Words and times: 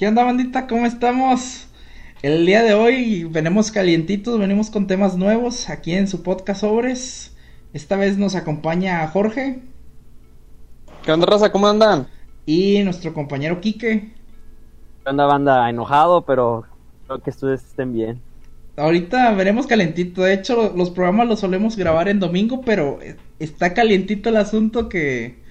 ¿Qué 0.00 0.08
onda, 0.08 0.24
bandita? 0.24 0.66
¿Cómo 0.66 0.86
estamos? 0.86 1.66
El 2.22 2.46
día 2.46 2.62
de 2.62 2.72
hoy 2.72 3.24
venimos 3.24 3.70
calientitos, 3.70 4.38
venimos 4.38 4.70
con 4.70 4.86
temas 4.86 5.18
nuevos 5.18 5.68
aquí 5.68 5.92
en 5.92 6.08
su 6.08 6.22
podcast 6.22 6.62
Sobres. 6.62 7.36
Esta 7.74 7.96
vez 7.96 8.16
nos 8.16 8.34
acompaña 8.34 9.06
Jorge. 9.08 9.60
¿Qué 11.04 11.12
onda, 11.12 11.26
raza? 11.26 11.52
¿Cómo 11.52 11.68
andan? 11.68 12.06
Y 12.46 12.82
nuestro 12.82 13.12
compañero 13.12 13.60
Quique. 13.60 14.14
¿Qué 15.04 15.10
onda, 15.10 15.26
banda? 15.26 15.68
Enojado, 15.68 16.22
pero 16.22 16.64
creo 17.06 17.18
que 17.18 17.28
ustedes 17.28 17.62
estén 17.62 17.92
bien. 17.92 18.22
Ahorita 18.78 19.34
veremos 19.34 19.66
calientito. 19.66 20.22
De 20.22 20.32
hecho, 20.32 20.72
los 20.74 20.88
programas 20.88 21.28
los 21.28 21.40
solemos 21.40 21.76
grabar 21.76 22.08
en 22.08 22.20
domingo, 22.20 22.62
pero 22.62 23.00
está 23.38 23.74
calientito 23.74 24.30
el 24.30 24.38
asunto 24.38 24.88
que 24.88 25.42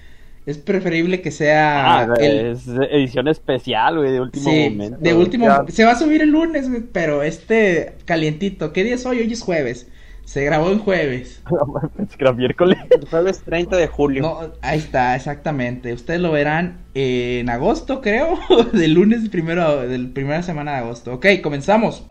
es 0.50 0.58
preferible 0.58 1.22
que 1.22 1.30
sea 1.30 2.00
ah, 2.00 2.14
es 2.18 2.66
edición 2.66 3.28
especial, 3.28 3.98
güey, 3.98 4.12
de 4.12 4.20
último 4.20 4.50
sí, 4.50 4.70
momento. 4.70 4.98
De 5.00 5.14
último, 5.14 5.46
se 5.68 5.84
va 5.84 5.92
a 5.92 5.96
subir 5.96 6.22
el 6.22 6.30
lunes, 6.30 6.68
pero 6.92 7.22
este 7.22 7.94
calientito. 8.04 8.72
¿Qué 8.72 8.84
día 8.84 8.94
es 8.94 9.06
hoy? 9.06 9.20
Hoy 9.20 9.32
es 9.32 9.42
jueves. 9.42 9.88
Se 10.24 10.44
grabó 10.44 10.70
en 10.70 10.78
jueves. 10.78 11.42
Se 12.08 12.16
grabó 12.16 12.36
miércoles. 12.36 12.78
El 12.90 13.08
jueves 13.08 13.42
30 13.44 13.76
de 13.76 13.86
julio. 13.88 14.22
No, 14.22 14.52
ahí 14.62 14.78
está, 14.78 15.16
exactamente. 15.16 15.92
Ustedes 15.92 16.20
lo 16.20 16.30
verán 16.30 16.78
en 16.94 17.50
agosto, 17.50 18.00
creo. 18.00 18.38
del 18.72 18.94
lunes 18.94 19.28
primero, 19.28 19.88
del 19.88 20.10
primera 20.10 20.42
semana 20.42 20.72
de 20.72 20.78
agosto. 20.78 21.14
Ok, 21.14 21.26
comenzamos. 21.42 22.06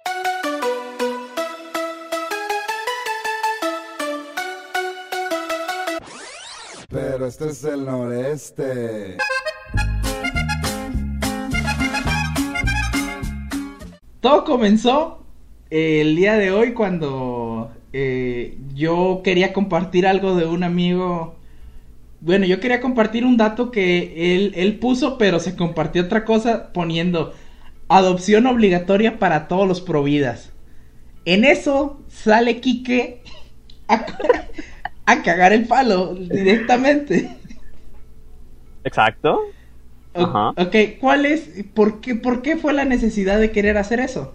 Pero 6.89 7.27
este 7.27 7.49
es 7.49 7.63
el 7.63 7.85
noreste. 7.85 9.17
Todo 14.21 14.43
comenzó 14.43 15.23
el 15.69 16.15
día 16.15 16.33
de 16.33 16.51
hoy 16.51 16.73
cuando 16.73 17.71
eh, 17.93 18.57
yo 18.73 19.21
quería 19.23 19.53
compartir 19.53 20.07
algo 20.07 20.35
de 20.35 20.45
un 20.45 20.63
amigo. 20.63 21.35
Bueno, 22.21 22.45
yo 22.45 22.59
quería 22.59 22.81
compartir 22.81 23.23
un 23.23 23.37
dato 23.37 23.69
que 23.69 24.35
él, 24.35 24.53
él 24.55 24.79
puso, 24.79 25.19
pero 25.19 25.39
se 25.39 25.55
compartió 25.55 26.03
otra 26.03 26.25
cosa 26.25 26.73
poniendo 26.73 27.33
adopción 27.87 28.47
obligatoria 28.47 29.19
para 29.19 29.47
todos 29.47 29.67
los 29.67 29.79
providas. 29.79 30.51
En 31.25 31.45
eso 31.45 32.01
sale 32.07 32.61
Quique 32.61 33.21
a, 33.87 34.05
a 35.11 35.23
cagar 35.23 35.53
el 35.53 35.67
palo 35.67 36.13
directamente. 36.15 37.35
Exacto. 38.83 39.39
Ajá. 40.13 40.49
Ok, 40.51 40.75
¿cuál 40.99 41.25
es, 41.25 41.63
por 41.73 42.01
qué, 42.01 42.15
por 42.15 42.41
qué 42.41 42.57
fue 42.57 42.73
la 42.73 42.85
necesidad 42.85 43.39
de 43.39 43.51
querer 43.51 43.77
hacer 43.77 43.99
eso? 43.99 44.33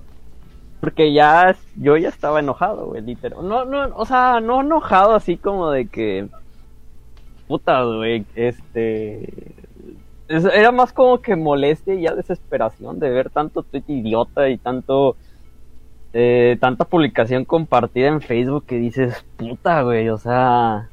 Porque 0.81 1.13
ya, 1.13 1.57
yo 1.77 1.97
ya 1.97 2.09
estaba 2.09 2.41
enojado, 2.41 2.87
güey, 2.87 3.03
literal. 3.03 3.47
No, 3.49 3.65
no, 3.65 3.97
o 3.97 4.05
sea, 4.05 4.41
no 4.41 4.61
enojado 4.61 5.15
así 5.15 5.37
como 5.37 5.71
de 5.71 5.87
que, 5.87 6.29
puta, 7.49 7.83
güey, 7.85 8.25
este, 8.35 9.55
era 10.29 10.73
más 10.73 10.93
como 10.93 11.21
que 11.21 11.37
molestia 11.37 11.95
y 11.95 12.03
ya 12.03 12.15
desesperación 12.15 12.99
de 12.99 13.11
ver 13.11 13.31
tanto 13.31 13.63
tweet 13.63 13.85
idiota 13.89 14.49
y 14.49 14.59
tanto 14.59 15.17
eh, 16.17 16.57
tanta 16.61 16.85
publicación 16.85 17.45
compartida 17.45 18.07
en 18.07 18.21
Facebook 18.21 18.67
que 18.67 18.79
dices, 18.79 19.25
puta, 19.37 19.83
güey, 19.83 20.09
o 20.11 20.17
sea, 20.17 20.89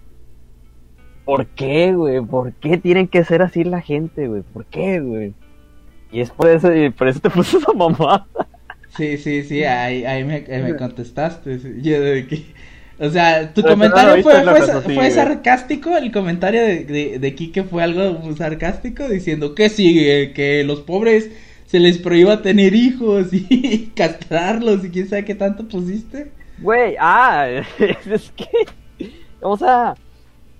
¿por 1.26 1.46
qué, 1.46 1.94
güey? 1.94 2.22
¿Por 2.22 2.54
qué 2.54 2.78
tienen 2.78 3.08
que 3.08 3.24
ser 3.24 3.44
así 3.44 3.64
la 3.64 3.82
gente, 3.82 4.28
güey? 4.28 4.42
¿Por 4.42 4.66
qué, 4.66 5.00
güey? 5.00 5.36
Y 6.12 6.22
es 6.22 6.32
por 6.32 6.50
eso, 6.50 6.70
por 6.98 7.08
eso 7.08 7.20
te 7.20 7.30
puse 7.30 7.58
esa 7.58 7.72
mamada. 7.72 8.26
Sí, 8.98 9.20
sí, 9.20 9.44
sí, 9.44 9.64
ahí, 9.64 10.06
ahí, 10.06 10.24
me, 10.24 10.42
me 10.42 10.76
contestaste. 10.76 11.60
Yo 11.82 12.02
de 12.02 12.26
que... 12.26 12.44
O 12.98 13.10
sea, 13.10 13.52
tu 13.54 13.64
comentario 13.64 14.22
fue, 14.24 14.44
fue, 14.94 15.10
sarcástico, 15.10 15.98
el 15.98 16.12
comentario 16.12 16.62
de, 16.62 16.86
de, 16.86 17.20
de 17.20 17.36
Kike 17.36 17.64
fue 17.64 17.82
algo 17.82 18.36
sarcástico 18.36 19.08
diciendo 19.10 19.56
que 19.56 19.70
sigue, 19.70 20.34
que 20.34 20.64
los 20.64 20.82
pobres 20.82 21.32
se 21.72 21.80
les 21.80 21.98
prohíba 21.98 22.42
tener 22.42 22.76
hijos 22.76 23.30
y 23.32 23.92
castrarlos 23.96 24.84
y 24.84 24.92
quién 24.92 25.08
sabe 25.08 25.24
qué 25.24 25.36
tanto 25.36 25.66
pusiste. 25.66 26.30
Güey, 26.60 26.98
ah, 27.00 27.48
es 27.80 28.32
que, 28.32 29.10
o 29.40 29.56
sea, 29.56 29.94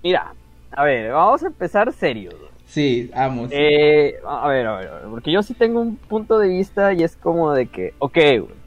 mira, 0.02 0.32
a 0.70 0.84
ver, 0.84 1.12
vamos 1.12 1.42
a 1.42 1.48
empezar 1.48 1.92
serio. 1.92 2.30
Sí, 2.64 3.10
vamos. 3.14 3.50
Eh, 3.52 4.14
a 4.26 4.48
ver, 4.48 4.66
a 4.66 4.76
ver, 4.78 4.90
porque 5.10 5.30
yo 5.30 5.42
sí 5.42 5.52
tengo 5.52 5.82
un 5.82 5.96
punto 5.96 6.38
de 6.38 6.48
vista 6.48 6.94
y 6.94 7.02
es 7.02 7.14
como 7.14 7.52
de 7.52 7.66
que, 7.66 7.92
ok, 7.98 8.14
güey. 8.14 8.62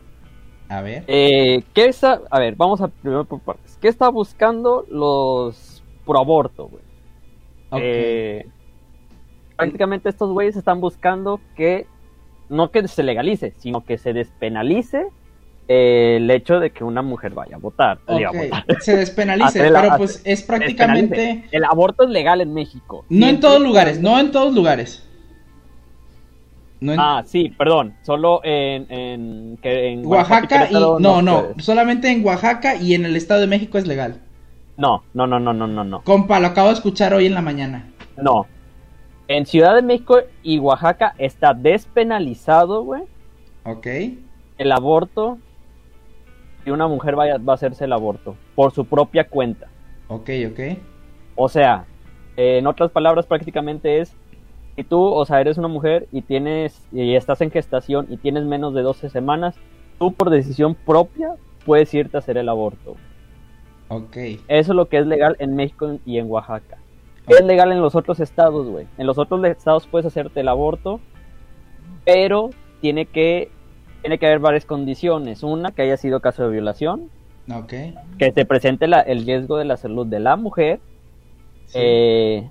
A 0.69 0.81
ver. 0.81 1.03
Eh, 1.07 1.63
¿qué 1.73 1.85
está, 1.85 2.22
a 2.29 2.39
ver, 2.39 2.56
vamos 2.56 2.79
a 2.79 2.89
primero 2.89 3.25
por 3.25 3.39
partes. 3.39 3.75
¿Qué 3.81 3.88
está 3.88 4.09
buscando 4.09 4.85
los 4.88 5.83
pro 6.06 6.19
aborto, 6.19 6.67
güey? 6.67 6.83
Eh, 7.72 8.45
prácticamente 9.57 10.09
estos 10.09 10.31
güeyes 10.31 10.56
están 10.56 10.79
buscando 10.79 11.39
que 11.56 11.88
no 12.50 12.72
que 12.72 12.88
se 12.88 13.03
legalice, 13.03 13.53
sino 13.57 13.83
que 13.83 13.97
se 13.97 14.13
despenalice 14.13 15.07
eh, 15.67 16.17
el 16.17 16.29
hecho 16.29 16.59
de 16.59 16.69
que 16.72 16.83
una 16.83 17.01
mujer 17.01 17.33
vaya 17.33 17.56
a 17.56 17.59
votar. 17.59 18.00
Se 18.79 18.95
despenalice, 18.95 19.59
pero 19.73 19.97
pues 19.97 20.22
es 20.23 20.44
prácticamente... 20.44 21.45
El 21.51 21.63
aborto 21.63 22.03
es 22.03 22.09
legal 22.09 22.41
en 22.41 22.53
México. 22.53 23.06
No 23.09 23.28
en 23.28 23.39
todos 23.39 23.61
lugares, 23.61 24.00
no 24.00 24.19
en 24.19 24.31
todos 24.31 24.53
lugares. 24.53 25.07
Ah, 26.97 27.23
sí, 27.25 27.51
perdón, 27.57 27.95
solo 28.03 28.41
en, 28.44 28.91
en, 28.91 29.59
en 29.63 30.06
Oaxaca 30.06 30.69
y... 30.69 30.73
No, 30.73 31.22
no, 31.22 31.47
solamente 31.57 32.12
en 32.12 32.23
Oaxaca 32.23 32.75
y 32.75 32.94
en 32.94 33.06
el 33.06 33.16
Estado 33.16 33.41
de 33.41 33.47
México 33.47 33.77
es 33.77 33.88
legal. 33.88 34.22
No, 34.77 35.03
no, 35.13 35.25
no, 35.25 35.39
no, 35.39 35.53
no, 35.53 35.67
no, 35.67 35.83
no. 35.83 36.01
Compa, 36.03 36.39
lo 36.39 36.47
acabo 36.47 36.67
de 36.67 36.75
escuchar 36.75 37.13
hoy 37.13 37.25
en 37.25 37.33
la 37.33 37.41
mañana. 37.41 37.88
No, 38.17 38.45
en 39.28 39.46
Ciudad 39.46 39.75
de 39.75 39.81
México 39.81 40.19
y 40.44 40.59
Oaxaca 40.59 41.16
está 41.18 41.53
despenalizado, 41.53 42.84
güey. 42.84 43.03
Ok. 43.63 43.88
El 44.58 44.72
aborto. 44.72 45.40
Y 46.66 46.72
una 46.72 46.88
mujer 46.88 47.16
vaya, 47.16 47.38
va 47.38 47.53
a 47.53 47.56
hacerse 47.56 47.86
el 47.86 47.94
aborto. 47.94 48.36
Por 48.56 48.72
su 48.72 48.86
propia 48.86 49.28
cuenta. 49.28 49.68
Ok, 50.08 50.30
ok. 50.52 50.59
O 51.36 51.50
sea, 51.50 51.86
en 52.38 52.66
otras 52.68 52.91
palabras, 52.91 53.25
prácticamente 53.25 54.00
es. 54.00 54.16
Si 54.75 54.84
tú, 54.84 55.02
o 55.02 55.25
sea, 55.25 55.42
eres 55.42 55.57
una 55.57 55.68
mujer 55.68 56.07
y 56.12 56.22
tienes. 56.22 56.86
y 56.92 57.16
estás 57.16 57.42
en 57.42 57.52
gestación 57.52 58.07
y 58.09 58.18
tienes 58.18 58.44
menos 58.46 58.74
de 58.74 58.81
12 58.81 59.09
semanas, 59.09 59.56
tú 60.00 60.13
por 60.13 60.30
decisión 60.30 60.75
propia 60.75 61.36
puedes 61.66 61.94
irte 61.94 62.18
a 62.18 62.19
hacer 62.19 62.38
el 62.38 62.50
aborto. 62.50 62.96
Ok. 63.88 64.18
Eso 64.18 64.42
es 64.47 64.68
lo 64.69 64.88
que 64.88 64.97
es 64.97 65.07
legal 65.07 65.36
en 65.40 65.56
México 65.56 66.00
y 66.06 66.18
en 66.18 66.30
Oaxaca. 66.30 66.78
Es 67.28 67.44
legal 67.44 67.72
en 67.72 67.81
los 67.81 67.96
otros 67.96 68.19
estados, 68.19 68.68
güey. 68.68 68.88
En 68.97 69.08
los 69.08 69.18
otros 69.18 69.44
estados 69.46 69.88
puedes 69.88 70.06
hacerte 70.06 70.41
el 70.41 70.47
aborto, 70.47 71.00
pero 72.03 72.52
tiene 72.81 73.06
que, 73.08 73.50
tiene 74.02 74.19
que 74.19 74.28
haber 74.28 74.40
varias 74.40 74.66
condiciones. 74.66 75.44
Una, 75.44 75.72
que 75.72 75.81
haya 75.81 75.97
sido 75.97 76.19
caso 76.19 76.44
de 76.44 76.50
violación. 76.50 77.09
Ok. 77.52 77.74
Que 78.18 78.31
te 78.31 78.46
presente 78.46 78.86
el 78.86 79.25
riesgo 79.25 79.58
de 79.58 79.66
la 79.66 79.78
salud 79.78 80.06
de 80.06 80.19
la 80.19 80.36
mujer. 80.36 80.80
Eh, 81.74 82.47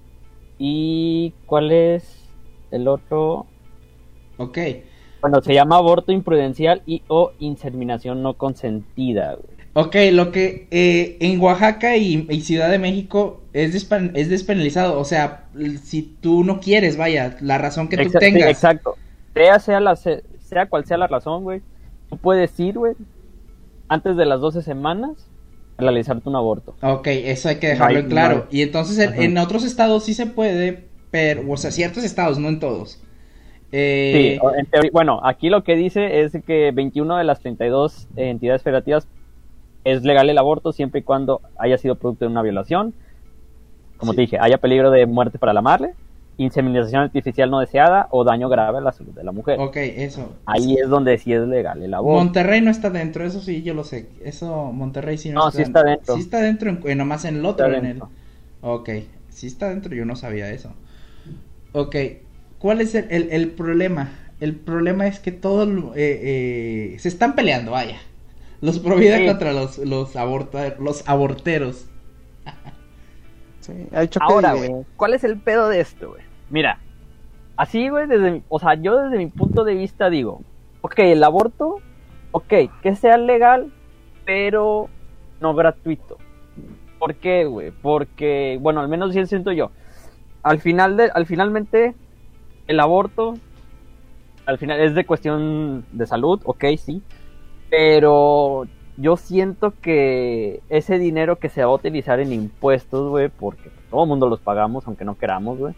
y 0.59 1.33
cuál 1.47 1.71
es 1.71 2.29
el 2.71 2.89
otro. 2.89 3.47
Ok. 4.39 4.59
Bueno, 5.21 5.41
se 5.41 5.55
llama 5.55 5.77
aborto 5.77 6.13
imprudencial 6.13 6.83
y 6.85 7.03
o 7.09 7.33
inseminación 7.39 8.23
no 8.23 8.35
consentida, 8.35 9.35
güey. 9.35 9.55
Ok, 9.77 9.97
lo 10.13 10.31
que 10.31 10.69
eh, 10.71 11.17
en 11.21 11.41
Oaxaca 11.41 11.97
y, 11.97 12.41
Ciudad 12.43 12.71
de 12.71 12.79
México 12.79 13.41
es, 13.55 13.89
es 14.15 14.29
despenalizado. 14.29 14.99
O 14.99 15.05
sea, 15.05 15.45
si 15.83 16.03
tú 16.21 16.45
no 16.45 16.61
quieres, 16.61 16.97
vaya, 16.97 17.37
la 17.41 17.57
razón 17.57 17.89
que 17.89 17.97
tú 17.97 18.11
tengas. 18.19 18.51
exacto. 18.51 18.97
Sea, 19.33 19.59
sea, 19.59 19.81
la, 19.81 19.97
sea 19.97 20.67
cual 20.69 20.85
sea 20.85 20.99
la 20.99 21.07
razón, 21.07 21.45
güey. 21.45 21.63
Tú 22.11 22.19
puedes 22.19 22.59
ir, 22.61 22.77
güey, 22.77 22.95
antes 23.89 24.17
de 24.17 24.27
las 24.27 24.41
12 24.41 24.63
semanas 24.63 25.29
realizarte 25.79 26.29
un 26.29 26.37
aborto. 26.37 26.75
Ok, 26.83 27.07
eso 27.07 27.49
hay 27.49 27.57
que 27.57 27.69
dejarlo 27.69 28.01
en 28.01 28.09
claro. 28.09 28.47
Y 28.51 28.63
entonces 28.63 28.99
en, 28.99 29.39
otros 29.39 29.65
estados 29.65 30.05
sí 30.05 30.15
se 30.15 30.27
puede, 30.27 30.85
pero, 31.11 31.51
o 31.51 31.57
sea, 31.57 31.71
ciertos 31.71 32.05
estados, 32.05 32.39
no 32.39 32.49
en 32.49 32.61
todos. 32.61 33.01
Eh... 33.73 34.39
Sí, 34.73 34.91
bueno, 34.93 35.21
aquí 35.25 35.49
lo 35.49 35.65
que 35.65 35.75
dice 35.75 36.21
es 36.21 36.33
que 36.47 36.71
21 36.73 37.17
de 37.17 37.25
las 37.25 37.41
32 37.41 38.09
entidades 38.17 38.63
federativas 38.63 39.09
es 39.85 40.03
legal 40.05 40.31
el 40.31 40.39
aborto 40.39 40.73
siempre 40.73 41.01
y 41.01 41.03
cuando 41.03 41.41
haya 41.59 41.77
sido 41.79 41.97
producto 41.97 42.25
de 42.25 42.31
una 42.31 42.43
violación. 42.43 42.95
Como 44.05 44.15
te 44.15 44.23
dije, 44.23 44.39
haya 44.41 44.59
peligro 44.59 44.91
de 44.91 45.07
muerte 45.07 45.39
para 45.39 45.53
la 45.53 45.63
madre, 45.63 45.95
inseminación 46.37 47.03
artificial 47.03 47.51
no 47.51 47.61
deseada 47.61 48.09
o 48.11 48.25
daño 48.25 48.49
grave 48.49 48.79
a 48.79 48.81
la 48.81 48.93
salud 48.93 49.13
de 49.13 49.25
la 49.25 49.33
mujer. 49.33 49.59
Ok, 49.61 49.77
eso. 49.77 50.33
Ahí 50.47 50.77
es 50.83 50.89
donde 50.89 51.17
sí 51.19 51.33
es 51.33 51.41
legal 51.47 51.83
el 51.83 51.95
aborto. 51.95 52.25
Monterrey 52.25 52.61
no 52.61 52.71
está 52.71 52.91
dentro, 52.91 53.25
eso 53.25 53.41
sí, 53.41 53.63
yo 53.63 53.75
lo 53.75 53.85
sé. 53.85 54.09
Eso, 54.25 54.73
Monterrey 54.73 55.17
sí 55.17 55.31
no, 55.31 55.41
no 55.41 55.49
está, 55.49 55.57
sí 55.59 55.63
está 55.63 55.83
dentro. 55.85 56.15
Sí 56.15 56.21
está 56.21 56.41
dentro, 56.41 56.71
en, 56.71 56.99
nomás 56.99 57.25
en 57.25 57.37
el 57.37 57.47
otro. 57.47 57.73
En 57.73 57.87
el... 57.87 58.03
Ok, 58.61 58.91
sí 59.29 59.47
está 59.47 59.69
dentro, 59.71 59.95
yo 59.95 60.05
no 60.05 60.17
sabía 60.17 60.51
eso. 60.51 60.73
Ok, 61.73 61.97
¿cuál 62.59 62.81
es 62.81 62.95
el, 62.95 63.07
el, 63.11 63.29
el 63.31 63.51
problema? 63.51 64.11
El 64.41 64.55
problema 64.57 65.07
es 65.07 65.21
que 65.21 65.33
todos 65.33 65.69
eh, 65.97 66.93
eh, 66.95 66.97
se 66.99 67.09
están 67.09 67.35
peleando, 67.35 67.73
vaya. 67.73 67.99
Los 68.61 68.79
pro 68.79 68.97
vida 68.97 69.19
Sí. 69.19 69.27
contra 69.27 69.53
los, 69.53 69.79
los, 69.79 70.15
los 70.15 71.09
aborteros. 71.09 71.87
Sí, 73.65 73.89
Ahora, 74.21 74.53
güey, 74.53 74.85
¿cuál 74.97 75.15
es 75.15 75.25
el 75.25 75.41
pedo 75.41 75.71
de 75.71 75.81
esto, 75.81 76.11
güey? 76.11 76.23
Mira, 76.51 76.81
así, 77.57 77.89
güey, 77.89 78.07
desde, 78.07 78.43
o 78.51 78.59
sea, 78.59 78.75
yo 78.75 78.99
desde 78.99 79.17
mi 79.17 79.29
punto 79.29 79.65
de 79.65 79.75
vista 79.75 80.11
digo, 80.11 80.43
ok, 80.83 80.99
el 80.99 81.25
aborto, 81.25 81.77
ok, 82.33 82.53
que 82.83 82.95
sea 82.95 83.17
legal, 83.17 83.73
pero 84.27 84.91
no 85.41 85.55
gratuito. 85.55 86.19
¿Por 86.99 87.15
qué, 87.15 87.47
güey? 87.47 87.71
Porque, 87.71 88.59
bueno, 88.61 88.83
al 88.83 88.89
menos 88.89 89.15
sí 89.15 89.25
siento 89.25 89.51
yo. 89.51 89.71
Al 90.43 90.61
final 90.61 90.99
de, 90.99 91.11
al 91.15 91.25
finalmente, 91.25 91.95
el 92.67 92.81
aborto, 92.81 93.33
al 94.45 94.59
final 94.59 94.79
es 94.79 94.95
de 94.95 95.07
cuestión 95.07 95.87
de 95.91 96.07
salud, 96.07 96.39
ok, 96.45 96.65
sí, 96.77 97.03
pero 97.71 98.67
yo 98.97 99.17
siento 99.17 99.73
que 99.81 100.61
ese 100.69 100.99
dinero 100.99 101.37
que 101.39 101.49
se 101.49 101.65
va 101.65 101.71
a 101.71 101.75
utilizar 101.75 102.21
en 102.21 102.33
impuestos, 102.33 103.11
güey, 103.11 103.29
porque 103.29 103.71
todo 103.91 104.05
el 104.05 104.09
mundo 104.09 104.29
los 104.29 104.41
pagamos, 104.41 104.87
aunque 104.87 105.05
no 105.05 105.17
queramos, 105.19 105.59
güey, 105.59 105.75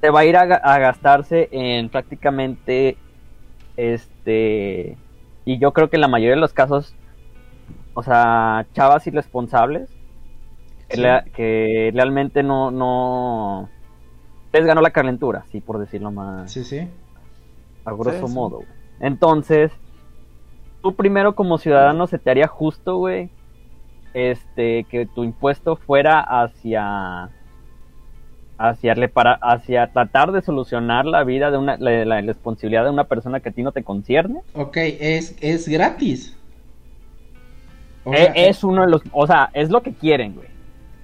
se 0.00 0.10
va 0.10 0.20
a 0.20 0.24
ir 0.24 0.36
a, 0.36 0.46
ga- 0.46 0.60
a 0.62 0.78
gastarse 0.78 1.48
en 1.52 1.88
prácticamente, 1.88 2.96
este, 3.76 4.96
y 5.44 5.58
yo 5.58 5.72
creo 5.72 5.88
que 5.90 5.96
en 5.96 6.02
la 6.02 6.08
mayoría 6.08 6.34
de 6.34 6.40
los 6.40 6.52
casos, 6.52 6.94
o 7.94 8.02
sea, 8.02 8.66
chavas 8.72 9.06
irresponsables, 9.06 9.90
que, 10.88 11.90
realmente 11.94 12.42
no, 12.42 12.70
no, 12.70 13.68
les 14.52 14.64
ganó 14.66 14.80
la 14.80 14.90
calentura, 14.90 15.44
sí, 15.50 15.60
por 15.60 15.78
decirlo 15.78 16.10
más, 16.10 16.50
Sí, 16.52 16.64
sí. 16.64 16.88
a 17.84 17.92
grosso 17.92 18.26
sí. 18.26 18.34
modo. 18.34 18.56
güey. 18.56 18.68
Entonces, 19.00 19.72
tú 20.82 20.94
primero 20.94 21.34
como 21.34 21.58
ciudadano 21.58 22.06
se 22.06 22.18
te 22.18 22.30
haría 22.30 22.46
justo, 22.46 22.96
güey, 22.96 23.30
este, 24.14 24.84
que 24.84 25.06
tu 25.06 25.24
impuesto 25.24 25.76
fuera 25.76 26.20
hacia 26.20 27.30
hacia, 28.58 28.94
repara- 28.94 29.38
hacia 29.40 29.86
tratar 29.90 30.32
de 30.32 30.42
solucionar 30.42 31.06
la 31.06 31.24
vida 31.24 31.50
de 31.50 31.56
una 31.56 31.78
la, 31.78 32.04
la 32.04 32.20
responsabilidad 32.20 32.84
de 32.84 32.90
una 32.90 33.04
persona 33.04 33.40
que 33.40 33.48
a 33.48 33.52
ti 33.52 33.62
no 33.62 33.72
te 33.72 33.82
concierne. 33.82 34.40
Ok, 34.54 34.76
es, 34.76 35.34
es 35.40 35.66
gratis. 35.66 36.36
O 38.04 38.12
sea, 38.12 38.32
es 38.34 38.62
uno 38.64 38.82
de 38.82 38.88
los, 38.90 39.02
o 39.12 39.26
sea, 39.26 39.50
es 39.54 39.70
lo 39.70 39.82
que 39.82 39.92
quieren, 39.94 40.34
güey. 40.34 40.48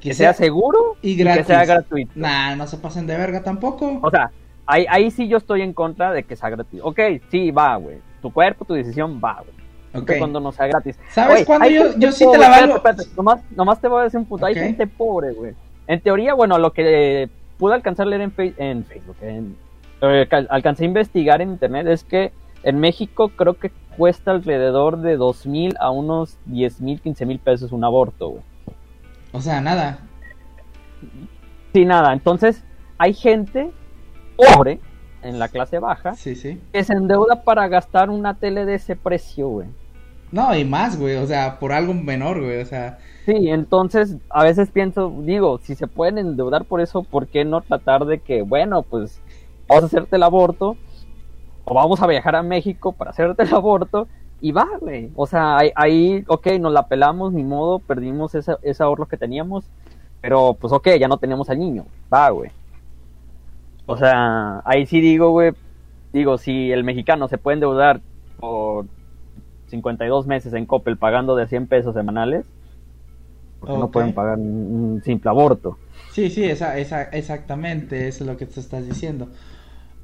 Que, 0.01 0.13
sea, 0.15 0.33
seguro 0.35 0.97
y 1.03 1.13
y, 1.13 1.25
que 1.25 1.45
sea 1.45 1.65
gratuito. 1.65 2.13
Nah, 2.15 2.55
no 2.57 2.67
se 2.67 2.77
pasen 2.77 3.07
de 3.07 3.17
verga 3.17 3.43
tampoco. 3.43 3.99
O 4.03 4.11
sea, 4.11 4.31
ahí, 4.67 4.87
ahí 4.89 5.11
sí 5.11 5.27
yo 5.27 5.37
estoy 5.39 5.63
en 5.63 5.73
contra 5.73 6.13
de 6.13 6.23
que 6.25 6.37
sea 6.37 6.51
gratuito. 6.51 6.85
Ok, 6.87 7.01
sí, 7.31 7.51
va, 7.51 7.77
güey. 7.77 7.99
Tu 8.23 8.31
cuerpo, 8.33 8.65
tu 8.65 8.75
decisión, 8.75 9.21
va, 9.23 9.41
güey. 9.43 9.66
Ok. 9.99 10.05
Siempre 10.05 10.19
cuando 10.19 10.41
no 10.41 10.53
sea 10.53 10.67
gratis. 10.67 10.99
¿Sabes 11.11 11.45
cuándo 11.47 11.69
yo- 11.69 11.97
yo 11.99 12.13
sí 12.13 12.21
te 12.21 12.25
pobre, 12.27 12.39
la 12.41 12.47
espérate, 12.47 12.61
valgo? 12.73 12.77
espérate, 12.77 13.05
Nomás, 13.17 13.41
nomás 13.57 13.81
te 13.81 13.89
voy 13.89 14.01
a 14.01 14.05
decir 14.05 14.19
un 14.21 14.27
punto. 14.27 14.45
Ok. 14.45 14.49
Hay 14.51 14.55
gente 14.55 14.87
pobre, 14.87 15.33
güey. 15.33 15.55
En 15.87 16.01
teoría, 16.01 16.35
bueno, 16.35 16.59
lo 16.59 16.73
que 16.73 17.23
eh, 17.25 17.29
pude 17.59 17.75
alcanzar 17.75 18.07
a 18.07 18.11
leer 18.11 18.23
en, 18.23 18.33
Fe- 18.33 18.55
en 18.59 18.85
Facebook, 18.85 19.17
en- 19.23 19.57
eh, 20.03 20.29
alcancé 20.51 20.85
a 20.85 20.87
investigar 20.87 21.41
en 21.41 21.51
internet, 21.51 21.87
es 21.87 22.05
que 22.05 22.33
en 22.63 22.79
México 22.81 23.31
creo 23.31 23.55
que 23.55 23.71
cuesta 23.97 24.31
alrededor 24.33 24.99
de 24.99 25.17
dos 25.17 25.47
mil 25.47 25.75
a 25.81 25.91
unos 25.91 26.37
10 26.47 26.81
mil, 26.81 27.01
15 27.01 27.25
mil 27.25 27.39
pesos 27.39 27.73
un 27.73 27.83
aborto, 27.85 28.29
güey. 28.31 28.43
O 29.33 29.41
sea, 29.41 29.61
nada. 29.61 30.01
Sí, 31.73 31.85
nada. 31.85 32.13
Entonces, 32.13 32.63
hay 32.99 33.15
gente 33.15 33.71
pobre 34.37 34.81
en 35.23 35.39
la 35.39 35.49
clase 35.49 35.79
baja 35.79 36.15
Sí, 36.15 36.35
sí. 36.37 36.61
que 36.73 36.85
se 36.85 36.93
endeuda 36.93 37.43
para 37.43 37.69
gastar 37.69 38.11
una 38.11 38.35
tele 38.35 38.65
de 38.65 38.75
ese 38.75 38.97
precio, 38.97 39.49
güey. 39.49 39.69
No, 40.33 40.57
y 40.57 40.65
más, 40.65 40.99
güey. 40.99 41.17
O 41.17 41.27
sea, 41.27 41.59
por 41.59 41.73
algo 41.73 41.95
menor, 41.95 42.43
güey. 42.43 42.61
O 42.61 42.67
sea, 42.67 42.99
Sí, 43.27 43.49
entonces 43.49 44.19
a 44.31 44.45
veces 44.45 44.71
pienso, 44.71 45.13
digo, 45.23 45.59
si 45.59 45.75
se 45.75 45.89
pueden 45.89 46.17
endeudar 46.17 46.65
por 46.65 46.81
eso, 46.81 47.03
¿por 47.03 47.27
qué 47.27 47.45
no 47.45 47.61
tratar 47.61 48.05
de 48.05 48.21
que, 48.21 48.43
bueno, 48.43 48.85
pues 48.85 49.21
vamos 49.67 49.83
a 49.83 49.87
hacerte 49.87 50.15
el 50.15 50.23
aborto 50.23 50.77
o 51.65 51.75
vamos 51.75 52.01
a 52.01 52.07
viajar 52.07 52.37
a 52.37 52.45
México 52.45 52.93
para 52.93 53.11
hacerte 53.11 53.43
el 53.43 53.53
aborto 53.53 54.07
y 54.41 54.53
va, 54.53 54.69
güey. 54.81 55.11
O 55.17 55.27
sea, 55.27 55.59
ahí, 55.59 55.73
ahí, 55.75 56.25
ok, 56.29 56.47
nos 56.61 56.73
la 56.73 56.87
pelamos, 56.87 57.33
ni 57.33 57.43
modo, 57.43 57.81
perdimos 57.81 58.37
ese, 58.37 58.53
ese 58.63 58.85
ahorro 58.85 59.07
que 59.07 59.17
teníamos, 59.17 59.65
pero 60.21 60.55
pues 60.55 60.73
ok, 60.73 60.91
ya 61.01 61.09
no 61.09 61.17
tenemos 61.19 61.51
al 61.51 61.59
niño, 61.59 61.85
va, 62.13 62.31
güey. 62.31 62.53
O 63.87 63.97
sea, 63.97 64.63
ahí 64.65 64.87
sí 64.87 65.01
digo, 65.01 65.31
güey, 65.31 65.51
digo, 66.13 66.39
si 66.39 66.71
el 66.71 66.85
mexicano 66.85 67.27
se 67.27 67.39
puede 67.39 67.55
endeudar 67.55 68.01
por 68.39 68.87
52 69.69 70.27
meses 70.27 70.53
en 70.55 70.67
Coppel 70.67 70.97
pagando 70.97 71.37
de 71.37 71.47
100 71.47 71.67
pesos 71.67 71.95
semanales, 71.95 72.47
porque 73.61 73.79
no 73.79 73.89
pueden 73.89 74.13
pagar 74.13 74.39
un, 74.39 74.93
un 74.95 75.03
simple 75.03 75.31
aborto. 75.31 75.79
sí, 76.13 76.31
sí, 76.31 76.45
esa, 76.45 76.79
esa, 76.79 77.03
exactamente. 77.05 78.09
Eso 78.09 78.25
es 78.25 78.31
lo 78.31 78.37
que 78.37 78.47
tú 78.47 78.61
estás 78.61 78.87
diciendo. 78.87 79.29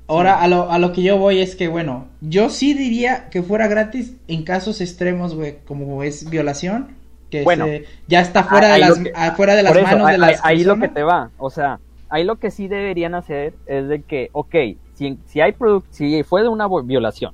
Ahora, 0.09 0.41
a 0.41 0.49
lo, 0.49 0.70
a 0.70 0.79
lo 0.79 0.93
que 0.93 1.03
yo 1.03 1.17
voy 1.17 1.41
es 1.41 1.56
que, 1.56 1.69
bueno, 1.69 2.06
yo 2.20 2.50
sí 2.50 2.75
diría 2.75 3.29
que 3.31 3.43
fuera 3.43 3.67
gratis 3.69 4.14
en 4.29 4.44
casos 4.44 4.81
extremos, 4.81 5.35
güey, 5.35 5.59
como 5.67 6.03
es 6.03 6.29
violación, 6.29 6.88
que 7.31 7.44
Bueno. 7.44 7.64
se- 7.67 7.85
ya 8.09 8.20
está 8.20 8.44
fuera 8.44 8.75
de 8.75 8.81
las, 8.81 8.99
que- 8.99 9.12
fuera 9.37 9.55
de 9.55 9.62
las 9.62 9.75
eso, 9.75 9.85
manos 9.85 10.06
ahí, 10.09 10.12
de 10.12 10.19
las 10.19 10.44
ahí 10.44 10.64
lo 10.64 10.79
que 10.79 10.88
te 10.88 11.03
va, 11.03 11.31
o 11.38 11.49
sea, 11.50 11.81
ahí 12.11 12.25
lo 12.25 12.37
que 12.37 12.50
sí 12.50 12.69
deberían 12.69 13.14
hacer 13.14 13.55
es 13.64 13.88
de 13.88 14.03
que, 14.03 14.29
ok, 14.32 14.55
si, 14.94 15.19
si 15.25 15.41
hay 15.41 15.55
si 15.91 16.23
fue 16.25 16.43
de 16.43 16.49
una 16.49 16.69
violación, 16.85 17.32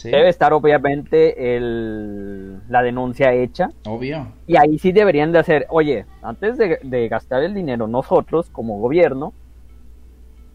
Sí, 0.00 0.10
debe 0.10 0.30
estar 0.30 0.54
obviamente 0.54 1.56
el, 1.56 2.66
la 2.70 2.82
denuncia 2.82 3.34
hecha 3.34 3.68
obvio. 3.84 4.28
y 4.46 4.56
ahí 4.56 4.78
sí 4.78 4.92
deberían 4.92 5.30
de 5.30 5.40
hacer, 5.40 5.66
oye, 5.68 6.06
antes 6.22 6.56
de, 6.56 6.78
de 6.82 7.08
gastar 7.08 7.42
el 7.42 7.52
dinero 7.52 7.86
nosotros 7.86 8.48
como 8.48 8.80
gobierno, 8.80 9.34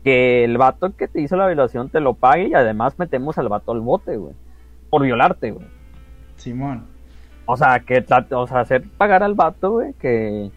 que 0.03 0.43
el 0.43 0.57
vato 0.57 0.95
que 0.95 1.07
te 1.07 1.21
hizo 1.21 1.35
la 1.35 1.45
violación 1.45 1.89
te 1.89 1.99
lo 1.99 2.15
pague 2.15 2.47
y 2.47 2.53
además 2.55 2.97
metemos 2.97 3.37
al 3.37 3.47
vato 3.47 3.71
al 3.71 3.81
bote, 3.81 4.17
güey, 4.17 4.33
por 4.89 5.03
violarte, 5.03 5.51
güey. 5.51 5.67
Simón. 6.37 6.87
O 7.45 7.55
sea, 7.55 7.81
que 7.81 8.03
o 8.31 8.47
sea, 8.47 8.59
hacer 8.61 8.83
pagar 8.97 9.21
al 9.21 9.35
vato, 9.35 9.73
güey, 9.73 9.93
que 9.93 10.49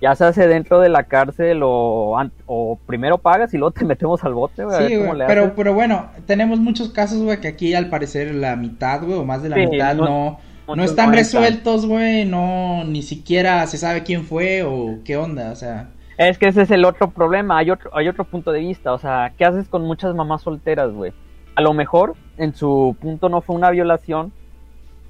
ya 0.00 0.14
se 0.14 0.24
hace 0.24 0.46
dentro 0.46 0.80
de 0.80 0.88
la 0.88 1.04
cárcel 1.04 1.60
o, 1.64 2.16
o 2.46 2.78
primero 2.86 3.18
pagas 3.18 3.52
y 3.54 3.58
luego 3.58 3.72
te 3.72 3.84
metemos 3.84 4.22
al 4.24 4.34
bote, 4.34 4.64
güey. 4.64 4.88
Sí, 4.88 4.96
güey, 4.96 5.10
pero, 5.26 5.42
haces. 5.44 5.54
pero 5.56 5.74
bueno, 5.74 6.06
tenemos 6.26 6.60
muchos 6.60 6.90
casos, 6.90 7.22
güey, 7.22 7.40
que 7.40 7.48
aquí 7.48 7.74
al 7.74 7.88
parecer 7.90 8.34
la 8.34 8.56
mitad, 8.56 9.02
güey, 9.02 9.18
o 9.18 9.24
más 9.24 9.42
de 9.42 9.48
la 9.48 9.56
Sí, 9.56 9.66
mitad 9.66 9.94
no- 9.94 10.38
no, 10.74 10.84
están 10.84 11.10
no 11.10 11.16
resueltos, 11.16 11.86
güey, 11.86 12.26
no, 12.26 12.84
ni 12.84 13.00
siquiera 13.02 13.66
se 13.66 13.78
sabe 13.78 14.02
quién 14.02 14.24
fue 14.24 14.62
o 14.62 14.98
qué 15.04 15.16
onda, 15.16 15.50
o 15.50 15.56
sea, 15.56 15.88
Es 16.18 16.36
que 16.36 16.48
ese 16.48 16.60
es 16.62 16.70
el 16.70 16.84
otro 16.84 17.10
problema, 17.10 17.56
hay 17.58 17.70
otro, 17.70 17.90
hay 17.96 18.06
otro 18.06 18.24
punto 18.24 18.52
de 18.52 18.60
vista, 18.60 18.92
o 18.92 18.98
sea, 18.98 19.32
¿qué 19.38 19.46
haces 19.46 19.66
con 19.68 19.82
muchas 19.82 20.14
mamás 20.14 20.42
solteras, 20.42 20.92
güey? 20.92 21.12
A 21.54 21.62
lo 21.62 21.72
mejor 21.72 22.14
en 22.36 22.54
su 22.54 22.94
punto 23.00 23.28
no 23.30 23.40
fue 23.40 23.56
una 23.56 23.70
violación, 23.70 24.30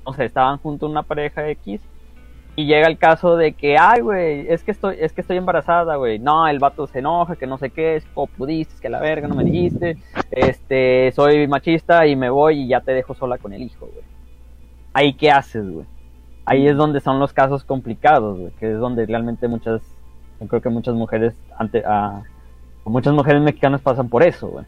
o 0.04 0.14
sea, 0.14 0.24
estaban 0.24 0.58
junto 0.58 0.86
a 0.86 0.90
una 0.90 1.02
pareja 1.02 1.48
X 1.48 1.80
y 2.58 2.66
llega 2.66 2.88
el 2.88 2.98
caso 2.98 3.36
de 3.36 3.52
que, 3.52 3.78
ay, 3.78 4.00
güey, 4.00 4.44
es 4.48 4.64
que 4.64 4.72
estoy, 4.72 4.96
es 4.98 5.12
que 5.12 5.20
estoy 5.20 5.36
embarazada, 5.36 5.94
güey. 5.94 6.18
No, 6.18 6.48
el 6.48 6.58
vato 6.58 6.88
se 6.88 6.98
enoja, 6.98 7.36
que 7.36 7.46
no 7.46 7.56
sé 7.56 7.70
qué, 7.70 7.94
es 7.94 8.04
como 8.06 8.26
pudiste, 8.26 8.74
es 8.74 8.80
que 8.80 8.88
la 8.88 8.98
verga 8.98 9.28
no 9.28 9.36
me 9.36 9.44
dijiste, 9.44 9.96
este, 10.32 11.12
soy 11.12 11.46
machista 11.46 12.04
y 12.08 12.16
me 12.16 12.30
voy 12.30 12.62
y 12.62 12.66
ya 12.66 12.80
te 12.80 12.90
dejo 12.90 13.14
sola 13.14 13.38
con 13.38 13.52
el 13.52 13.62
hijo, 13.62 13.86
güey. 13.86 14.04
Ahí 14.92 15.12
qué 15.12 15.30
haces, 15.30 15.70
güey. 15.70 15.86
Ahí 16.46 16.66
es 16.66 16.76
donde 16.76 16.98
son 16.98 17.20
los 17.20 17.32
casos 17.32 17.62
complicados, 17.62 18.36
güey, 18.36 18.50
que 18.58 18.72
es 18.72 18.78
donde 18.80 19.06
realmente 19.06 19.46
muchas, 19.46 19.80
yo 20.40 20.48
creo 20.48 20.60
que 20.60 20.68
muchas 20.68 20.96
mujeres, 20.96 21.36
ante, 21.56 21.84
muchas 22.84 23.14
mujeres 23.14 23.40
mexicanas 23.40 23.82
pasan 23.82 24.08
por 24.08 24.24
eso, 24.24 24.48
güey. 24.48 24.64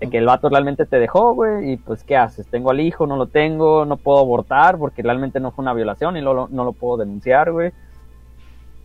De 0.00 0.08
que 0.08 0.18
el 0.18 0.24
vato 0.26 0.48
realmente 0.48 0.86
te 0.86 0.98
dejó, 0.98 1.34
güey, 1.34 1.72
y 1.72 1.76
pues, 1.76 2.04
¿qué 2.04 2.16
haces? 2.16 2.48
¿Tengo 2.48 2.70
al 2.70 2.80
hijo? 2.80 3.06
¿No 3.06 3.16
lo 3.16 3.26
tengo? 3.26 3.84
¿No 3.84 3.98
puedo 3.98 4.18
abortar? 4.18 4.78
Porque 4.78 5.02
realmente 5.02 5.40
no 5.40 5.52
fue 5.52 5.62
una 5.62 5.74
violación 5.74 6.16
y 6.16 6.22
no 6.22 6.32
lo, 6.32 6.48
no 6.48 6.64
lo 6.64 6.72
puedo 6.72 6.96
denunciar, 6.98 7.52
güey. 7.52 7.72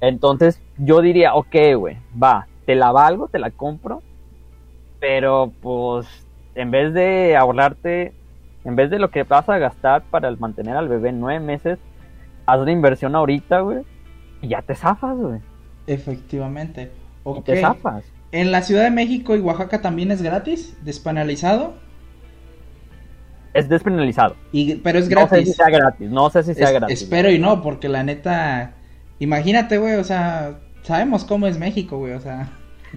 Entonces, 0.02 0.62
yo 0.78 1.02
diría, 1.02 1.36
ok, 1.36 1.56
güey, 1.78 1.98
va, 2.22 2.48
te 2.66 2.76
la 2.76 2.92
valgo, 2.92 3.28
te 3.30 3.40
la 3.40 3.52
compro, 3.52 4.04
pero 5.00 5.54
pues, 5.62 6.08
en 6.54 6.72
vez 6.72 6.94
de 6.94 7.36
ahorrarte, 7.38 8.14
en 8.66 8.76
vez 8.76 8.90
de 8.90 9.00
lo 9.00 9.10
que 9.10 9.24
vas 9.24 9.48
a 9.50 9.58
gastar 9.58 10.04
para 10.10 10.32
mantener 10.36 10.76
al 10.76 10.90
bebé 10.90 11.12
nueve 11.14 11.40
meses, 11.40 11.80
haz 12.46 12.60
una 12.60 12.72
inversión 12.72 13.16
ahorita, 13.16 13.62
güey, 13.62 13.80
y 14.42 14.50
ya 14.50 14.62
te 14.62 14.76
zafas, 14.76 15.18
güey. 15.18 15.40
efectivamente. 15.88 16.92
Y 17.34 17.40
Ok. 17.40 17.46
te 17.46 17.56
zafas. 17.56 18.15
En 18.36 18.52
la 18.52 18.62
Ciudad 18.64 18.84
de 18.84 18.92
México 18.92 19.36
y 19.36 19.40
Oaxaca 19.40 19.82
también 19.82 20.12
es 20.12 20.22
gratis, 20.22 20.76
despenalizado, 20.84 21.74
Es 23.54 23.70
despenalizado. 23.70 24.36
y, 24.52 24.76
pero 24.76 25.00
es 25.00 25.10
No 25.10 25.22
sé 25.22 25.28
si 25.28 25.30
gratis. 25.36 25.56
sea 25.56 25.70
gratis, 25.70 26.10
no 26.10 26.30
sé 26.30 26.44
si 26.44 26.54
sea 26.54 26.68
Es- 26.68 26.74
gratis. 26.74 27.02
espero 27.04 27.32
y 27.32 27.40
no, 27.40 27.62
porque 27.62 27.88
la 27.88 28.04
neta, 28.04 28.74
imagínate, 29.20 29.78
güey, 29.78 29.94
o 29.96 30.04
sea, 30.04 30.60
sabemos 30.82 31.24
cómo 31.24 31.48
es 31.48 31.58
México, 31.58 31.98
güey, 31.98 32.14
o 32.14 32.20
sea, 32.20 32.50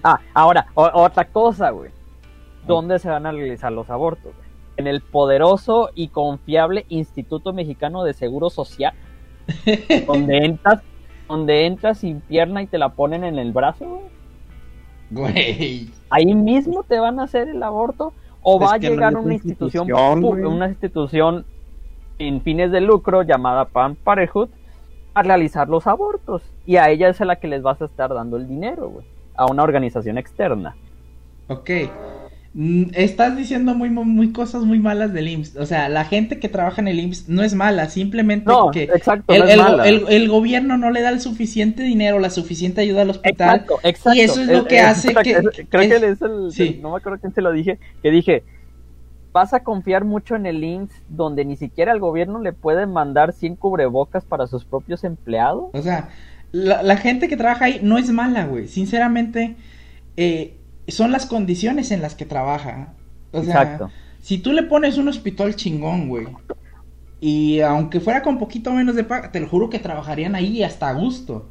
Ah, 0.03 0.19
ahora, 0.33 0.67
o- 0.75 0.89
otra 0.93 1.25
cosa, 1.25 1.69
güey. 1.69 1.91
¿dónde 2.67 2.99
se 2.99 3.09
van 3.09 3.25
a 3.25 3.31
realizar 3.31 3.71
los 3.71 3.89
abortos? 3.89 4.33
En 4.77 4.85
el 4.87 5.01
poderoso 5.01 5.89
y 5.95 6.09
confiable 6.09 6.85
Instituto 6.89 7.51
Mexicano 7.53 8.03
de 8.03 8.13
Seguro 8.13 8.49
Social, 8.49 8.93
donde 10.07 10.37
entras, 10.45 10.81
donde 11.27 11.65
entras 11.65 11.99
sin 11.99 12.19
pierna 12.21 12.61
y 12.61 12.67
te 12.67 12.77
la 12.77 12.89
ponen 12.89 13.23
en 13.23 13.39
el 13.39 13.51
brazo, 13.53 13.85
güey. 13.87 14.18
Güey. 15.11 15.89
Ahí 16.09 16.33
mismo 16.33 16.83
te 16.83 16.99
van 16.99 17.19
a 17.19 17.23
hacer 17.23 17.49
el 17.49 17.61
aborto 17.63 18.13
o 18.41 18.61
Es 18.61 18.67
va 18.67 18.73
a 18.73 18.77
no 18.77 18.81
llegar 18.81 19.17
una 19.17 19.33
institución, 19.33 19.91
una 20.23 20.67
institución 20.67 21.45
sin 22.17 22.41
fines 22.41 22.71
de 22.71 22.81
lucro 22.81 23.23
llamada 23.23 23.65
Pan 23.65 23.95
Parenthood 23.95 24.49
a 25.13 25.23
realizar 25.23 25.69
los 25.69 25.87
abortos 25.87 26.43
y 26.65 26.77
a 26.77 26.89
ella 26.89 27.09
es 27.09 27.19
a 27.21 27.25
la 27.25 27.37
que 27.37 27.47
les 27.47 27.61
vas 27.61 27.81
a 27.81 27.85
estar 27.85 28.13
dando 28.13 28.37
el 28.37 28.47
dinero, 28.47 28.89
güey, 28.89 29.05
a 29.35 29.45
una 29.45 29.63
organización 29.63 30.17
externa. 30.17 30.75
Ok. 31.47 31.69
Mm, 32.53 32.85
Estás 32.93 33.37
diciendo 33.37 33.75
muy, 33.75 33.89
muy, 33.91 34.05
muy 34.05 34.31
cosas 34.31 34.63
muy 34.63 34.79
malas 34.79 35.13
del 35.13 35.27
IMSS. 35.27 35.57
O 35.57 35.65
sea, 35.67 35.87
la 35.87 36.03
gente 36.05 36.39
que 36.39 36.49
trabaja 36.49 36.81
en 36.81 36.87
el 36.87 36.99
IMSS 36.99 37.29
no 37.29 37.43
es 37.43 37.53
mala, 37.53 37.89
simplemente 37.89 38.47
No, 38.49 38.71
que 38.71 38.83
exacto, 38.83 39.33
el, 39.33 39.39
no 39.41 39.45
es 39.45 39.53
el- 39.53 39.59
mala. 39.59 39.87
el- 39.87 40.05
el 40.09 40.29
gobierno 40.29 40.77
no 40.77 40.89
le 40.89 41.01
da 41.01 41.09
el 41.09 41.21
suficiente 41.21 41.83
dinero, 41.83 42.17
la 42.19 42.31
suficiente 42.31 42.81
ayuda 42.81 43.03
al 43.03 43.11
hospital. 43.11 43.49
Exacto, 43.57 43.79
exacto. 43.83 44.17
Y 44.17 44.21
eso 44.21 44.41
es 44.41 44.47
lo 44.47 44.65
que 44.65 44.79
hace 44.79 45.13
que- 45.13 45.33
creo 45.69 45.81
es- 45.83 45.89
que 46.01 46.07
es 46.09 46.21
el, 46.21 46.51
sí. 46.51 46.79
no 46.81 46.91
me 46.91 46.97
acuerdo 46.97 47.19
quién 47.19 47.33
se 47.33 47.41
lo 47.41 47.51
dije, 47.51 47.77
que 48.01 48.09
dije, 48.09 48.43
vas 49.31 49.53
a 49.53 49.59
confiar 49.63 50.03
mucho 50.05 50.35
en 50.35 50.47
el 50.47 50.63
IMSS 50.63 51.03
donde 51.07 51.45
ni 51.45 51.55
siquiera 51.55 51.91
el 51.91 51.99
gobierno 51.99 52.39
le 52.41 52.51
puede 52.51 52.87
mandar 52.87 53.31
100 53.31 53.55
cubrebocas 53.57 54.25
para 54.25 54.47
sus 54.47 54.65
propios 54.65 55.03
empleados. 55.03 55.65
O 55.73 55.81
sea, 55.83 56.09
la, 56.51 56.81
la 56.81 56.97
gente 56.97 57.27
que 57.27 57.37
trabaja 57.37 57.65
ahí 57.65 57.79
no 57.83 57.99
es 57.99 58.09
mala, 58.09 58.45
güey. 58.47 58.67
Sinceramente, 58.67 59.55
eh, 60.17 60.55
son 60.91 61.11
las 61.11 61.25
condiciones 61.25 61.91
en 61.91 62.01
las 62.01 62.15
que 62.15 62.25
trabaja. 62.25 62.93
O 63.31 63.43
sea, 63.43 63.63
Exacto. 63.63 63.91
si 64.21 64.39
tú 64.39 64.51
le 64.53 64.63
pones 64.63 64.97
un 64.97 65.07
hospital 65.07 65.55
chingón, 65.55 66.09
güey, 66.09 66.27
y 67.21 67.59
aunque 67.61 67.99
fuera 67.99 68.21
con 68.23 68.37
poquito 68.39 68.71
menos 68.71 68.95
de 68.95 69.03
paga, 69.03 69.31
te 69.31 69.39
lo 69.39 69.47
juro 69.49 69.69
que 69.69 69.79
trabajarían 69.79 70.35
ahí 70.35 70.63
hasta 70.63 70.89
a 70.89 70.93
gusto. 70.93 71.49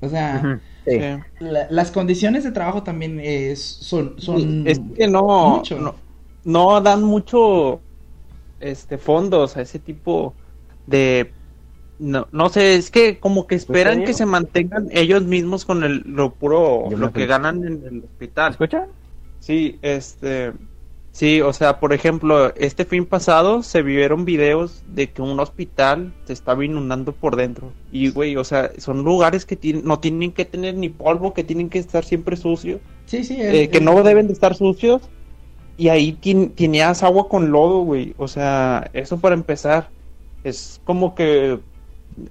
O 0.00 0.08
sea, 0.08 0.50
sí. 0.86 0.98
La- 1.38 1.68
las 1.70 1.90
condiciones 1.92 2.42
de 2.44 2.50
trabajo 2.52 2.82
también 2.82 3.20
es, 3.20 3.62
son, 3.62 4.14
son... 4.18 4.66
Es 4.66 4.80
que 4.96 5.06
no, 5.06 5.58
mucho. 5.58 5.78
no, 5.78 5.94
no 6.44 6.80
dan 6.80 7.02
mucho 7.04 7.80
este 8.60 8.98
fondos 8.98 9.56
a 9.56 9.62
ese 9.62 9.78
tipo 9.78 10.34
de 10.86 11.32
no, 12.02 12.26
no 12.32 12.48
sé, 12.48 12.74
es 12.74 12.90
que 12.90 13.18
como 13.18 13.46
que 13.46 13.54
esperan 13.54 13.98
digo? 13.98 14.06
que 14.06 14.14
se 14.14 14.26
mantengan 14.26 14.88
ellos 14.90 15.24
mismos 15.24 15.64
con 15.64 15.84
el, 15.84 16.02
lo 16.06 16.30
puro, 16.34 16.90
Yo 16.90 16.96
lo 16.96 17.12
que 17.12 17.26
ganan 17.26 17.64
en 17.64 17.84
el 17.84 17.92
¿Me 17.92 18.04
hospital. 18.04 18.52
escuchan? 18.52 18.86
Sí, 19.38 19.78
este, 19.82 20.52
sí, 21.12 21.40
o 21.40 21.52
sea, 21.52 21.78
por 21.80 21.92
ejemplo, 21.92 22.54
este 22.56 22.84
fin 22.84 23.06
pasado 23.06 23.62
se 23.62 23.82
vieron 23.82 24.24
videos 24.24 24.82
de 24.86 25.10
que 25.10 25.22
un 25.22 25.38
hospital 25.40 26.12
se 26.26 26.32
estaba 26.32 26.64
inundando 26.64 27.12
por 27.12 27.36
dentro. 27.36 27.72
Y, 27.90 28.10
güey, 28.10 28.36
o 28.36 28.44
sea, 28.44 28.70
son 28.78 29.02
lugares 29.04 29.44
que 29.46 29.58
no 29.84 29.98
tienen 30.00 30.32
que 30.32 30.44
tener 30.44 30.74
ni 30.74 30.88
polvo, 30.88 31.34
que 31.34 31.44
tienen 31.44 31.70
que 31.70 31.78
estar 31.78 32.04
siempre 32.04 32.36
sucios, 32.36 32.80
Sí, 33.06 33.24
sí, 33.24 33.40
es- 33.40 33.54
eh, 33.54 33.68
que 33.68 33.78
es- 33.78 33.82
no 33.84 34.02
deben 34.02 34.26
de 34.26 34.32
estar 34.32 34.54
sucios. 34.54 35.02
Y 35.76 35.88
ahí 35.88 36.12
tenías 36.54 37.02
agua 37.02 37.28
con 37.28 37.50
lodo, 37.50 37.80
güey. 37.82 38.14
O 38.18 38.28
sea, 38.28 38.90
eso 38.92 39.18
para 39.18 39.34
empezar. 39.34 39.90
Es 40.44 40.80
como 40.84 41.14
que... 41.14 41.58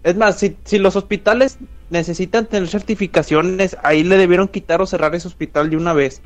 Es 0.04 0.16
más, 0.16 0.38
si, 0.40 0.58
si 0.66 0.80
los 0.80 0.96
hospitales 0.96 1.58
necesitan 1.90 2.46
tener 2.48 2.70
certificaciones, 2.70 3.78
ahí 3.84 4.04
le 4.04 4.18
debieron 4.18 4.48
quitar 4.48 4.82
o 4.82 4.86
cerrar 4.86 5.16
ese 5.16 5.28
hospital 5.28 5.70
de 5.70 5.78
una 5.78 5.94
vez. 5.94 6.22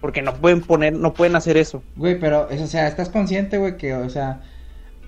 Porque 0.00 0.22
no 0.22 0.34
pueden 0.34 0.62
poner, 0.62 0.94
no 0.94 1.12
pueden 1.14 1.36
hacer 1.36 1.56
eso. 1.56 1.82
Güey, 1.96 2.18
pero, 2.18 2.48
o 2.50 2.66
sea, 2.66 2.88
estás 2.88 3.10
consciente, 3.10 3.58
güey, 3.58 3.76
que, 3.76 3.94
o 3.94 4.08
sea, 4.08 4.42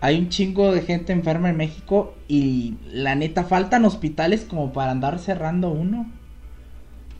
hay 0.00 0.18
un 0.18 0.28
chingo 0.28 0.72
de 0.72 0.82
gente 0.82 1.12
enferma 1.12 1.50
en 1.50 1.56
México 1.56 2.14
y 2.28 2.76
la 2.92 3.14
neta 3.14 3.44
faltan 3.44 3.84
hospitales 3.84 4.44
como 4.44 4.72
para 4.72 4.92
andar 4.92 5.18
cerrando 5.18 5.70
uno. 5.70 6.12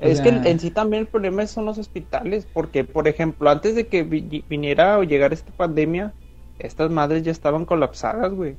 O 0.02 0.09
Es 0.09 0.16
sea, 0.16 0.25
que 0.25 0.28
en 0.50 0.59
sí 0.61 0.71
también 0.71 1.02
el 1.02 1.09
problema 1.09 1.47
son 1.47 1.64
los 1.64 1.78
hospitales, 1.78 2.47
porque 2.52 2.85
por 2.85 3.06
ejemplo, 3.09 3.49
antes 3.50 3.75
de 3.75 3.87
que 3.87 4.02
vi- 4.02 4.44
viniera 4.49 4.99
o 4.99 5.04
llegara 5.04 5.32
esta 5.35 5.52
pandemia, 5.52 6.14
estas 6.59 6.90
madres 6.90 7.23
ya 7.23 7.30
estaban 7.32 7.64
colapsadas, 7.64 8.32
güey. 8.35 8.56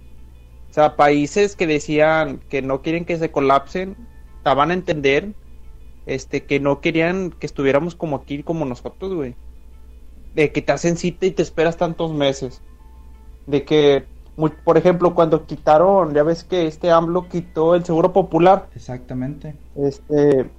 O 0.74 0.76
sea, 0.76 0.96
países 0.96 1.56
que 1.56 1.68
decían 1.68 2.40
que 2.50 2.64
no 2.64 2.82
quieren 2.82 3.06
que 3.06 3.20
se 3.20 3.30
colapsen, 3.30 3.96
daban 4.44 4.72
a 4.72 4.74
entender 4.74 5.36
este 6.08 6.46
que 6.46 6.60
no 6.60 6.82
querían 6.82 7.30
que 7.30 7.46
estuviéramos 7.46 7.94
como 7.94 8.16
aquí 8.16 8.42
como 8.42 8.66
nosotros, 8.66 9.14
güey. 9.14 9.36
De 10.34 10.52
que 10.52 10.64
te 10.64 10.72
hacen 10.72 10.98
cita 10.98 11.28
y 11.28 11.32
te 11.32 11.44
esperas 11.44 11.78
tantos 11.78 12.12
meses. 12.12 12.64
De 13.46 13.64
que 13.66 14.08
mu- 14.36 14.50
por 14.50 14.80
ejemplo, 14.80 15.14
cuando 15.14 15.46
quitaron, 15.46 16.16
ya 16.16 16.24
ves 16.24 16.44
que 16.44 16.66
este 16.66 16.90
AMLO 16.90 17.30
quitó 17.30 17.76
el 17.76 17.86
seguro 17.86 18.12
popular, 18.12 18.68
Exactamente. 18.74 19.56
este 19.76 20.50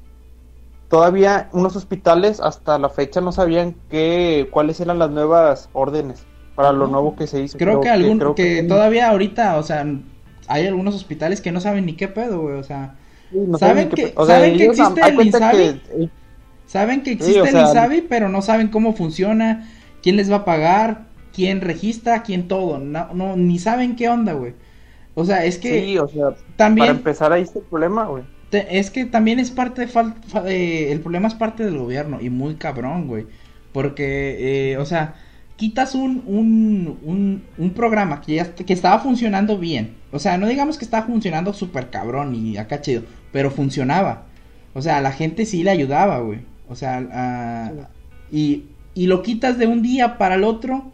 todavía 0.88 1.48
unos 1.52 1.74
hospitales 1.74 2.38
hasta 2.38 2.78
la 2.78 2.88
fecha 2.88 3.20
no 3.20 3.32
sabían 3.32 3.74
qué 3.90 4.48
cuáles 4.52 4.78
eran 4.78 5.00
las 5.00 5.10
nuevas 5.10 5.70
órdenes 5.72 6.24
para 6.54 6.72
lo 6.72 6.86
nuevo 6.86 7.16
que 7.16 7.26
se 7.26 7.42
hizo. 7.42 7.58
Creo 7.58 7.80
que 7.80 7.88
algún, 7.88 8.18
creo 8.18 8.34
que 8.34 8.62
todavía 8.62 9.08
ahorita, 9.10 9.56
o 9.58 9.62
sea, 9.62 9.86
hay 10.46 10.66
algunos 10.66 10.94
hospitales 10.94 11.40
que 11.40 11.52
no 11.52 11.60
saben 11.60 11.86
ni 11.86 11.94
qué 11.94 12.08
pedo, 12.08 12.40
güey, 12.42 12.56
o 12.56 12.62
sea, 12.64 12.94
Sí, 13.30 13.38
no 13.46 13.58
¿saben 13.58 13.88
que- 13.88 14.08
pe- 14.08 14.12
o 14.16 14.26
sea, 14.26 14.36
saben 14.36 14.56
que 14.56 14.64
existe 14.66 15.00
el 15.08 15.20
Insabi? 15.26 15.56
que- 15.58 16.04
eh, 16.04 16.08
saben 16.66 17.02
que 17.02 17.10
Sí, 17.10 17.16
existe 17.16 17.48
el 17.48 17.56
Insabi, 17.60 18.00
pero 18.02 18.28
no 18.28 18.42
saben 18.42 18.68
cómo 18.68 18.94
funciona, 18.94 19.68
quién 20.02 20.16
les 20.16 20.30
va 20.30 20.36
a 20.36 20.44
pagar, 20.44 21.06
quién 21.34 21.60
registra, 21.60 22.22
quién 22.22 22.46
todo, 22.46 22.78
no, 22.78 23.12
no 23.14 23.36
ni 23.36 23.58
saben 23.58 23.96
qué 23.96 24.08
onda, 24.08 24.34
güey. 24.34 24.54
O 25.14 25.24
sea, 25.24 25.44
es 25.44 25.58
que 25.58 25.84
sí, 25.84 25.98
o 25.98 26.06
sea, 26.08 26.30
para 26.30 26.36
también 26.56 26.90
empezar 26.90 27.32
ahí 27.32 27.42
está 27.42 27.58
el 27.60 27.64
problema, 27.64 28.04
güey. 28.06 28.24
Te- 28.50 28.78
es 28.78 28.90
que 28.90 29.04
también 29.04 29.38
es 29.40 29.50
parte 29.50 29.80
de 29.82 29.88
fal- 29.88 30.14
eh, 30.46 30.92
el 30.92 31.00
problema 31.00 31.26
es 31.28 31.34
parte 31.34 31.64
del 31.64 31.78
gobierno 31.78 32.18
y 32.20 32.30
muy 32.30 32.54
cabrón, 32.54 33.08
güey. 33.08 33.26
Porque, 33.72 34.72
eh, 34.72 34.76
o 34.78 34.84
sea, 34.86 35.14
quitas 35.56 35.94
un, 35.94 36.22
un, 36.26 36.98
un, 37.02 37.44
un 37.56 37.74
programa 37.74 38.20
que 38.20 38.34
ya 38.36 38.54
que 38.54 38.72
estaba 38.72 38.98
funcionando 39.00 39.58
bien. 39.58 39.96
O 40.12 40.18
sea, 40.18 40.38
no 40.38 40.46
digamos 40.48 40.78
que 40.78 40.84
estaba 40.84 41.06
funcionando 41.06 41.52
súper 41.52 41.90
cabrón 41.90 42.34
y 42.34 42.56
acá 42.56 42.80
chido, 42.80 43.02
pero 43.32 43.50
funcionaba. 43.50 44.26
O 44.74 44.82
sea, 44.82 45.00
la 45.00 45.12
gente 45.12 45.46
sí 45.46 45.62
le 45.62 45.70
ayudaba, 45.70 46.18
güey. 46.20 46.40
O 46.68 46.74
sea, 46.76 46.98
a- 47.12 47.90
y, 48.30 48.64
y 48.94 49.06
lo 49.06 49.22
quitas 49.22 49.58
de 49.58 49.66
un 49.66 49.82
día 49.82 50.18
para 50.18 50.34
el 50.36 50.44
otro 50.44 50.92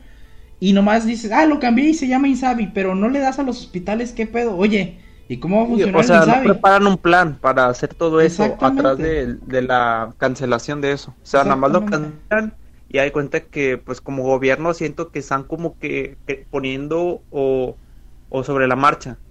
y 0.61 0.73
nomás 0.75 1.07
dices, 1.07 1.33
ah, 1.33 1.47
lo 1.47 1.61
cambié 1.61 1.91
y 1.91 1.95
se 1.95 2.09
llama 2.09 2.29
Insabi, 2.29 2.69
pero 2.69 2.95
no 2.95 3.09
le 3.09 3.21
das 3.21 3.39
a 3.39 3.43
los 3.45 3.61
hospitales, 3.61 4.13
¿qué 4.13 4.27
pedo? 4.27 4.57
Oye, 4.57 5.01
¿y 5.29 5.39
cómo 5.39 5.59
va 5.59 5.65
a 5.65 5.67
funcionar 5.69 6.01
O 6.01 6.03
sea, 6.03 6.27
no 6.27 6.43
preparan 6.43 6.87
un 6.87 6.99
plan 6.99 7.39
para 7.41 7.67
hacer 7.69 7.95
todo 7.95 8.21
eso 8.21 8.59
atrás 8.61 9.01
de, 9.01 9.35
de 9.37 9.63
la 9.63 10.15
cancelación 10.19 10.81
de 10.81 10.93
eso. 10.93 11.13
O 11.13 11.17
sea, 11.23 11.45
nada 11.45 11.57
más 11.57 11.71
lo 11.71 11.85
cancelan 11.85 12.59
y 12.91 12.99
hay 12.99 13.13
cuenta 13.13 13.49
que, 13.49 13.79
pues, 13.79 14.03
como 14.03 14.25
gobierno 14.25 14.75
siento 14.75 15.13
que 15.13 15.21
están 15.21 15.45
como 15.45 15.79
que, 15.79 16.19
poniendo 16.51 17.25
o, 17.31 17.81
o 18.29 18.45
sobre 18.45 18.69
la 18.69 18.77
marcha. 18.77 19.23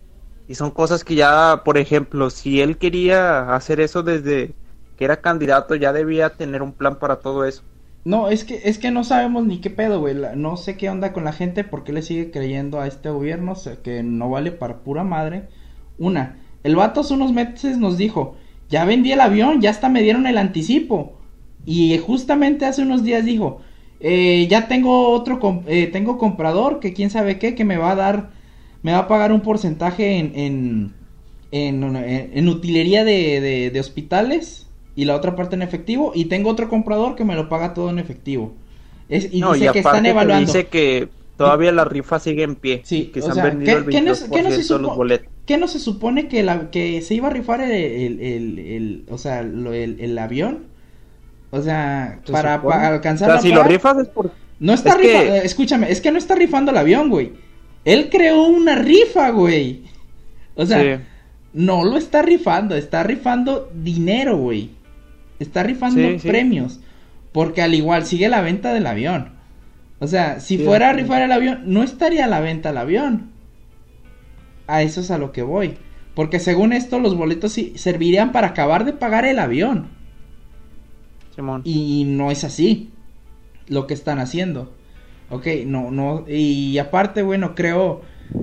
Y 0.48 0.56
son 0.56 0.72
cosas 0.72 1.04
que 1.06 1.16
ya, 1.16 1.64
por 1.66 1.78
ejemplo, 1.78 2.30
si 2.32 2.62
él 2.62 2.78
quería 2.80 3.56
hacer 3.56 3.80
eso 3.82 4.04
desde 4.04 4.58
que 4.98 5.06
era 5.06 5.22
candidato, 5.22 5.76
ya 5.76 5.94
debía 5.94 6.38
tener 6.38 6.64
un 6.64 6.76
plan 6.78 7.00
para 7.00 7.22
todo 7.22 7.46
eso. 7.46 7.64
No, 8.06 8.30
es 8.30 8.44
que, 8.46 8.62
es 8.64 8.80
que 8.80 8.92
no 8.92 9.04
sabemos 9.04 9.46
ni 9.46 9.62
qué 9.62 9.70
pedo, 9.70 10.00
güey. 10.00 10.16
No 10.36 10.58
sé 10.58 10.78
qué 10.78 10.90
onda 10.90 11.14
con 11.14 11.26
la 11.26 11.34
gente, 11.34 11.64
por 11.64 11.84
qué 11.84 11.94
le 11.94 12.02
sigue 12.02 12.32
creyendo 12.32 12.80
a 12.80 12.88
este 12.88 13.10
gobierno, 13.10 13.54
que 13.84 14.04
no 14.04 14.30
vale 14.30 14.52
para 14.52 14.84
pura 14.84 15.04
madre. 15.04 15.50
Una, 15.98 16.40
el 16.64 16.76
vato 16.76 17.02
hace 17.02 17.14
unos 17.14 17.34
meses 17.34 17.78
nos 17.78 17.98
dijo, 17.98 18.38
ya 18.70 18.86
vendí 18.86 19.12
el 19.12 19.22
avión, 19.22 19.62
ya 19.62 19.70
hasta 19.72 19.90
me 19.90 20.02
dieron 20.02 20.28
el 20.28 20.38
anticipo. 20.38 21.19
Y 21.70 21.98
justamente 22.00 22.66
hace 22.66 22.82
unos 22.82 23.04
días 23.04 23.26
dijo, 23.26 23.62
eh, 24.00 24.48
ya 24.50 24.68
tengo 24.68 25.10
otro, 25.10 25.40
com- 25.40 25.64
eh, 25.68 25.88
tengo 25.88 26.18
comprador, 26.18 26.80
que 26.80 26.94
quién 26.94 27.10
sabe 27.10 27.38
qué, 27.40 27.56
que 27.56 27.66
me 27.66 27.78
va 27.78 27.92
a 27.92 27.96
dar, 27.96 28.32
me 28.84 28.94
va 28.94 29.00
a 29.00 29.08
pagar 29.08 29.32
un 29.32 29.42
porcentaje 29.42 30.18
en, 30.18 30.32
en, 30.36 30.96
en, 31.52 32.48
utilería 32.50 33.04
de, 33.04 33.42
de, 33.42 33.70
de 33.72 33.80
hospitales 33.80 34.68
y 34.96 35.06
la 35.06 35.16
otra 35.16 35.36
parte 35.36 35.56
en 35.56 35.62
efectivo. 35.62 36.12
Y 36.16 36.26
tengo 36.26 36.50
otro 36.50 36.70
comprador 36.70 37.16
que 37.16 37.26
me 37.26 37.36
lo 37.36 37.50
paga 37.50 37.74
todo 37.74 37.90
en 37.90 38.00
efectivo. 38.00 38.54
Es, 39.10 39.34
y 39.34 39.42
No, 39.42 39.54
dice 39.54 39.66
y 39.66 39.72
que 39.72 39.80
están 39.80 40.06
evaluando. 40.06 40.54
dice 40.54 40.68
que 40.68 41.10
todavía 41.38 41.72
la 41.72 41.86
rifa 41.86 42.20
sigue 42.20 42.44
en 42.44 42.56
pie. 42.56 42.84
Sí, 42.84 43.06
que 43.14 43.22
se 43.22 43.28
han 43.30 43.36
sea, 43.36 43.44
vendido 43.52 43.78
¿qué- 43.78 43.78
el 43.78 43.90
qué 43.90 44.02
no 44.02 44.16
se- 44.16 44.32
qué 44.32 44.42
no 44.42 44.52
se 44.52 44.64
22% 44.64 44.76
de 44.78 44.82
los 44.84 44.96
boletos. 44.96 45.30
¿Qué 45.46 45.58
no 45.58 45.68
se 45.68 45.80
supone 45.80 46.28
que, 46.28 46.44
la, 46.44 46.70
que 46.70 47.02
se 47.02 47.16
iba 47.16 47.28
a 47.28 47.32
rifar 47.32 47.62
el, 47.62 47.72
el, 47.72 48.20
el, 48.22 48.60
el- 48.60 49.06
o 49.10 49.18
sea, 49.18 49.40
el 49.42 50.18
avión? 50.18 50.69
O 51.52 51.62
sea, 51.62 52.20
Se 52.26 52.32
para, 52.32 52.62
para 52.62 52.90
O 52.90 52.94
alcanzar 52.94 53.28
sea, 53.28 53.36
la 53.36 53.42
si 53.42 53.50
lo 53.52 53.64
rifas 53.64 53.98
es 53.98 54.08
por... 54.08 54.32
No 54.60 54.74
está 54.74 54.92
es 54.92 54.96
que- 54.98 55.08
rifando, 55.08 55.36
escúchame, 55.36 55.92
es 55.92 56.02
que 56.02 56.12
no 56.12 56.18
está 56.18 56.36
rifando 56.36 56.72
el 56.72 56.78
avión, 56.78 57.10
güey. 57.10 57.34
Él 57.86 58.10
creó 58.12 58.44
una 58.44 58.76
rifa, 58.76 59.30
güey. 59.30 59.84
O 60.56 60.66
sea, 60.66 60.82
Sí. 60.98 61.04
no 61.54 61.86
lo 61.86 61.98
está 61.98 62.22
rifando, 62.22 62.76
está 62.76 63.04
rifando 63.04 63.72
dinero, 63.74 64.38
güey. 64.38 64.70
Está 65.40 65.64
rifando 65.64 66.02
Sí, 66.02 66.20
sí. 66.20 66.28
premios. 66.28 66.80
Porque 67.32 67.62
al 67.62 67.74
igual 67.74 68.06
sigue 68.06 68.28
la 68.28 68.42
venta 68.42 68.74
del 68.74 68.86
avión. 68.86 69.34
O 70.00 70.08
sea, 70.08 70.40
si 70.40 70.58
Sí, 70.58 70.64
fuera 70.66 70.90
a 70.90 70.94
rifar 70.94 71.22
el 71.22 71.32
avión, 71.32 71.62
no 71.66 71.82
estaría 71.84 72.26
a 72.26 72.28
la 72.28 72.42
venta 72.42 72.70
el 72.72 72.78
avión. 72.78 73.30
A 74.68 74.82
eso 74.84 75.02
es 75.02 75.10
a 75.12 75.18
lo 75.18 75.32
que 75.32 75.42
voy. 75.42 75.78
Porque 76.16 76.40
según 76.40 76.74
esto, 76.74 77.00
los 77.00 77.16
boletos 77.16 77.54
sí 77.54 77.74
servirían 77.76 78.32
para 78.32 78.48
acabar 78.48 78.84
de 78.86 78.94
pagar 78.94 79.26
el 79.26 79.40
avión. 79.40 79.88
Simón. 81.40 81.62
Y 81.64 82.04
no 82.06 82.32
es 82.32 82.44
así 82.44 82.90
lo 83.68 83.88
que 83.88 83.94
están 83.94 84.20
haciendo. 84.20 84.74
Ok, 85.30 85.48
no, 85.66 85.92
no. 85.92 86.26
Y 86.28 86.78
aparte, 86.80 87.22
bueno, 87.22 87.56
creo 87.56 88.02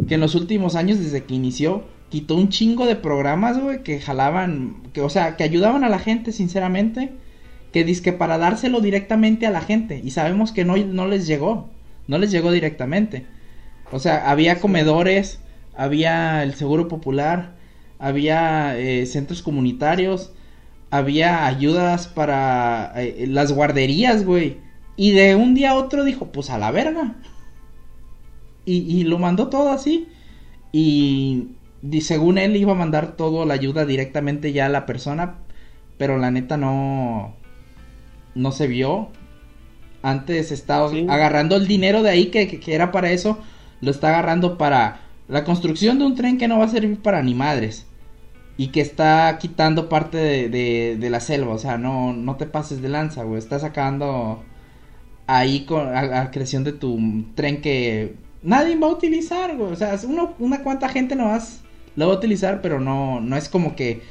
que 0.09 0.15
en 0.15 0.21
los 0.21 0.35
últimos 0.35 0.77
años, 0.77 0.99
desde 0.99 1.25
que 1.25 1.35
inició, 1.35 1.85
quitó 2.09 2.37
un 2.37 2.49
chingo 2.49 2.87
de 2.87 2.97
programas, 2.97 3.61
güey, 3.61 3.83
que 3.83 4.01
jalaban, 4.01 4.83
que, 4.93 5.01
o 5.01 5.11
sea, 5.11 5.37
que 5.37 5.45
ayudaban 5.45 5.85
a 5.85 5.89
la 5.89 5.99
gente, 5.99 6.33
sinceramente. 6.33 7.13
Que 7.73 7.85
dizque 7.85 8.13
para 8.13 8.39
dárselo 8.39 8.81
directamente 8.81 9.47
a 9.47 9.51
la 9.51 9.61
gente. 9.61 10.01
Y 10.03 10.11
sabemos 10.13 10.53
que 10.53 10.65
no, 10.65 10.77
no 10.77 11.07
les 11.07 11.27
llegó. 11.27 11.69
No 12.07 12.19
les 12.19 12.31
llegó 12.31 12.51
directamente. 12.51 13.27
O 13.93 13.99
sea, 13.99 14.31
había 14.31 14.61
comedores, 14.61 15.41
había 15.77 16.43
el 16.43 16.55
seguro 16.55 16.89
popular, 16.89 17.55
había 17.99 18.79
eh, 18.79 19.07
centros 19.07 19.43
comunitarios, 19.43 20.33
había 20.91 21.47
ayudas 21.47 22.07
para 22.09 22.93
eh, 22.97 23.27
las 23.29 23.53
guarderías, 23.53 24.25
güey. 24.25 24.59
Y 24.97 25.11
de 25.13 25.35
un 25.35 25.55
día 25.55 25.71
a 25.73 25.75
otro 25.75 26.05
dijo, 26.05 26.27
pues 26.33 26.51
a 26.51 26.59
la 26.59 26.71
verga. 26.71 27.17
Y, 28.65 28.79
y 28.79 29.05
lo 29.05 29.19
mandó 29.19 29.49
todo 29.49 29.71
así. 29.71 30.09
Y, 30.73 31.49
y 31.83 32.01
según 32.01 32.39
él 32.39 32.57
iba 32.57 32.73
a 32.73 32.77
mandar 32.77 33.17
todo 33.17 33.45
la 33.45 33.55
ayuda 33.55 33.85
directamente 33.87 34.53
ya 34.53 34.67
a 34.67 34.71
la 34.71 34.87
persona. 34.87 35.37
Pero 35.99 36.19
la 36.19 36.31
neta 36.31 36.57
no. 36.57 37.35
No 38.35 38.53
se 38.53 38.67
vio. 38.67 39.09
Antes 40.03 40.53
estaba 40.53 40.89
Sí. 40.91 41.07
agarrando 41.09 41.57
el 41.57 41.67
dinero 41.67 42.03
de 42.03 42.11
ahí 42.11 42.27
que, 42.27 42.49
que- 42.49 42.61
que 42.61 42.75
era 42.75 42.93
para 42.93 43.11
eso. 43.11 43.39
Lo 43.81 43.91
está 43.91 44.09
agarrando 44.09 44.57
para 44.59 45.01
la 45.29 45.45
construcción 45.45 45.99
de 45.99 46.07
un 46.07 46.15
tren 46.15 46.39
que 46.39 46.49
no 46.49 46.59
va 46.59 46.67
a 46.67 46.69
servir 46.69 47.01
para 47.03 47.23
ni 47.23 47.35
madres. 47.35 47.87
Y 48.59 48.69
que 48.69 48.81
está 48.81 49.37
quitando 49.41 49.89
parte 49.89 50.17
de, 50.49 50.97
de- 50.99 51.11
la 51.11 51.21
selva. 51.21 51.55
O 51.55 51.59
sea, 51.59 51.77
no, 51.79 52.13
no 52.15 52.37
te 52.37 52.47
pases 52.47 52.81
de 52.83 52.89
lanza, 52.89 53.23
güey. 53.25 53.39
Está 53.39 53.59
sacando 53.59 54.43
ahí 55.27 55.65
con 55.67 55.95
a, 55.97 56.31
creación 56.31 56.65
de 56.65 56.73
tu 56.73 56.99
tren 57.35 57.61
que 57.61 58.17
nadie 58.43 58.77
va 58.79 58.89
a 58.89 58.91
utilizar, 58.93 59.57
güey. 59.57 59.73
O 59.73 59.77
sea, 59.77 59.99
uno, 60.07 60.35
una 60.39 60.63
cuanta 60.63 60.89
gente 60.89 61.17
nomás 61.17 61.63
lo 61.97 62.09
va 62.09 62.15
a 62.15 62.17
utilizar, 62.17 62.63
pero 62.63 62.81
no, 62.81 63.21
no 63.21 63.37
es 63.37 63.49
como 63.49 63.77
que 63.77 64.03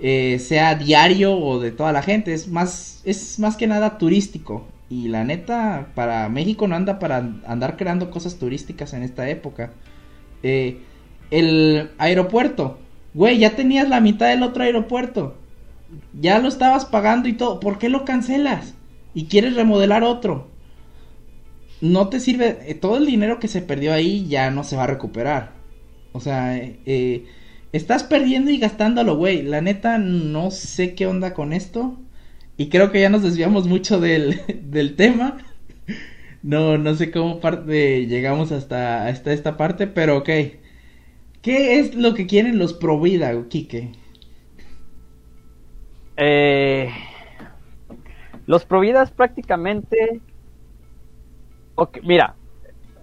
eh, 0.00 0.38
sea 0.40 0.74
diario 0.74 1.36
o 1.36 1.60
de 1.60 1.70
toda 1.72 1.92
la 1.92 2.02
gente. 2.02 2.32
Es 2.34 2.48
más, 2.48 3.00
es 3.04 3.38
más 3.38 3.56
que 3.56 3.66
nada 3.66 3.98
turístico. 3.98 4.66
Y 4.90 5.08
la 5.08 5.24
neta, 5.24 5.88
para 5.94 6.28
México 6.28 6.68
no 6.68 6.76
anda 6.76 6.98
para 6.98 7.18
andar 7.46 7.76
creando 7.76 8.10
cosas 8.10 8.36
turísticas 8.36 8.92
en 8.92 9.02
esta 9.02 9.28
época. 9.28 9.72
Eh, 10.42 10.78
el 11.30 11.90
aeropuerto, 11.98 12.78
güey, 13.14 13.38
ya 13.38 13.56
tenías 13.56 13.88
la 13.88 14.00
mitad 14.00 14.28
del 14.28 14.42
otro 14.42 14.62
aeropuerto. 14.64 15.38
Ya 16.12 16.38
lo 16.40 16.48
estabas 16.48 16.86
pagando 16.86 17.28
y 17.28 17.34
todo. 17.34 17.60
¿Por 17.60 17.78
qué 17.78 17.88
lo 17.88 18.04
cancelas? 18.04 18.74
Y 19.14 19.26
quieres 19.28 19.54
remodelar 19.56 20.04
otro. 20.04 20.50
No 21.80 22.08
te 22.08 22.20
sirve. 22.20 22.58
eh, 22.70 22.74
todo 22.74 22.96
el 22.98 23.06
dinero 23.06 23.38
que 23.40 23.48
se 23.48 23.62
perdió 23.62 23.92
ahí 23.92 24.26
ya 24.28 24.50
no 24.50 24.64
se 24.64 24.76
va 24.76 24.84
a 24.84 24.86
recuperar. 24.86 25.52
O 26.12 26.20
sea, 26.20 26.56
eh, 26.58 26.80
eh, 26.86 27.26
estás 27.72 28.04
perdiendo 28.04 28.50
y 28.50 28.58
gastándolo, 28.58 29.16
güey. 29.16 29.42
La 29.42 29.60
neta, 29.60 29.98
no 29.98 30.50
sé 30.50 30.94
qué 30.94 31.06
onda 31.06 31.34
con 31.34 31.52
esto. 31.52 32.00
Y 32.56 32.68
creo 32.68 32.92
que 32.92 33.00
ya 33.00 33.10
nos 33.10 33.22
desviamos 33.22 33.66
mucho 33.68 34.00
del, 34.00 34.40
del 34.70 34.96
tema. 34.96 35.38
No, 36.42 36.76
no 36.78 36.94
sé 36.94 37.10
cómo 37.10 37.40
parte 37.40 38.06
llegamos 38.06 38.52
hasta, 38.52 39.06
hasta 39.06 39.32
esta 39.32 39.56
parte, 39.56 39.86
pero 39.86 40.18
ok. 40.18 40.28
¿Qué 41.42 41.78
es 41.78 41.94
lo 41.94 42.14
que 42.14 42.26
quieren 42.26 42.58
los 42.58 42.72
pro 42.72 42.98
vida, 42.98 43.30
Quique? 43.50 43.92
Eh, 46.16 46.90
los 48.46 48.64
Providas 48.64 49.10
prácticamente. 49.10 50.22
Ok, 51.74 51.98
mira, 52.04 52.36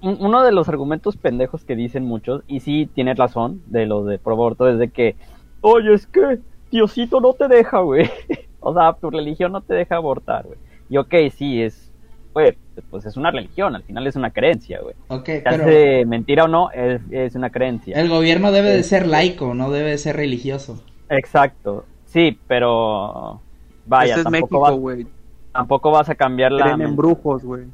un- 0.02 0.18
uno 0.22 0.44
de 0.44 0.52
los 0.52 0.70
argumentos 0.70 1.18
pendejos 1.18 1.66
que 1.66 1.76
dicen 1.76 2.06
muchos, 2.06 2.44
y 2.48 2.62
sí 2.62 2.88
tienes 2.94 3.18
razón, 3.18 3.64
de 3.68 3.86
los 3.86 4.06
de 4.08 4.20
pro 4.20 4.34
aborto, 4.34 4.70
es 4.70 4.80
de 4.80 4.92
que, 4.92 5.18
oye, 5.62 5.94
es 5.94 6.08
que 6.08 6.40
Diosito 6.72 7.22
no 7.22 7.34
te 7.36 7.48
deja, 7.48 7.80
güey. 7.82 8.10
o 8.60 8.74
sea, 8.76 8.94
tu 8.96 9.10
religión 9.12 9.52
no 9.54 9.62
te 9.64 9.74
deja 9.76 9.98
abortar, 9.98 10.46
güey. 10.48 10.60
Y 10.90 10.98
ok, 10.98 11.16
sí, 11.36 11.62
es, 11.64 11.89
güey, 12.34 12.58
pues 12.90 13.06
es 13.06 13.18
una 13.18 13.32
religión, 13.32 13.76
al 13.76 13.84
final 13.84 14.08
es 14.08 14.16
una 14.16 14.32
creencia, 14.32 14.80
güey. 14.82 14.96
Ok, 15.08 15.26
Se 15.26 15.42
pero 15.42 15.64
hace 15.64 16.06
mentira 16.06 16.46
o 16.46 16.48
no, 16.48 16.72
es, 16.72 17.02
es 17.12 17.36
una 17.36 17.50
creencia. 17.50 18.00
el 18.00 18.10
gobierno 18.10 18.52
debe 18.52 18.70
de 18.70 18.84
ser 18.84 19.08
laico, 19.08 19.54
no 19.54 19.72
debe 19.72 19.92
de 19.92 19.98
ser 19.98 20.16
religioso. 20.16 20.84
Exacto, 21.10 21.86
sí, 22.06 22.40
pero 22.48 23.42
vaya, 23.86 24.16
Este 24.16 24.20
es 24.20 24.24
tampoco, 24.32 24.60
México, 24.62 24.82
vas, 24.82 25.08
tampoco 25.52 25.92
vas 25.92 26.10
a 26.10 26.16
cambiar 26.16 26.52
la 26.52 26.64
Creen 26.66 26.82
en 26.82 26.96
brujos, 26.96 27.44
güey. 27.44 27.66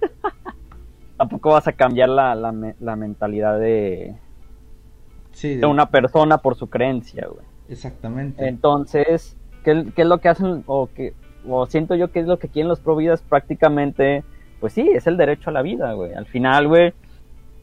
tampoco 1.16 1.50
vas 1.50 1.66
a 1.68 1.72
cambiar 1.72 2.08
la, 2.08 2.34
la, 2.34 2.52
me- 2.52 2.74
la 2.80 2.96
mentalidad 2.96 3.58
de, 3.58 4.14
Sí, 5.32 5.56
de 5.56 5.66
una 5.66 5.86
persona 5.90 6.38
por 6.38 6.54
su 6.56 6.68
creencia, 6.70 7.26
güey. 7.26 7.44
exactamente. 7.68 8.46
Entonces, 8.46 9.36
¿qué, 9.64 9.86
qué 9.94 10.02
es 10.02 10.08
lo 10.08 10.18
que 10.18 10.28
hacen 10.28 10.62
o 10.66 10.88
que 10.94 11.14
o 11.48 11.66
siento 11.66 11.94
yo 11.94 12.10
que 12.10 12.20
es 12.20 12.26
lo 12.26 12.38
que 12.38 12.48
quieren 12.48 12.68
los 12.68 12.80
providas 12.80 13.22
prácticamente? 13.22 14.24
Pues 14.60 14.72
sí, 14.72 14.88
es 14.94 15.06
el 15.06 15.16
derecho 15.16 15.50
a 15.50 15.52
la 15.52 15.62
vida, 15.62 15.92
güey. 15.92 16.14
Al 16.14 16.26
final, 16.26 16.68
güey, 16.68 16.92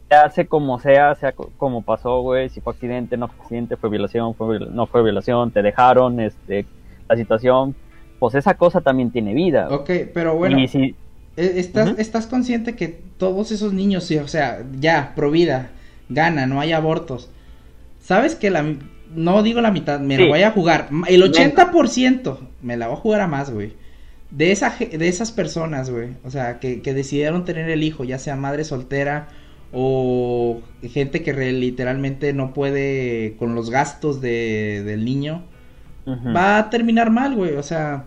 se 0.10 0.16
hace 0.16 0.46
como 0.48 0.80
sea, 0.80 1.16
sea 1.16 1.32
co- 1.32 1.52
como 1.58 1.82
pasó, 1.82 2.22
güey, 2.22 2.50
si 2.50 2.62
fue 2.62 2.74
accidente, 2.74 3.18
no 3.18 3.28
fue 3.28 3.44
accidente, 3.44 3.78
fue 3.78 3.90
violación, 3.90 4.36
fue 4.36 4.60
no 4.60 4.86
fue 4.88 5.04
violación, 5.04 5.52
te 5.52 5.62
dejaron, 5.62 6.20
este, 6.20 6.66
la 7.10 7.16
situación, 7.16 7.76
pues 8.20 8.36
esa 8.36 8.54
cosa 8.56 8.82
también 8.82 9.10
tiene 9.12 9.34
vida. 9.34 9.68
güey. 9.68 9.80
Ok, 9.80 10.12
pero 10.14 10.36
bueno, 10.36 10.60
Y 10.60 10.68
si, 10.68 10.96
eh, 11.38 11.54
¿estás. 11.56 11.98
¿estás 11.98 12.28
consciente 12.28 12.76
que 12.76 12.88
todos 13.18 13.52
esos 13.52 13.74
niños, 13.74 14.04
sí, 14.04 14.18
o 14.18 14.28
sea, 14.28 14.64
ya, 14.80 15.14
pro 15.16 15.32
vida, 15.32 15.72
gana, 16.10 16.46
no 16.46 16.60
hay 16.60 16.72
abortos? 16.74 17.32
¿Sabes 18.00 18.36
que 18.36 18.50
la, 18.52 18.66
no 19.16 19.42
digo 19.44 19.62
la 19.62 19.72
mitad, 19.72 20.00
me 20.00 20.18
Sí. 20.18 20.24
lo 20.24 20.28
voy 20.30 20.44
a 20.44 20.52
jugar, 20.52 20.90
el 21.08 21.24
80% 21.24 22.38
me 22.62 22.78
la 22.78 22.88
voy 22.88 22.98
a 22.98 23.00
jugar 23.00 23.22
a 23.22 23.28
más, 23.28 23.52
güey. 23.52 23.74
De, 24.32 24.52
esa, 24.52 24.76
de 24.80 25.08
esas 25.10 25.32
personas, 25.32 25.90
güey, 25.90 26.12
o 26.24 26.32
sea, 26.32 26.60
que, 26.60 26.82
que 26.82 26.94
decidieron 26.94 27.46
tener 27.46 27.70
el 27.70 27.84
hijo, 27.84 28.04
ya 28.06 28.18
sea 28.20 28.36
madre 28.38 28.64
soltera 28.64 29.28
o 29.74 30.62
gente 30.84 31.24
que 31.24 31.34
re- 31.34 31.52
literalmente 31.54 32.34
no 32.34 32.54
puede 32.54 33.36
con 33.40 33.56
los 33.56 33.70
gastos 33.70 34.22
de, 34.22 34.84
del 34.86 35.06
niño, 35.06 35.44
va 36.36 36.58
a 36.58 36.70
terminar 36.70 37.12
mal, 37.12 37.36
güey. 37.36 37.56
O 37.56 37.64
sea, 37.64 38.06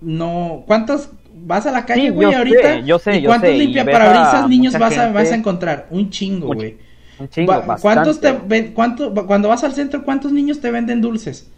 no. 0.00 0.64
¿Cuántos 0.66 1.10
vas 1.34 1.66
a 1.66 1.72
la 1.72 1.86
calle, 1.86 2.10
güey, 2.10 2.32
yo 2.32 2.38
ahorita? 2.38 2.60
sé, 2.60 2.82
yo 2.84 2.98
sé, 2.98 3.20
¿Y 3.20 3.22
cuántos 3.22 3.40
sé, 3.40 3.56
y 3.58 3.58
limpia 3.58 3.84
ves 3.84 3.92
para 3.92 4.06
a 4.06 4.08
brisas 4.08 4.46
niños 4.48 4.78
vas 4.78 4.98
a, 4.98 5.12
vas 5.12 5.32
a 5.32 5.36
encontrar? 5.36 5.86
Un 5.90 6.10
chingo, 6.10 6.52
güey. 6.52 6.76
un 7.18 7.28
chingo, 7.28 7.62
¿Cuántos 7.80 8.20
te 8.20 8.34
cuánto, 8.74 9.14
cuando 9.26 9.48
vas 9.48 9.64
al 9.64 9.72
centro, 9.74 10.04
cuántos 10.04 10.32
niños 10.32 10.60
te 10.60 10.70
venden 10.70 11.00
dulces? 11.00 11.50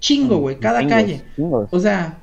Chingo, 0.00 0.38
güey, 0.38 0.58
cada 0.58 0.80
Chingos, 0.80 0.94
calle. 0.94 1.22
chingos. 1.36 1.68
O 1.72 1.80
sea, 1.80 2.18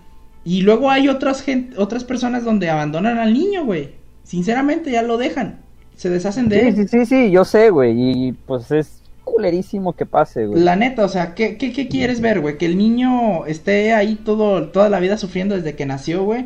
y 0.45 0.61
luego 0.61 0.89
hay 0.91 1.07
otras 1.09 1.41
gente, 1.41 1.77
otras 1.77 2.03
personas 2.03 2.43
donde 2.43 2.69
abandonan 2.69 3.17
al 3.17 3.33
niño, 3.33 3.65
güey. 3.65 3.91
Sinceramente, 4.23 4.91
ya 4.91 5.01
lo 5.01 5.17
dejan. 5.17 5.59
Se 5.95 6.09
deshacen 6.09 6.49
de 6.49 6.59
Sí, 6.59 6.67
él. 6.67 6.75
sí, 6.75 6.87
sí, 6.87 7.05
sí, 7.05 7.31
yo 7.31 7.45
sé, 7.45 7.69
güey, 7.69 7.93
y 7.95 8.31
pues 8.31 8.71
es 8.71 9.01
culerísimo 9.23 9.93
que 9.93 10.05
pase, 10.05 10.45
güey. 10.47 10.61
La 10.61 10.75
neta, 10.75 11.05
o 11.05 11.07
sea, 11.09 11.33
¿qué, 11.35 11.57
qué, 11.57 11.71
qué 11.71 11.87
quieres 11.87 12.19
ver, 12.21 12.39
güey? 12.41 12.57
¿Que 12.57 12.65
el 12.65 12.77
niño 12.77 13.45
esté 13.45 13.93
ahí 13.93 14.15
todo, 14.15 14.69
toda 14.69 14.89
la 14.89 14.99
vida 14.99 15.17
sufriendo 15.17 15.55
desde 15.55 15.75
que 15.75 15.85
nació, 15.85 16.23
güey? 16.23 16.45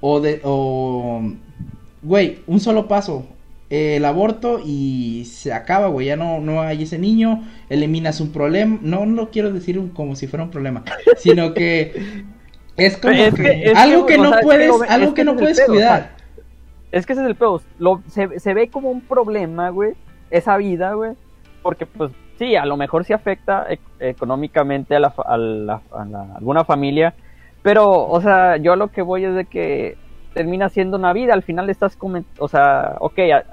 O 0.00 0.20
de, 0.20 0.40
o, 0.44 1.22
güey, 2.02 2.38
un 2.46 2.60
solo 2.60 2.88
paso, 2.88 3.26
eh, 3.70 3.96
el 3.96 4.04
aborto 4.04 4.60
y 4.64 5.24
se 5.26 5.52
acaba, 5.52 5.88
güey, 5.88 6.06
ya 6.06 6.16
no, 6.16 6.40
no 6.40 6.62
hay 6.62 6.82
ese 6.84 6.98
niño, 6.98 7.44
eliminas 7.68 8.20
un 8.20 8.32
problema, 8.32 8.78
no, 8.82 9.04
no 9.06 9.14
lo 9.14 9.30
quiero 9.30 9.52
decir 9.52 9.78
un- 9.78 9.90
como 9.90 10.16
si 10.16 10.26
fuera 10.26 10.44
un 10.44 10.50
problema, 10.50 10.84
sino 11.18 11.52
que 11.54 12.24
es 12.76 12.96
como 12.96 13.12
Es 13.14 13.34
que, 13.34 13.42
que- 13.42 13.62
es 13.64 13.72
que, 13.72 13.78
algo 13.78 14.06
que, 14.06 14.16
no 14.18 14.30
sea, 14.30 14.32
es 14.32 14.36
que 14.40 14.44
puedes, 14.46 14.90
algo 14.90 15.14
que, 15.14 15.24
no 15.24 15.36
puedes 15.36 15.60
pedo, 15.60 15.72
o 15.72 15.76
sea, 15.78 15.88
cuidar. 15.88 16.16
Es 16.92 17.04
que 17.04 17.12
ese 17.12 17.22
es 17.22 17.28
el 17.28 17.34
pedo. 17.34 17.60
Lo, 17.78 18.00
se, 18.08 18.40
se 18.40 18.54
ve 18.54 18.68
como 18.70 18.90
un 18.90 19.02
problema, 19.02 19.68
güey, 19.68 19.92
esa 20.30 20.56
vida, 20.56 20.94
güey, 20.94 21.12
porque 21.62 21.84
pues 21.84 22.12
sí, 22.38 22.56
a 22.56 22.64
lo 22.64 22.76
mejor 22.78 23.04
sí 23.04 23.12
afecta 23.12 23.66
ec- 23.68 23.80
económicamente 24.00 24.94
a, 24.96 25.00
la, 25.00 25.10
fa- 25.10 25.24
a, 25.26 25.36
la- 25.36 25.82
a 25.92 26.04
la- 26.06 26.36
alguna 26.36 26.64
familia, 26.64 27.14
pero, 27.62 28.06
o 28.06 28.20
sea, 28.22 28.56
yo 28.56 28.76
lo 28.76 28.88
que 28.88 29.02
voy 29.02 29.24
es 29.24 29.34
de 29.34 29.44
que 29.44 29.96
termina 30.32 30.68
siendo 30.68 30.96
una 30.96 31.12
vida, 31.12 31.34
al 31.34 31.42
final 31.42 31.68
estás, 31.68 31.98
o 32.38 32.48
sea, 32.48 32.96
ok, 33.00 33.18
a- 33.34 33.44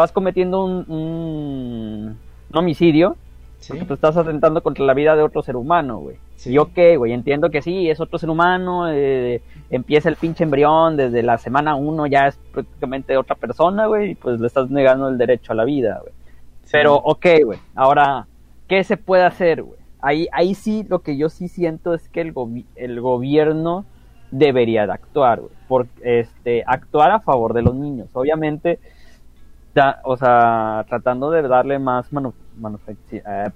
vas 0.00 0.12
cometiendo 0.12 0.64
un, 0.64 0.84
un, 0.88 2.18
un 2.50 2.58
homicidio, 2.58 3.16
Sí, 3.58 3.74
porque 3.74 3.84
tú 3.84 3.92
estás 3.92 4.16
atentando 4.16 4.62
contra 4.62 4.86
la 4.86 4.94
vida 4.94 5.14
de 5.14 5.22
otro 5.22 5.42
ser 5.42 5.54
humano, 5.54 5.98
güey. 5.98 6.16
sí. 6.36 6.50
Y 6.50 6.56
ok, 6.56 6.78
güey, 6.96 7.12
entiendo 7.12 7.50
que 7.50 7.60
sí, 7.60 7.90
es 7.90 8.00
otro 8.00 8.18
ser 8.18 8.30
humano, 8.30 8.88
eh, 8.90 9.42
empieza 9.68 10.08
el 10.08 10.16
pinche 10.16 10.44
embrión, 10.44 10.96
desde 10.96 11.22
la 11.22 11.36
semana 11.36 11.74
uno 11.74 12.06
ya 12.06 12.28
es 12.28 12.38
prácticamente 12.52 13.18
otra 13.18 13.36
persona, 13.36 13.86
güey, 13.86 14.12
y 14.12 14.14
pues 14.14 14.40
le 14.40 14.46
estás 14.46 14.70
negando 14.70 15.08
el 15.08 15.18
derecho 15.18 15.52
a 15.52 15.56
la 15.56 15.64
vida, 15.64 15.98
güey. 16.00 16.14
Sí. 16.64 16.70
Pero, 16.72 16.94
ok, 16.94 17.26
güey, 17.44 17.58
ahora, 17.74 18.26
¿qué 18.66 18.82
se 18.82 18.96
puede 18.96 19.24
hacer, 19.24 19.62
güey? 19.62 19.78
Ahí, 20.00 20.26
ahí 20.32 20.54
sí, 20.54 20.86
lo 20.88 21.00
que 21.00 21.18
yo 21.18 21.28
sí 21.28 21.48
siento 21.48 21.92
es 21.92 22.08
que 22.08 22.22
el, 22.22 22.32
el 22.76 23.00
gobierno 23.02 23.84
debería 24.30 24.86
de 24.86 24.92
actuar, 24.92 25.40
güey, 25.40 25.52
por, 25.68 25.86
este, 26.02 26.64
actuar 26.66 27.10
a 27.10 27.20
favor 27.20 27.52
de 27.52 27.60
los 27.60 27.74
niños. 27.74 28.08
Obviamente, 28.14 28.78
da- 29.74 30.00
o 30.04 30.16
sea, 30.16 30.84
tratando 30.88 31.30
de 31.30 31.42
darle 31.42 31.78
más 31.78 32.12
manu 32.12 32.32
manufacci- 32.60 33.22
eh, 33.26 33.50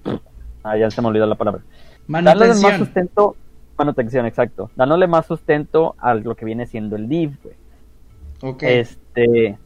ah, 0.63 0.77
ya 0.77 0.91
se 0.91 1.01
me 1.03 1.09
olvidó 1.09 1.27
la 1.27 1.35
palabra. 1.35 1.63
Dándole 2.07 2.55
más 2.55 2.79
sustento, 2.79 3.37
manutención, 3.77 4.27
exacto. 4.27 4.71
Dándole 4.77 5.07
más 5.07 5.27
sustento 5.27 5.95
a 5.99 6.15
lo 6.15 6.35
que 6.35 6.45
viene 6.45 6.67
siendo 6.67 6.97
el 6.97 7.09
DIF, 7.09 7.33
güey. 7.43 7.55
Ok. 8.43 8.63
Este, 8.65 9.59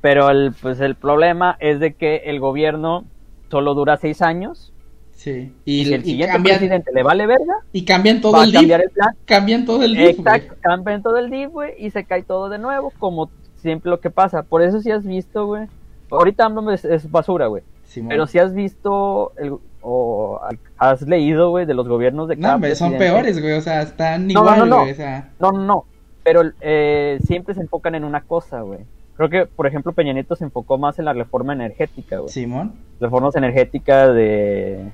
pero 0.00 0.30
el, 0.30 0.54
pues 0.60 0.80
el 0.80 0.94
problema 0.94 1.56
es 1.60 1.78
de 1.80 1.94
que 1.94 2.16
el 2.26 2.40
gobierno 2.40 3.04
solo 3.50 3.74
dura 3.74 3.96
seis 3.98 4.22
años 4.22 4.72
Sí. 5.14 5.54
y, 5.66 5.84
si 5.84 5.92
el 5.94 6.00
y 6.00 6.04
siguiente 6.04 6.32
cambian, 6.32 6.56
presidente 6.58 6.90
le 6.92 7.02
vale 7.02 7.26
verga, 7.26 7.54
y 7.72 7.84
cambian 7.84 8.20
todo 8.20 8.32
va 8.32 8.40
a 8.40 8.44
el 8.44 8.50
DIF. 8.50 8.60
cambiar 8.60 8.80
el 8.82 8.90
plan. 8.90 9.14
Cambian 9.26 9.64
todo 9.66 9.82
el 9.82 9.94
güey. 9.94 10.08
Exacto, 10.10 10.54
cambian 10.60 11.02
todo 11.02 11.16
el 11.18 11.30
DIF, 11.30 11.50
güey, 11.50 11.74
y 11.78 11.90
se 11.90 12.04
cae 12.04 12.22
todo 12.22 12.48
de 12.48 12.58
nuevo, 12.58 12.92
como 12.98 13.30
siempre 13.56 13.90
lo 13.90 14.00
que 14.00 14.10
pasa. 14.10 14.42
Por 14.42 14.62
eso 14.62 14.80
si 14.80 14.90
has 14.90 15.04
visto, 15.06 15.46
güey, 15.46 15.68
ahorita 16.16 16.44
AMLO 16.46 16.70
es, 16.72 16.84
es 16.84 17.10
basura, 17.10 17.46
güey, 17.46 17.62
pero 18.08 18.26
si 18.26 18.38
has 18.38 18.54
visto 18.54 19.32
el- 19.38 19.56
o 19.84 20.40
has 20.78 21.02
leído, 21.02 21.50
güey, 21.50 21.66
de 21.66 21.74
los 21.74 21.88
gobiernos 21.88 22.28
de 22.28 22.36
No, 22.36 22.42
cada 22.42 22.54
hombre, 22.54 22.74
son 22.76 22.96
peores, 22.98 23.40
güey. 23.40 23.54
O 23.54 23.60
sea, 23.60 23.82
están 23.82 24.28
No, 24.28 24.34
no, 24.34 24.40
igual, 24.40 24.58
no, 24.60 24.66
no. 24.66 24.78
güey. 24.80 24.92
O 24.92 24.94
sea, 24.94 25.30
No, 25.40 25.50
no, 25.52 25.58
no. 25.64 25.84
Pero 26.22 26.42
eh, 26.60 27.18
siempre 27.26 27.52
se 27.54 27.60
enfocan 27.62 27.96
en 27.96 28.04
una 28.04 28.20
cosa, 28.20 28.60
güey. 28.60 28.78
Creo 29.16 29.28
que, 29.28 29.46
por 29.46 29.66
ejemplo, 29.66 29.90
Peña 29.92 30.12
Nieto 30.12 30.36
se 30.36 30.44
enfocó 30.44 30.78
más 30.78 30.98
en 31.00 31.04
la 31.04 31.12
reforma 31.12 31.52
energética, 31.52 32.18
güey. 32.18 32.28
Simón. 32.32 32.74
Reformas 33.00 33.34
energéticas 33.34 34.14
de 34.14 34.84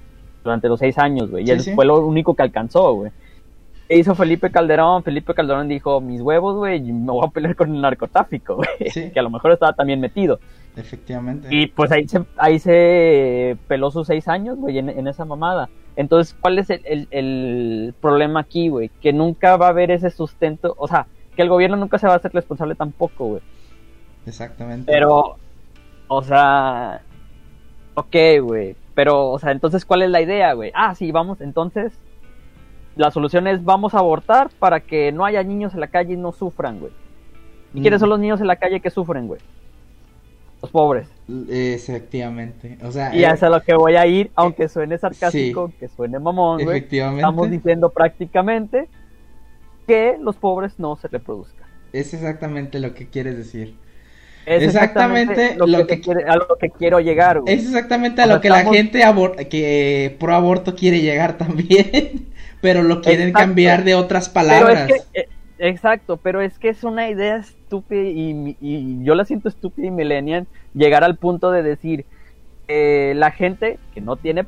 durante 0.42 0.68
los 0.68 0.80
seis 0.80 0.96
años, 0.98 1.30
güey. 1.30 1.44
Y 1.44 1.46
Sí, 1.48 1.52
él 1.52 1.60
sí. 1.60 1.74
fue 1.74 1.84
lo 1.84 2.04
único 2.06 2.34
que 2.34 2.42
alcanzó, 2.42 2.94
güey. 2.94 3.10
¿Qué 3.88 3.96
hizo 3.96 4.14
Felipe 4.14 4.50
Calderón? 4.50 5.02
Felipe 5.02 5.32
Calderón 5.34 5.66
dijo, 5.68 6.00
mis 6.00 6.20
huevos, 6.20 6.56
güey, 6.56 6.80
me 6.80 7.10
voy 7.10 7.26
a 7.26 7.30
pelear 7.30 7.56
con 7.56 7.74
el 7.74 7.80
narcotráfico, 7.80 8.56
güey. 8.56 8.68
Sí. 8.92 9.10
Que 9.10 9.18
a 9.18 9.22
lo 9.22 9.30
mejor 9.30 9.52
estaba 9.52 9.72
también 9.72 9.98
metido. 10.00 10.38
Efectivamente. 10.76 11.48
Y 11.50 11.66
pues 11.68 11.90
ahí 11.90 12.06
se, 12.06 12.22
ahí 12.36 12.58
se 12.58 13.56
peló 13.66 13.90
sus 13.90 14.06
seis 14.06 14.28
años, 14.28 14.58
güey, 14.58 14.78
en, 14.78 14.90
en 14.90 15.08
esa 15.08 15.24
mamada. 15.24 15.68
Entonces, 15.96 16.36
¿cuál 16.40 16.58
es 16.58 16.70
el, 16.70 16.80
el- 16.84 17.08
el 17.10 17.94
problema 18.00 18.40
aquí, 18.40 18.68
güey? 18.68 18.90
Que 19.00 19.12
nunca 19.12 19.56
va 19.56 19.66
a 19.66 19.70
haber 19.70 19.90
ese 19.90 20.10
sustento, 20.10 20.74
o 20.78 20.86
sea, 20.86 21.06
que 21.34 21.42
el 21.42 21.48
gobierno 21.48 21.76
nunca 21.76 21.98
se 21.98 22.06
va 22.06 22.12
a 22.12 22.16
hacer 22.16 22.32
responsable 22.32 22.74
tampoco, 22.76 23.26
güey. 23.26 23.42
Exactamente. 24.26 24.92
Pero, 24.92 25.36
o 26.08 26.22
sea, 26.22 27.00
ok, 27.94 28.16
güey. 28.42 28.76
Pero, 28.94 29.30
o 29.30 29.38
sea, 29.38 29.52
entonces, 29.52 29.84
¿cuál 29.84 30.02
es 30.02 30.10
la 30.10 30.20
idea, 30.20 30.52
güey? 30.52 30.70
Ah, 30.74 30.94
sí, 30.94 31.10
vamos, 31.12 31.40
entonces, 31.40 31.92
la 32.98 33.10
solución 33.10 33.46
es 33.46 33.64
vamos 33.64 33.94
a 33.94 33.98
abortar 34.00 34.50
para 34.58 34.80
que 34.80 35.10
no 35.12 35.24
haya 35.24 35.42
niños 35.42 35.72
en 35.74 35.80
la 35.80 35.86
calle 35.86 36.12
y 36.14 36.16
no 36.16 36.32
sufran, 36.32 36.78
güey. 36.80 36.92
¿Y 37.72 37.80
quiénes 37.80 37.98
Mm. 37.98 38.02
son 38.02 38.08
los 38.10 38.18
niños 38.20 38.40
en 38.40 38.46
la 38.46 38.56
calle 38.56 38.80
que 38.80 38.90
sufren, 38.90 39.26
güey? 39.26 39.40
Los 40.60 40.70
pobres. 40.70 41.06
Efectivamente. 41.48 42.78
O 42.84 42.90
sea, 42.90 43.14
Y 43.14 43.22
eh, 43.24 43.30
es 43.32 43.42
a 43.42 43.48
lo 43.48 43.62
que 43.62 43.74
voy 43.74 43.96
a 43.96 44.06
ir, 44.06 44.30
aunque 44.34 44.68
suene 44.68 44.98
sarcástico, 44.98 45.68
sí. 45.68 45.74
que 45.78 45.88
suene 45.88 46.18
mamón, 46.18 46.62
güey. 46.62 46.78
efectivamente. 46.78 47.20
Estamos 47.20 47.50
diciendo 47.50 47.90
prácticamente 47.90 48.88
que 49.86 50.16
los 50.20 50.36
pobres 50.36 50.78
no 50.78 50.96
se 50.96 51.08
reproduzcan. 51.08 51.66
Es 51.92 52.12
exactamente 52.12 52.80
lo 52.80 52.92
que 52.94 53.06
quieres 53.08 53.36
decir. 53.36 53.74
Es 54.44 54.62
Exactamente 54.62 55.32
exactamente, 55.44 55.58
lo, 55.58 55.66
lo 55.66 55.86
que, 55.86 55.96
que- 55.96 56.00
quiere- 56.00 56.24
a 56.24 56.36
lo 56.36 56.56
que 56.58 56.70
quiero 56.70 57.00
llegar, 57.00 57.40
güey. 57.40 57.54
Es 57.54 57.64
exactamente 57.66 58.22
a 58.22 58.26
lo 58.26 58.40
que 58.40 58.48
la 58.48 58.64
gente 58.64 59.04
abor- 59.04 59.46
que 59.48 60.16
pro 60.18 60.34
aborto 60.34 60.74
quiere 60.74 61.00
llegar 61.02 61.36
también, 61.38 62.26
pero 62.60 62.82
lo 62.82 63.00
quieren 63.00 63.28
Exacto. 63.28 63.46
cambiar 63.46 63.84
de 63.84 63.94
otras 63.94 64.28
Pero 64.28 64.34
palabras. 64.34 64.90
es 64.90 65.06
que, 65.12 65.20
eh, 65.20 65.28
exacto, 65.58 66.16
pero 66.16 66.40
es 66.40 66.58
que 66.58 66.68
es 66.68 66.84
una 66.84 67.08
idea 67.10 67.36
estúpida 67.36 68.02
y, 68.02 68.56
y 68.60 69.04
yo 69.04 69.14
la 69.14 69.24
siento 69.24 69.48
estúpida 69.48 69.86
y 69.86 69.90
millennial 69.90 70.46
llegar 70.74 71.04
al 71.04 71.16
punto 71.16 71.50
de 71.50 71.62
decir 71.62 72.04
eh, 72.68 73.14
la 73.16 73.30
gente 73.30 73.78
que 73.94 74.00
no 74.00 74.16
tiene 74.16 74.44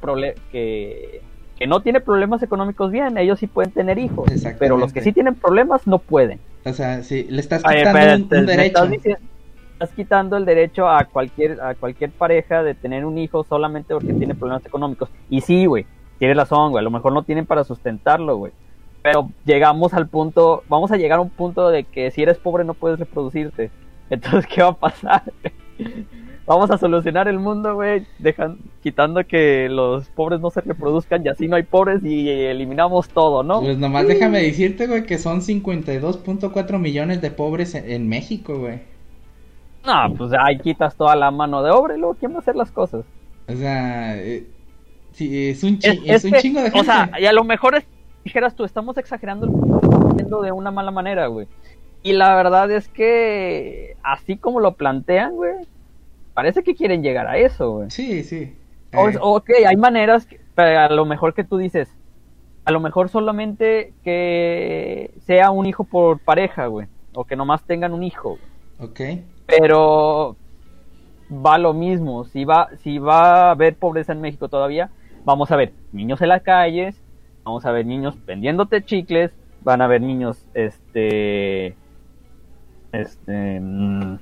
que, 0.52 1.22
que 1.58 1.66
no 1.66 1.80
tiene 1.80 2.00
problemas 2.00 2.42
económicos 2.42 2.90
bien, 2.90 3.16
ellos 3.18 3.38
sí 3.38 3.46
pueden 3.46 3.72
tener 3.72 3.98
hijos, 3.98 4.30
pero 4.58 4.76
los 4.76 4.92
que 4.92 5.00
sí 5.02 5.12
tienen 5.12 5.34
problemas 5.34 5.86
no 5.86 5.98
pueden. 5.98 6.38
O 6.64 6.72
sea, 6.72 7.02
sí, 7.02 7.26
le 7.30 7.40
estás 7.40 7.62
Ay, 7.64 7.78
quitando 7.78 7.98
espérate, 7.98 8.38
un, 8.38 8.46
derecho. 8.46 8.66
Estás, 8.66 8.90
diciendo- 8.90 9.20
estás 9.72 9.90
quitando 9.92 10.36
el 10.36 10.44
derecho 10.44 10.86
a 10.88 11.04
cualquier 11.06 11.58
a 11.62 11.74
cualquier 11.74 12.10
pareja 12.10 12.62
de 12.62 12.74
tener 12.74 13.06
un 13.06 13.16
hijo 13.16 13.44
solamente 13.44 13.94
porque 13.94 14.12
tiene 14.12 14.34
problemas 14.34 14.66
económicos. 14.66 15.08
Y 15.30 15.40
sí, 15.40 15.64
güey, 15.64 15.86
tienes 16.20 16.36
razón, 16.36 16.70
güey. 16.70 16.80
A 16.80 16.84
lo 16.84 16.90
mejor 16.90 17.12
no 17.12 17.24
tienen 17.24 17.46
para 17.46 17.64
sustentarlo, 17.64 18.36
güey. 18.36 18.52
Pero 19.02 19.30
llegamos 19.46 19.94
al 19.94 20.06
punto, 20.06 20.62
vamos 20.68 20.92
a 20.92 20.98
llegar 20.98 21.18
a 21.18 21.22
un 21.22 21.30
punto 21.30 21.70
de 21.70 21.84
que 21.84 22.10
si 22.10 22.22
eres 22.22 22.36
pobre 22.36 22.62
no 22.62 22.74
puedes 22.74 23.00
reproducirte. 23.00 23.70
Entonces, 24.10 24.46
¿qué 24.46 24.62
va 24.62 24.68
a 24.68 24.74
pasar? 24.74 25.22
Vamos 26.46 26.68
a 26.72 26.78
solucionar 26.78 27.28
el 27.28 27.38
mundo, 27.38 27.76
güey, 27.76 28.04
quitando 28.82 29.24
que 29.24 29.68
los 29.68 30.08
pobres 30.08 30.40
no 30.40 30.50
se 30.50 30.60
reproduzcan 30.60 31.24
y 31.24 31.28
así 31.28 31.46
no 31.46 31.54
hay 31.54 31.62
pobres 31.62 32.02
y 32.02 32.28
eliminamos 32.28 33.08
todo, 33.08 33.44
¿no? 33.44 33.60
Pues 33.60 33.78
nomás 33.78 34.08
déjame 34.08 34.42
decirte, 34.42 34.88
güey, 34.88 35.06
que 35.06 35.16
son 35.16 35.42
52.4 35.42 36.78
millones 36.80 37.20
de 37.20 37.30
pobres 37.30 37.76
en, 37.76 37.88
en 37.88 38.08
México, 38.08 38.58
güey. 38.58 38.80
No, 39.86 40.12
pues 40.16 40.32
ahí 40.44 40.58
quitas 40.58 40.96
toda 40.96 41.14
la 41.14 41.30
mano 41.30 41.62
de 41.62 41.70
obra 41.70 41.94
y 41.96 42.00
luego 42.00 42.16
¿quién 42.18 42.32
va 42.32 42.36
a 42.36 42.40
hacer 42.40 42.56
las 42.56 42.72
cosas? 42.72 43.04
O 43.48 43.52
sea, 43.54 44.16
eh, 44.16 44.44
sí, 45.12 45.48
es 45.50 45.62
un, 45.62 45.78
chi- 45.78 45.88
Es, 46.06 46.16
es 46.16 46.24
un 46.24 46.32
que, 46.32 46.38
chingo 46.40 46.60
de 46.60 46.70
gente. 46.70 46.80
O 46.80 46.84
sea, 46.84 47.10
y 47.18 47.26
a 47.26 47.32
lo 47.32 47.44
mejor 47.44 47.74
es, 47.76 47.84
dijeras 48.24 48.54
tú, 48.54 48.64
estamos 48.64 48.96
exagerando 48.98 49.46
de 50.42 50.52
una 50.52 50.70
mala 50.70 50.90
manera, 50.90 51.26
güey. 51.26 51.48
Y 52.02 52.12
la 52.12 52.34
verdad 52.34 52.70
es 52.70 52.88
que, 52.88 53.96
así 54.02 54.38
como 54.38 54.60
lo 54.60 54.74
plantean, 54.74 55.32
güey, 55.34 55.54
parece 56.34 56.62
que 56.62 56.74
quieren 56.74 57.02
llegar 57.02 57.26
a 57.26 57.36
eso, 57.38 57.72
güey. 57.72 57.90
sí, 57.90 58.22
sí. 58.24 58.56
O- 58.94 59.08
Eh, 59.08 59.16
ok, 59.20 59.50
hay 59.66 59.76
maneras, 59.76 60.26
que- 60.26 60.40
pero 60.54 60.78
a 60.80 60.88
lo 60.88 61.04
mejor 61.04 61.34
que 61.34 61.44
tú 61.44 61.58
dices, 61.58 61.88
a 62.64 62.72
lo 62.72 62.80
mejor 62.80 63.08
solamente 63.08 63.94
que 64.02 65.10
sea 65.26 65.50
un 65.50 65.66
hijo 65.66 65.84
por 65.84 66.18
pareja, 66.20 66.66
güey. 66.66 66.86
O 67.14 67.24
que 67.24 67.36
nomás 67.36 67.64
tengan 67.64 67.92
un 67.92 68.02
hijo, 68.02 68.38
güey. 68.78 68.90
ok. 68.90 69.00
pero 69.46 70.36
va 71.28 71.58
lo 71.58 71.72
mismo. 71.74 72.24
Si 72.24 72.44
va, 72.44 72.68
si 72.82 72.98
va 72.98 73.48
a 73.48 73.50
haber 73.50 73.76
pobreza 73.76 74.12
en 74.12 74.20
México 74.20 74.48
todavía, 74.48 74.90
vamos 75.24 75.50
a 75.50 75.56
ver 75.56 75.72
niños 75.92 76.20
en 76.22 76.28
las 76.28 76.42
calles, 76.42 76.96
vamos 77.44 77.64
a 77.66 77.72
ver 77.72 77.86
niños 77.86 78.14
vendiéndote 78.26 78.82
chicles, 78.84 79.30
van 79.62 79.82
a 79.82 79.86
ver 79.86 80.00
niños, 80.00 80.44
este, 80.54 81.76
este, 82.92 83.60
mm, 83.60 84.18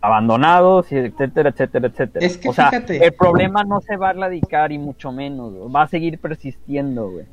abandonados, 0.00 0.90
y 0.90 0.96
etcétera, 0.96 1.50
etcétera, 1.50 1.86
etcétera. 1.88 2.26
Es 2.26 2.36
que 2.38 2.48
o 2.48 2.52
sea, 2.52 2.70
fíjate. 2.70 3.04
el 3.04 3.12
problema 3.12 3.62
no 3.64 3.80
se 3.80 3.96
va 3.96 4.08
a 4.08 4.12
erradicar 4.12 4.72
y 4.72 4.78
mucho 4.78 5.12
menos, 5.12 5.52
va 5.74 5.82
a 5.82 5.86
seguir 5.88 6.18
persistiendo, 6.18 7.10
güey. 7.10 7.24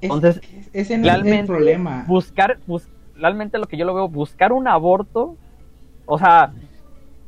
Es- 0.00 0.10
Entonces, 0.10 0.40
ese 0.72 0.98
no 0.98 1.06
es 1.08 1.14
el 1.14 1.20
realmente 1.22 1.46
problema. 1.46 2.04
buscar, 2.06 2.58
bus- 2.66 2.88
realmente 3.16 3.58
lo 3.58 3.66
que 3.66 3.76
yo 3.76 3.84
lo 3.84 3.94
veo, 3.94 4.08
buscar 4.08 4.52
un 4.52 4.68
aborto, 4.68 5.36
o 6.06 6.18
sea, 6.18 6.52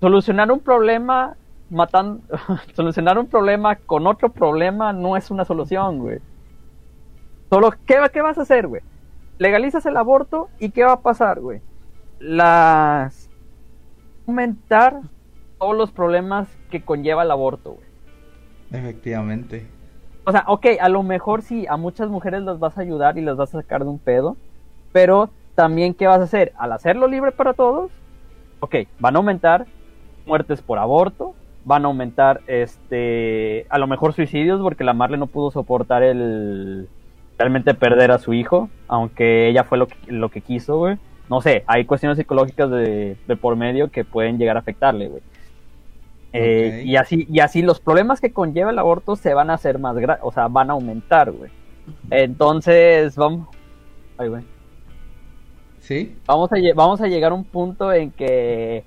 solucionar 0.00 0.50
un 0.52 0.60
problema 0.60 1.36
matando, 1.70 2.22
solucionar 2.74 3.18
un 3.18 3.26
problema 3.26 3.76
con 3.76 4.06
otro 4.06 4.30
problema 4.30 4.92
no 4.92 5.16
es 5.16 5.30
una 5.30 5.44
solución, 5.44 5.98
güey. 5.98 6.18
Solo, 7.48 7.72
¿qué, 7.86 7.96
¿qué 8.12 8.22
vas 8.22 8.38
a 8.38 8.42
hacer, 8.42 8.66
güey? 8.66 8.82
Legalizas 9.38 9.86
el 9.86 9.96
aborto 9.96 10.48
y 10.58 10.70
¿qué 10.70 10.84
va 10.84 10.92
a 10.92 11.00
pasar, 11.00 11.40
güey? 11.40 11.60
Las... 12.18 13.30
aumentar 14.26 15.00
todos 15.58 15.76
los 15.76 15.90
problemas 15.90 16.48
que 16.70 16.82
conlleva 16.84 17.22
el 17.22 17.30
aborto, 17.30 17.72
güey. 17.72 17.86
Efectivamente. 18.72 19.66
O 20.24 20.32
sea, 20.32 20.44
ok, 20.46 20.66
a 20.80 20.88
lo 20.88 21.02
mejor 21.02 21.42
sí, 21.42 21.66
a 21.66 21.76
muchas 21.76 22.08
mujeres 22.08 22.42
las 22.42 22.58
vas 22.58 22.78
a 22.78 22.82
ayudar 22.82 23.18
y 23.18 23.22
las 23.22 23.36
vas 23.36 23.54
a 23.54 23.62
sacar 23.62 23.82
de 23.82 23.90
un 23.90 23.98
pedo, 23.98 24.36
pero 24.92 25.30
también, 25.54 25.94
¿qué 25.94 26.06
vas 26.06 26.20
a 26.20 26.24
hacer? 26.24 26.52
Al 26.56 26.72
hacerlo 26.72 27.08
libre 27.08 27.32
para 27.32 27.54
todos, 27.54 27.90
ok, 28.60 28.76
van 28.98 29.16
a 29.16 29.18
aumentar 29.18 29.66
muertes 30.26 30.62
por 30.62 30.78
aborto, 30.78 31.34
van 31.64 31.84
a 31.84 31.88
aumentar, 31.88 32.40
este, 32.46 33.66
a 33.68 33.78
lo 33.78 33.86
mejor 33.86 34.12
suicidios, 34.12 34.60
porque 34.60 34.84
la 34.84 34.92
Marle 34.92 35.16
no 35.16 35.26
pudo 35.26 35.50
soportar 35.50 36.02
el, 36.02 36.88
realmente 37.38 37.74
perder 37.74 38.10
a 38.10 38.18
su 38.18 38.32
hijo, 38.32 38.70
aunque 38.88 39.48
ella 39.48 39.64
fue 39.64 39.78
lo 39.78 39.86
que, 39.86 39.96
lo 40.08 40.30
que 40.30 40.40
quiso, 40.40 40.78
güey. 40.78 40.98
No 41.28 41.40
sé, 41.40 41.64
hay 41.66 41.84
cuestiones 41.84 42.18
psicológicas 42.18 42.70
de, 42.70 43.16
de 43.26 43.36
por 43.36 43.56
medio 43.56 43.90
que 43.90 44.04
pueden 44.04 44.38
llegar 44.38 44.56
a 44.56 44.60
afectarle, 44.60 45.08
güey. 45.08 45.22
Eh, 46.32 46.82
y 46.86 46.94
así 46.94 47.26
y 47.28 47.40
así 47.40 47.60
los 47.60 47.80
problemas 47.80 48.20
que 48.20 48.32
conlleva 48.32 48.70
el 48.70 48.78
aborto 48.78 49.16
se 49.16 49.34
van 49.34 49.50
a 49.50 49.54
hacer 49.54 49.80
más 49.80 49.96
gra 49.96 50.20
o 50.22 50.30
sea 50.30 50.46
van 50.46 50.70
a 50.70 50.74
aumentar 50.74 51.32
güey 51.32 51.50
entonces 52.08 53.16
vamos 53.16 53.48
ay 54.16 54.28
güey 54.28 54.44
Sí. 55.80 56.16
Vamos 56.26 56.50
a, 56.52 56.56
vamos 56.74 57.00
a 57.00 57.08
llegar 57.08 57.32
a 57.32 57.34
un 57.34 57.44
punto 57.44 57.92
en 57.92 58.10
que 58.10 58.84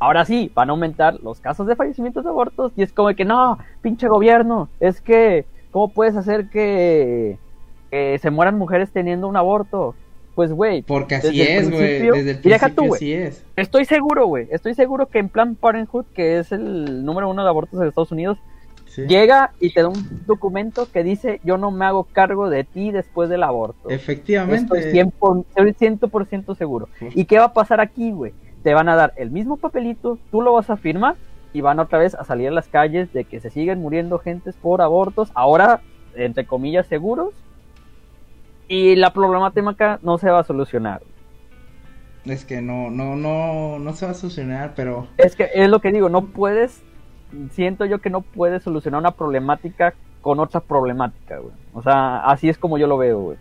ahora 0.00 0.24
sí 0.24 0.50
van 0.54 0.68
a 0.68 0.72
aumentar 0.72 1.20
los 1.22 1.38
casos 1.40 1.66
de 1.68 1.76
fallecimientos 1.76 2.24
de 2.24 2.30
abortos 2.30 2.72
y 2.76 2.82
es 2.82 2.92
como 2.92 3.14
que 3.14 3.24
no, 3.24 3.58
pinche 3.82 4.08
gobierno, 4.08 4.68
es 4.80 5.00
que 5.00 5.44
¿cómo 5.70 5.88
puedes 5.92 6.16
hacer 6.16 6.48
que, 6.48 7.38
que 7.90 8.18
se 8.18 8.30
mueran 8.30 8.58
mujeres 8.58 8.90
teniendo 8.90 9.28
un 9.28 9.36
aborto? 9.36 9.94
Pues 10.34 10.52
güey, 10.52 10.82
Porque 10.82 11.16
así 11.16 11.42
es, 11.42 11.68
güey. 11.70 11.80
principio- 12.00 12.14
Desde 12.14 12.30
el 12.30 12.36
y 12.38 12.48
deja 12.48 12.66
principio 12.66 12.82
tú, 12.82 12.88
güey. 12.88 12.98
así 12.98 13.12
es. 13.12 13.44
estoy 13.56 13.84
seguro, 13.84 14.26
güey, 14.26 14.48
estoy 14.50 14.74
seguro 14.74 15.06
que 15.06 15.18
en 15.18 15.28
Plan 15.28 15.54
Parenthood, 15.54 16.06
que 16.14 16.38
es 16.38 16.50
el 16.52 17.04
número 17.04 17.28
uno 17.28 17.42
de 17.42 17.48
abortos 17.48 17.80
en 17.80 17.88
Estados 17.88 18.12
Unidos, 18.12 18.38
Sí. 18.86 19.02
llega 19.06 19.52
y 19.60 19.72
te 19.72 19.82
da 19.82 19.88
un 19.88 20.24
documento 20.26 20.88
que 20.90 21.04
dice 21.04 21.40
yo 21.44 21.56
no 21.58 21.70
me 21.70 21.84
hago 21.84 22.02
cargo 22.04 22.50
de 22.50 22.64
ti 22.64 22.90
después 22.90 23.28
del 23.30 23.44
aborto. 23.44 23.88
Efectivamente. 23.88 24.76
Estoy 24.78 24.92
100%, 24.92 25.44
estoy 25.54 25.72
100% 25.74 26.54
seguro. 26.56 26.88
¿Y 27.14 27.24
qué 27.26 27.38
va 27.38 27.44
a 27.46 27.52
pasar 27.52 27.80
aquí, 27.80 28.10
güey? 28.10 28.32
Te 28.62 28.74
van 28.74 28.88
a 28.88 28.96
dar 28.96 29.12
el 29.16 29.30
mismo 29.30 29.56
papelito, 29.56 30.18
tú 30.30 30.42
lo 30.42 30.52
vas 30.52 30.70
a 30.70 30.76
firmar 30.76 31.16
y 31.52 31.60
van 31.60 31.80
otra 31.80 31.98
vez 31.98 32.14
a 32.14 32.24
salir 32.24 32.48
a 32.48 32.52
las 32.52 32.68
calles 32.68 33.12
de 33.12 33.24
que 33.24 33.40
se 33.40 33.50
siguen 33.50 33.80
muriendo 33.80 34.18
gentes 34.18 34.54
por 34.56 34.82
abortos, 34.82 35.30
ahora, 35.34 35.80
entre 36.14 36.46
comillas, 36.46 36.86
seguros. 36.86 37.34
Y 38.68 38.94
la 38.96 39.12
problemática 39.12 39.98
no 40.02 40.18
se 40.18 40.30
va 40.30 40.40
a 40.40 40.44
solucionar. 40.44 41.02
Es 42.24 42.44
que 42.44 42.60
no, 42.60 42.90
no, 42.90 43.16
no, 43.16 43.78
no 43.78 43.92
se 43.94 44.04
va 44.04 44.12
a 44.12 44.14
solucionar, 44.14 44.74
pero 44.76 45.08
Es 45.16 45.34
que 45.34 45.48
es 45.54 45.68
lo 45.68 45.80
que 45.80 45.90
digo, 45.90 46.08
no 46.08 46.26
puedes, 46.26 46.82
siento 47.50 47.86
yo 47.86 48.00
que 48.00 48.10
no 48.10 48.20
puedes 48.20 48.62
solucionar 48.62 49.00
una 49.00 49.12
problemática 49.12 49.94
con 50.20 50.38
otra 50.38 50.60
problemática, 50.60 51.38
güey. 51.38 51.54
O 51.72 51.82
sea, 51.82 52.18
así 52.24 52.48
es 52.48 52.58
como 52.58 52.78
yo 52.78 52.86
lo 52.86 52.98
veo, 52.98 53.20
güey. 53.20 53.38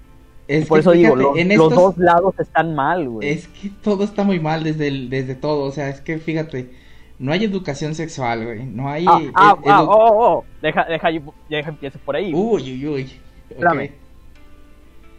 Es 0.50 0.68
Por 0.68 0.78
que 0.78 0.82
eso 0.82 0.92
digo, 0.92 1.16
los, 1.16 1.38
en 1.38 1.56
los 1.56 1.74
dos 1.74 1.98
lados 1.98 2.34
están 2.40 2.74
mal, 2.76 3.08
güey. 3.08 3.30
Es 3.30 3.48
que 3.48 3.70
todo 3.84 4.04
está 4.04 4.24
muy 4.24 4.40
mal 4.40 4.64
desde 4.64 4.88
el, 4.88 5.10
desde 5.10 5.36
todo, 5.36 5.64
o 5.66 5.72
sea, 5.72 5.90
es 5.90 6.02
que 6.02 6.18
fíjate, 6.18 6.72
no 7.20 7.32
hay 7.32 7.44
educación 7.44 7.94
sexual, 7.94 8.44
güey, 8.46 8.66
no 8.66 8.90
hay... 8.90 9.06
Ah, 9.08 9.20
ah, 9.36 9.58
ah, 9.68 9.84
oh, 9.84 9.90
oh, 9.92 10.28
oh. 10.38 10.46
Deja, 10.62 10.86
deja, 10.86 11.10
deja 11.50 11.70
empiezo 11.70 12.00
por 12.00 12.16
ahí. 12.16 12.34
Uy, 12.34 12.64
uy, 12.64 12.88
uy. 12.88 13.04
ok. 13.04 13.52
Espérame. 13.52 13.92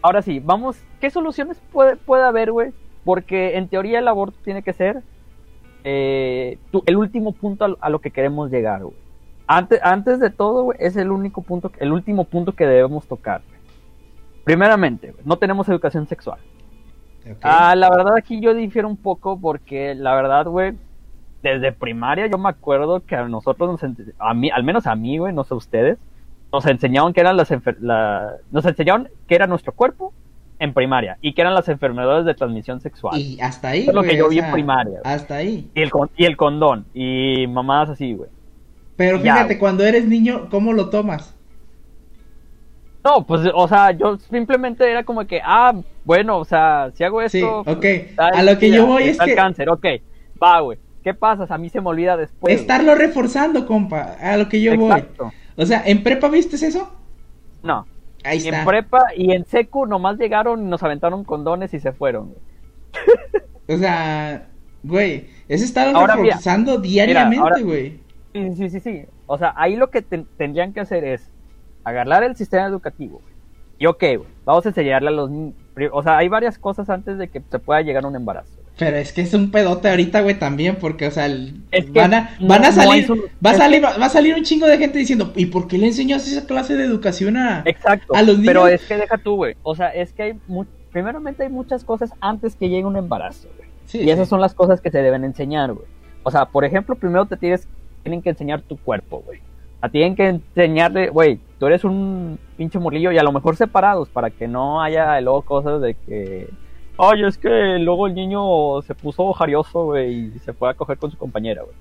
Ahora 0.02 0.22
sí, 0.22 0.40
vamos, 0.40 0.76
¿qué 1.00 1.10
soluciones 1.10 1.58
puede, 1.72 1.96
puede 1.96 2.24
haber, 2.24 2.50
güey? 2.52 2.72
Porque 3.04 3.56
en 3.56 3.68
teoría 3.68 3.98
el 4.00 4.08
aborto 4.08 4.36
tiene 4.42 4.62
que 4.62 4.72
ser 4.72 5.02
eh, 5.84 6.58
tu- 6.70 6.82
el 6.86 6.96
último 6.96 7.32
punto 7.32 7.64
a, 7.64 7.76
a 7.80 7.88
lo 7.90 8.00
que 8.00 8.10
queremos 8.10 8.50
llegar, 8.50 8.82
güey. 8.82 8.96
Antes, 9.46 9.80
antes 9.82 10.18
de 10.20 10.30
todo, 10.30 10.64
güey, 10.64 10.78
es 10.80 10.96
el 10.96 11.10
único 11.10 11.42
punto, 11.42 11.70
el 11.78 11.92
último 11.92 12.24
punto 12.24 12.52
que 12.52 12.66
debemos 12.66 13.06
tocar. 13.06 13.42
Primeramente, 14.44 15.14
no 15.24 15.36
tenemos 15.38 15.68
educación 15.68 16.06
sexual. 16.06 16.38
Ah, 17.42 17.74
la 17.76 17.90
verdad 17.90 18.14
aquí 18.16 18.40
yo 18.40 18.54
difiero 18.54 18.88
un 18.88 18.96
poco 18.96 19.38
porque 19.38 19.94
la 19.94 20.14
verdad, 20.14 20.46
güey, 20.46 20.72
desde 21.42 21.72
primaria 21.72 22.26
yo 22.26 22.38
me 22.38 22.48
acuerdo 22.48 23.00
que 23.04 23.14
a 23.16 23.28
nosotros, 23.28 23.70
nos 23.82 24.14
a 24.18 24.34
mí, 24.34 24.50
al 24.50 24.64
menos 24.64 24.86
a 24.86 24.94
mí, 24.94 25.18
güey, 25.18 25.32
no 25.34 25.44
sé 25.44 25.54
ustedes, 25.54 25.98
nos 26.52 26.66
enseñaban 26.66 27.12
que 27.12 27.20
eran 27.20 27.36
las 27.36 27.50
la- 27.80 28.36
nos 28.50 28.64
enseñaron 28.64 29.08
que 29.28 29.34
era 29.34 29.46
nuestro 29.46 29.72
cuerpo 29.72 30.12
en 30.58 30.74
primaria 30.74 31.16
y 31.20 31.32
que 31.34 31.40
eran 31.42 31.54
las 31.54 31.68
enfermedades 31.68 32.24
de 32.24 32.34
transmisión 32.34 32.80
sexual. 32.80 33.18
Y, 33.18 33.34
Y 33.34 33.40
hasta 33.40 33.68
ahí, 33.68 33.82
Eso 33.82 33.90
es 33.90 33.94
lo 33.94 34.00
güey, 34.02 34.10
que 34.10 34.16
yo 34.18 34.28
vi 34.28 34.38
en 34.38 34.50
primaria, 34.52 35.00
güey. 35.02 35.14
Hasta 35.14 35.36
ahí. 35.36 35.70
el, 35.74 35.90
con- 35.90 36.10
y 36.16 36.24
el 36.24 36.36
condón 36.36 36.86
y 36.94 37.46
mamadas 37.48 37.90
así, 37.90 38.14
güey. 38.14 38.30
Pero 38.96 39.18
fíjate, 39.20 39.58
cuando 39.58 39.84
eres 39.84 40.06
niño, 40.06 40.48
¿cómo 40.50 40.72
lo 40.74 40.90
tomas? 40.90 41.34
No, 43.04 43.26
pues, 43.26 43.42
o 43.54 43.66
sea, 43.68 43.92
yo 43.92 44.18
simplemente 44.18 44.88
era 44.90 45.04
como 45.04 45.26
que, 45.26 45.40
ah, 45.42 45.74
bueno, 46.04 46.38
o 46.38 46.44
sea, 46.44 46.90
si 46.94 47.02
hago 47.04 47.26
Sí, 47.28 47.38
esto... 47.38 47.60
ok. 47.60 47.84
está 47.84 48.28
A 48.28 48.42
lo 48.42 48.58
que 48.58 48.70
yo 48.70 48.86
voy 48.86 49.04
es 49.04 49.18
que 49.18 49.34
cáncer, 49.34 49.70
ok, 49.70 49.86
va, 50.42 50.60
güey. 50.60 50.78
¿Qué 51.02 51.14
pasa? 51.14 51.46
A 51.48 51.56
mí 51.58 51.70
se 51.70 51.80
me 51.80 51.88
olvida 51.88 52.16
después. 52.18 52.52
güey. 52.52 52.60
estarlo 52.60 52.94
reforzando, 52.94 53.66
compa, 53.66 54.16
a 54.20 54.36
lo 54.36 54.48
que 54.50 54.60
yo 54.60 54.72
Exacto. 54.72 55.24
voy. 55.24 55.32
O 55.56 55.64
sea, 55.66 55.82
¿en 55.86 56.02
prepa 56.02 56.28
viste 56.28 56.56
eso? 56.56 56.92
No. 57.62 57.86
Ahí 58.22 58.36
Y 58.36 58.48
está. 58.48 58.60
en 58.60 58.66
prepa 58.66 59.04
y 59.16 59.32
en 59.32 59.46
secu 59.46 59.86
nomás 59.86 60.18
llegaron 60.18 60.60
y 60.62 60.68
nos 60.68 60.82
aventaron 60.82 61.24
condones 61.24 61.72
y 61.72 61.80
se 61.80 61.92
fueron. 61.92 62.34
güey. 62.34 62.40
O 63.68 63.78
sea, 63.78 64.46
güey, 64.82 65.26
es 65.48 65.62
mira, 65.74 66.16
reforzando 66.16 66.76
diariamente, 66.78 67.42
ahora- 67.42 67.60
güey. 67.60 68.00
Sí, 68.34 68.52
sí, 68.56 68.68
sí, 68.70 68.80
sí. 68.80 69.04
O 69.26 69.38
sea, 69.38 69.54
ahí 69.56 69.74
lo 69.76 69.88
que 69.90 70.02
ten- 70.02 70.26
tendrían 70.36 70.72
que 70.74 70.80
hacer 70.80 71.02
es 71.04 71.30
agarrar 71.84 72.22
el 72.24 72.36
sistema 72.36 72.66
educativo. 72.66 73.20
güey. 73.22 73.34
Y 73.78 73.86
ok, 73.86 74.00
güey, 74.00 74.28
vamos 74.44 74.64
a 74.66 74.68
enseñarle 74.70 75.08
a 75.08 75.12
los 75.12 75.30
niños. 75.30 75.54
O 75.92 76.02
sea, 76.02 76.18
hay 76.18 76.28
varias 76.28 76.58
cosas 76.58 76.90
antes 76.90 77.16
de 77.18 77.28
que 77.28 77.40
se 77.50 77.58
pueda 77.58 77.80
llegar 77.80 78.04
a 78.04 78.08
un 78.08 78.16
embarazo. 78.16 78.50
Pero 78.78 78.96
es 78.96 79.12
que 79.12 79.20
es 79.22 79.34
un 79.34 79.50
pedote 79.50 79.88
ahorita, 79.90 80.22
güey, 80.22 80.38
también, 80.38 80.76
porque, 80.76 81.06
o 81.06 81.10
sea, 81.10 81.26
el- 81.26 81.62
Es 81.70 81.84
que 81.86 81.98
van 82.00 82.14
a, 82.14 82.30
no- 82.40 82.48
van 82.48 82.64
a 82.64 82.68
no 82.70 82.74
salir, 82.74 83.06
solu- 83.06 83.28
va 83.44 83.50
a 83.50 83.54
salir, 83.54 83.84
va, 83.84 83.96
va 83.98 84.06
a 84.06 84.10
salir 84.10 84.34
un 84.34 84.42
chingo 84.42 84.66
de 84.66 84.78
gente 84.78 84.98
diciendo, 84.98 85.32
¿y 85.36 85.46
por 85.46 85.68
qué 85.68 85.76
le 85.78 85.86
enseñas 85.88 86.26
esa 86.26 86.46
clase 86.46 86.76
de 86.76 86.84
educación 86.84 87.36
a, 87.36 87.62
Exacto. 87.66 88.14
a 88.14 88.22
los 88.22 88.36
niños? 88.38 88.46
Pero 88.46 88.68
es 88.68 88.82
que 88.86 88.96
deja 88.96 89.18
tú, 89.18 89.36
güey. 89.36 89.54
O 89.62 89.74
sea, 89.74 89.88
es 89.88 90.12
que 90.12 90.22
hay. 90.22 90.40
mu- 90.46 90.64
Primeramente 90.92 91.44
hay 91.44 91.48
muchas 91.50 91.84
cosas 91.84 92.10
antes 92.20 92.56
que 92.56 92.68
llegue 92.68 92.84
un 92.84 92.96
embarazo, 92.96 93.48
güey. 93.56 93.68
Sí, 93.86 93.98
Y 93.98 94.10
esas 94.10 94.26
sí. 94.26 94.30
son 94.30 94.40
las 94.40 94.54
cosas 94.54 94.80
que 94.80 94.90
se 94.90 95.00
deben 95.02 95.24
enseñar, 95.24 95.72
güey. 95.72 95.86
O 96.24 96.30
sea, 96.30 96.46
por 96.46 96.64
ejemplo, 96.64 96.96
primero 96.96 97.26
te 97.26 97.36
tienes, 97.36 97.68
tienen 98.02 98.22
que 98.22 98.30
enseñar 98.30 98.62
tu 98.62 98.76
cuerpo, 98.76 99.22
güey. 99.24 99.40
A 99.80 99.88
tienen 99.88 100.14
que 100.14 100.28
enseñarle, 100.28 101.08
güey, 101.08 101.38
tú 101.58 101.66
eres 101.66 101.84
un 101.84 102.38
pinche 102.56 102.78
morrillo 102.78 103.12
y 103.12 103.18
a 103.18 103.22
lo 103.22 103.32
mejor 103.32 103.56
separados 103.56 104.08
para 104.08 104.30
que 104.30 104.46
no 104.46 104.82
haya 104.82 105.20
luego 105.20 105.42
cosas 105.42 105.80
de 105.80 105.94
que, 105.94 106.50
ay, 106.98 107.24
es 107.24 107.38
que 107.38 107.78
luego 107.78 108.06
el 108.06 108.14
niño 108.14 108.82
se 108.82 108.94
puso 108.94 109.32
jarioso, 109.32 109.86
güey, 109.86 110.32
y 110.34 110.38
se 110.40 110.52
fue 110.52 110.70
a 110.70 110.74
coger 110.74 110.98
con 110.98 111.10
su 111.10 111.16
compañera, 111.16 111.62
güey. 111.62 111.76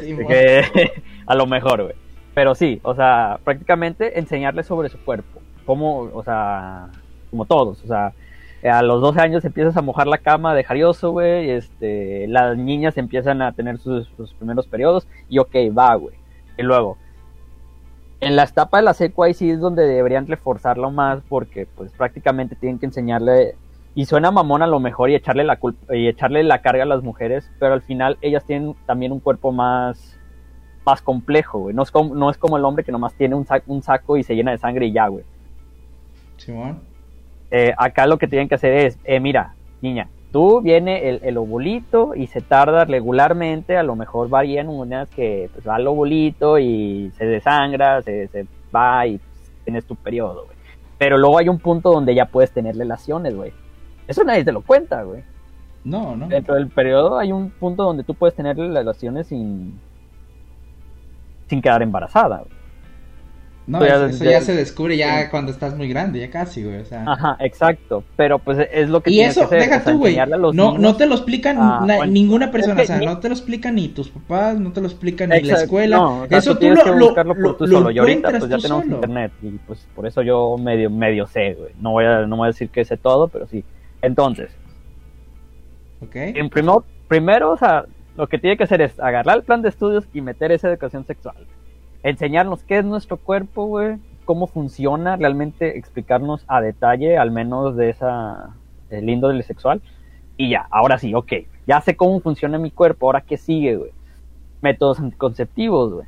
Sí, 0.00 0.12
Este, 0.12 0.26
que 0.26 0.92
a 1.26 1.34
lo 1.34 1.46
mejor, 1.46 1.82
güey. 1.82 1.94
Pero 2.34 2.54
sí, 2.54 2.80
o 2.82 2.94
sea, 2.94 3.38
prácticamente 3.44 4.18
enseñarle 4.18 4.62
sobre 4.62 4.88
su 4.88 4.98
cuerpo. 4.98 5.40
Como, 5.64 6.00
o 6.12 6.22
sea, 6.22 6.88
como 7.30 7.46
todos, 7.46 7.82
o 7.82 7.86
sea, 7.86 8.12
a 8.70 8.82
los 8.82 9.00
12 9.00 9.20
años 9.20 9.44
empiezas 9.44 9.76
a 9.76 9.82
mojar 9.82 10.06
la 10.06 10.18
cama 10.18 10.54
de 10.54 10.64
jarioso, 10.64 11.12
güey, 11.12 11.50
este, 11.50 12.26
las 12.28 12.56
niñas 12.56 12.96
empiezan 12.98 13.40
a 13.42 13.52
tener 13.52 13.78
sus, 13.78 14.08
sus 14.16 14.32
primeros 14.34 14.66
periodos 14.66 15.06
y 15.28 15.38
ok, 15.38 15.54
va, 15.76 15.94
güey. 15.94 16.14
Y 16.56 16.62
luego, 16.62 16.96
en 18.20 18.36
la 18.36 18.44
etapa 18.44 18.78
de 18.78 18.84
la 18.84 18.94
secu 18.94 19.22
ahí 19.24 19.34
sí 19.34 19.50
es 19.50 19.60
donde 19.60 19.86
deberían 19.86 20.26
reforzarlo 20.26 20.90
más 20.90 21.20
porque 21.28 21.66
pues 21.66 21.92
prácticamente 21.92 22.56
tienen 22.56 22.78
que 22.78 22.86
enseñarle 22.86 23.56
y 23.94 24.06
suena 24.06 24.30
mamón 24.30 24.62
a 24.62 24.66
lo 24.66 24.80
mejor 24.80 25.10
y 25.10 25.14
echarle 25.14 25.44
la 25.44 25.56
culpa 25.56 25.94
y 25.94 26.08
echarle 26.08 26.42
la 26.42 26.62
carga 26.62 26.82
a 26.84 26.86
las 26.86 27.02
mujeres, 27.02 27.50
pero 27.60 27.74
al 27.74 27.82
final 27.82 28.18
ellas 28.22 28.44
tienen 28.44 28.74
también 28.86 29.12
un 29.12 29.20
cuerpo 29.20 29.52
más 29.52 30.18
más 30.86 31.00
complejo, 31.00 31.60
güey. 31.60 31.74
No 31.74 31.82
es 31.82 31.90
como, 31.90 32.14
no 32.14 32.28
es 32.28 32.36
como 32.36 32.56
el 32.58 32.64
hombre 32.64 32.84
que 32.84 32.92
nomás 32.92 33.14
tiene 33.14 33.34
un, 33.34 33.46
sac- 33.46 33.62
un 33.66 33.82
saco 33.82 34.16
y 34.18 34.22
se 34.22 34.34
llena 34.36 34.50
de 34.50 34.58
sangre 34.58 34.86
y 34.86 34.92
ya, 34.92 35.08
güey. 35.08 35.24
Simón. 36.36 36.80
Eh, 37.50 37.72
acá 37.78 38.06
lo 38.06 38.18
que 38.18 38.26
tienen 38.28 38.48
que 38.48 38.56
hacer 38.56 38.72
es, 38.74 38.98
eh, 39.04 39.18
mira, 39.18 39.54
niña, 39.80 40.08
tú 40.34 40.60
viene 40.60 41.08
el, 41.08 41.20
el 41.22 41.36
ovulito 41.36 42.16
y 42.16 42.26
se 42.26 42.40
tarda 42.40 42.84
regularmente, 42.84 43.76
a 43.76 43.84
lo 43.84 43.94
mejor 43.94 44.28
varían 44.28 44.68
unas 44.68 45.08
que 45.08 45.48
pues 45.52 45.64
va 45.64 45.76
el 45.76 45.86
ovulito 45.86 46.58
y 46.58 47.12
se 47.16 47.24
desangra, 47.24 48.02
se, 48.02 48.26
se 48.26 48.44
va 48.74 49.06
y 49.06 49.18
pues, 49.18 49.52
tienes 49.62 49.84
tu 49.84 49.94
periodo, 49.94 50.46
güey. 50.46 50.56
Pero 50.98 51.18
luego 51.18 51.38
hay 51.38 51.48
un 51.48 51.60
punto 51.60 51.92
donde 51.92 52.16
ya 52.16 52.26
puedes 52.26 52.50
tener 52.50 52.74
relaciones, 52.76 53.36
güey. 53.36 53.52
Eso 54.08 54.24
nadie 54.24 54.44
te 54.44 54.50
lo 54.50 54.62
cuenta, 54.62 55.04
güey. 55.04 55.22
No, 55.84 56.16
no. 56.16 56.26
Dentro 56.26 56.56
del 56.56 56.66
periodo 56.66 57.16
hay 57.16 57.30
un 57.30 57.50
punto 57.50 57.84
donde 57.84 58.02
tú 58.02 58.14
puedes 58.14 58.34
tener 58.34 58.56
relaciones 58.56 59.28
sin 59.28 59.78
sin 61.46 61.62
quedar 61.62 61.80
embarazada, 61.80 62.38
güey. 62.38 62.63
No, 63.66 63.78
Pues 63.78 63.90
ya 63.90 64.06
eso, 64.06 64.24
ya 64.24 64.40
se 64.42 64.54
descubre 64.54 64.94
ya 64.94 65.30
cuando 65.30 65.50
estás 65.50 65.74
muy 65.74 65.88
grande, 65.88 66.20
ya 66.20 66.28
casi, 66.30 66.62
güey. 66.62 66.80
O 66.80 66.84
sea. 66.84 67.02
Ajá, 67.06 67.36
exacto. 67.40 68.04
Pero 68.14 68.38
pues 68.38 68.58
es 68.70 68.90
lo 68.90 69.00
que 69.02 69.08
Y 69.10 69.14
tienes 69.14 69.30
eso, 69.38 69.40
que 69.48 69.56
hacer. 69.56 69.60
deja 69.60 69.76
o 69.78 69.80
sea, 69.84 69.92
tú, 69.94 69.98
güey. 70.00 70.16
No, 70.52 70.76
no 70.76 70.96
te 70.96 71.06
lo 71.06 71.14
explican 71.14 71.56
Ah, 71.58 71.80
bueno, 71.82 72.06
ninguna 72.06 72.50
persona. 72.50 72.74
es 72.82 72.88
que 72.88 72.92
o 72.92 72.96
sea, 72.96 72.98
ni- 72.98 73.06
no 73.06 73.18
te 73.20 73.28
lo 73.30 73.34
explican 73.34 73.74
ni 73.76 73.88
tus 73.88 74.10
papás, 74.10 74.60
no 74.60 74.70
te 74.70 74.82
lo 74.82 74.86
explican 74.86 75.30
ni 75.30 75.40
la 75.40 75.54
escuela. 75.54 75.96
No, 75.96 76.22
o 76.24 76.26
sea, 76.26 76.36
eso 76.38 76.50
tú 76.50 76.54
tú 76.56 76.60
tienes 76.60 76.78
lo, 76.78 76.84
que 76.84 76.90
lo- 76.98 77.06
buscarlo 77.06 77.34
por 77.34 77.56
tú 77.56 77.66
lo 77.66 77.78
solo. 77.78 77.90
Y 77.90 77.98
ahorita 77.98 78.28
pues 78.30 78.48
ya 78.50 78.58
tenemos 78.58 78.84
solo. 78.84 78.94
internet 78.96 79.32
y 79.40 79.48
pues 79.66 79.88
por 79.94 80.06
eso 80.06 80.20
yo 80.20 80.56
medio 80.58 80.90
medio 80.90 81.26
sé, 81.26 81.54
güey. 81.54 81.72
No 81.80 81.92
voy 81.92 82.04
a 82.04 82.26
no 82.26 82.36
voy 82.36 82.44
a 82.44 82.48
decir 82.48 82.68
que 82.68 82.84
sé 82.84 82.98
todo, 82.98 83.28
pero 83.28 83.46
sí. 83.46 83.64
Entonces, 84.02 84.50
¿Ok? 86.02 86.16
en 86.16 86.50
primero, 86.50 86.84
primero, 87.08 87.52
o 87.52 87.56
sea, 87.56 87.86
lo 88.16 88.26
que 88.26 88.38
tiene 88.38 88.58
que 88.58 88.64
hacer 88.64 88.82
es 88.82 89.00
agarrar 89.00 89.36
el 89.38 89.42
plan 89.42 89.62
de 89.62 89.70
estudios 89.70 90.04
y 90.12 90.20
meter 90.20 90.52
esa 90.52 90.68
educación 90.68 91.06
sexual. 91.06 91.36
Enseñarnos 92.04 92.62
qué 92.62 92.78
es 92.78 92.84
nuestro 92.84 93.16
cuerpo, 93.16 93.64
güey, 93.64 93.96
cómo 94.24 94.46
funciona, 94.46 95.16
realmente 95.16 95.78
explicarnos 95.78 96.44
a 96.46 96.60
detalle, 96.60 97.18
al 97.18 97.30
menos 97.30 97.76
de 97.76 97.90
esa 97.90 98.54
el 98.90 99.08
índole 99.08 99.42
sexual. 99.42 99.80
Y 100.36 100.50
ya, 100.50 100.66
ahora 100.70 100.98
sí, 100.98 101.14
ok. 101.14 101.32
Ya 101.66 101.80
sé 101.80 101.96
cómo 101.96 102.20
funciona 102.20 102.58
mi 102.58 102.70
cuerpo, 102.70 103.06
ahora 103.06 103.22
qué 103.22 103.36
sigue, 103.36 103.76
güey. 103.76 103.90
Métodos 104.60 105.00
anticonceptivos, 105.00 105.94
güey. 105.94 106.06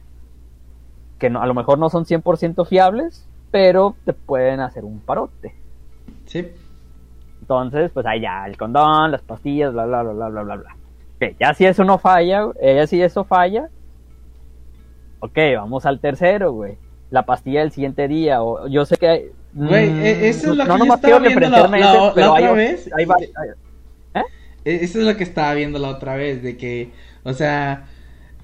Que 1.19 1.31
no, 1.31 1.41
a 1.41 1.47
lo 1.47 1.55
mejor 1.55 1.79
no 1.79 1.89
son 1.89 2.05
100% 2.05 2.67
fiables, 2.67 3.27
pero 3.51 3.97
te 4.05 4.13
pueden 4.13 4.61
hacer 4.61 4.85
un 4.85 5.01
parote. 5.01 5.55
Sí. 6.27 6.47
Entonces, 7.41 7.91
pues 7.91 8.05
ahí 8.05 8.21
ya, 8.21 8.45
el 8.47 8.59
condón, 8.59 9.13
las 9.13 9.23
pastillas, 9.23 9.73
bla, 9.73 9.87
bla, 9.87 10.03
bla, 10.03 10.13
bla, 10.13 10.29
bla, 10.29 10.43
bla, 10.43 10.57
bla. 10.57 10.77
Ya 11.41 11.55
si 11.55 11.65
eso 11.65 11.85
no 11.85 11.97
falla, 11.97 12.49
eh, 12.61 12.75
ya 12.77 12.87
si 12.87 13.01
eso 13.01 13.25
falla, 13.25 13.71
ok, 15.21 15.39
vamos 15.57 15.87
al 15.87 16.01
tercero, 16.01 16.53
güey. 16.53 16.77
La 17.11 17.25
pastilla 17.25 17.61
del 17.61 17.71
siguiente 17.73 18.09
día, 18.09 18.43
o 18.43 18.67
yo 18.69 18.85
sé 18.85 18.97
que 18.97 19.09
hay... 19.09 19.23
Güey, 19.55 19.91
mm, 19.91 20.01
e- 20.01 20.29
eso 20.29 20.51
es 20.53 20.57
lo 20.59 20.65
que 20.65 20.79
yo 20.87 20.95
estaba 20.95 21.19
viendo 21.21 21.49
la, 21.49 21.69
la- 21.69 21.79
ese, 21.79 21.97
la 21.97 22.13
pero 22.15 22.35
hay 22.35 22.43
otra 22.43 22.53
o- 22.53 22.57
vez. 22.57 22.91
hay 22.97 23.05
hay- 23.05 23.51
E- 24.65 24.85
Eso 24.85 24.99
es 25.01 25.07
lo 25.07 25.17
que 25.17 25.23
estaba 25.25 25.55
viendo 25.55 25.79
la 25.79 25.89
otra 25.89 26.17
vez, 26.17 26.43
de 26.43 26.57
que, 26.57 26.91
o 27.23 27.33
sea, 27.33 27.87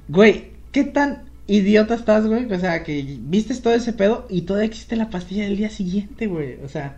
güey, 0.08 0.52
¿qué 0.70 0.85
tan 0.85 1.24
idiota 1.48 1.94
estás, 1.94 2.26
güey? 2.26 2.50
O 2.50 2.58
sea, 2.58 2.85
que 2.85 3.04
vistes 3.20 3.61
todo 3.61 3.74
ese 3.74 3.92
pedo 3.92 4.26
y 4.30 4.42
todavía 4.42 4.68
existe 4.68 4.94
la 4.96 5.11
pastilla 5.11 5.42
del 5.44 5.56
día 5.56 5.68
siguiente, 5.70 6.28
güey. 6.28 6.58
O 6.64 6.68
sea, 6.68 6.96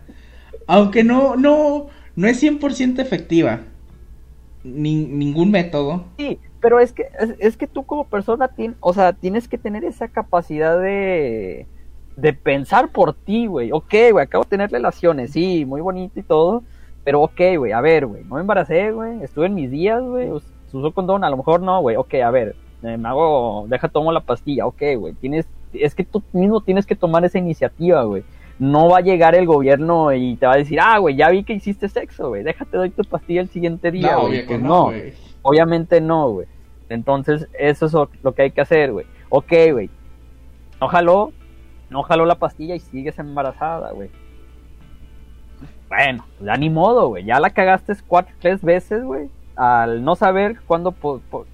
aunque 0.67 1.03
no, 1.03 1.35
no, 1.35 1.87
no 2.15 2.27
es 2.27 2.41
100% 2.41 2.99
efectiva, 3.01 3.61
ni- 4.63 5.05
ningún 5.07 5.51
método. 5.51 6.05
Sí, 6.17 6.37
pero 6.65 6.79
es 6.79 6.93
que 6.93 7.03
es, 7.19 7.35
es 7.37 7.57
que 7.57 7.67
tú 7.67 7.83
como 7.85 8.05
persona 8.05 8.47
tienes, 8.47 8.75
o 8.79 8.91
sea, 8.91 9.13
tienes 9.13 9.47
que 9.47 9.59
tener 9.59 9.83
esa 9.85 10.07
capacidad 10.07 10.79
de 10.79 11.67
de 12.17 12.33
pensar 12.33 12.89
por 12.91 13.13
ti, 13.13 13.45
güey. 13.45 13.71
Ok, 13.71 13.93
güey, 14.11 14.23
acabo 14.23 14.45
de 14.45 14.49
tener 14.49 14.71
relaciones, 14.71 15.31
sí, 15.31 15.63
muy 15.65 15.81
bonito 15.81 16.19
y 16.19 16.23
todo, 16.23 16.63
pero 17.03 17.21
ok, 17.21 17.39
güey, 17.57 17.71
a 17.71 17.81
ver, 17.81 18.07
güey, 18.07 18.23
no 18.23 18.35
me 18.35 18.41
embaracé, 18.41 18.91
güey, 18.91 19.21
estuve 19.21 19.45
en 19.45 19.53
mis 19.53 19.69
días, 19.69 20.01
güey, 20.01 20.31
us- 20.31 20.49
usó 20.73 20.91
condón, 20.91 21.23
a 21.23 21.29
lo 21.29 21.37
mejor 21.37 21.61
no, 21.61 21.81
güey, 21.81 21.97
ok, 21.97 22.13
a 22.15 22.31
ver, 22.31 22.55
eh, 22.83 22.97
me 22.97 23.07
hago, 23.09 23.65
deja 23.67 23.89
tomo 23.89 24.11
la 24.11 24.21
pastilla, 24.21 24.65
ok, 24.65 24.81
güey, 24.97 25.13
tienes, 25.13 25.45
es 25.73 25.93
que 25.93 26.03
tú 26.03 26.23
mismo 26.33 26.61
tienes 26.61 26.85
que 26.87 26.95
tomar 26.95 27.23
esa 27.25 27.37
iniciativa, 27.37 28.03
güey. 28.03 28.23
No 28.57 28.87
va 28.89 28.99
a 28.99 29.01
llegar 29.01 29.35
el 29.35 29.45
gobierno 29.45 30.13
y 30.13 30.37
te 30.37 30.45
va 30.47 30.53
a 30.53 30.57
decir, 30.57 30.79
ah, 30.81 30.97
güey, 30.99 31.17
ya 31.17 31.29
vi 31.29 31.43
que 31.43 31.51
hiciste 31.53 31.89
sexo, 31.89 32.29
güey, 32.29 32.43
déjate 32.43 32.77
doy 32.77 32.89
tu 32.91 33.03
pastilla 33.03 33.41
el 33.41 33.49
siguiente 33.49 33.91
día, 33.91 34.15
güey. 34.21 34.31
Pues 34.47 34.61
no. 34.61 34.85
Obviamente 35.41 35.99
no, 35.99 36.29
güey. 36.31 36.47
Entonces, 36.89 37.47
eso 37.57 37.85
es 37.85 37.93
lo- 38.23 38.33
que 38.33 38.41
hay 38.43 38.51
que 38.51 38.61
hacer, 38.61 38.91
güey. 38.91 39.05
Ok, 39.29 39.51
güey. 39.71 39.89
No 40.79 40.87
jaló, 40.87 41.31
no 41.89 42.03
jaló 42.03 42.25
la 42.25 42.35
pastilla 42.35 42.75
y 42.75 42.79
sigues 42.79 43.17
embarazada, 43.19 43.91
güey. 43.91 44.09
Bueno, 45.87 46.25
pues 46.37 46.47
ya 46.47 46.57
ni 46.57 46.69
modo, 46.69 47.09
güey. 47.09 47.23
Ya 47.25 47.39
la 47.39 47.51
cagaste 47.51 47.93
cuatro, 48.07 48.33
tres 48.39 48.61
veces, 48.63 49.03
güey. 49.03 49.29
Al 49.55 50.03
no 50.03 50.15
saber 50.15 50.59
cuándo, 50.67 50.93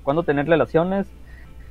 cuándo 0.04 0.24
tener 0.24 0.48
relaciones. 0.48 1.08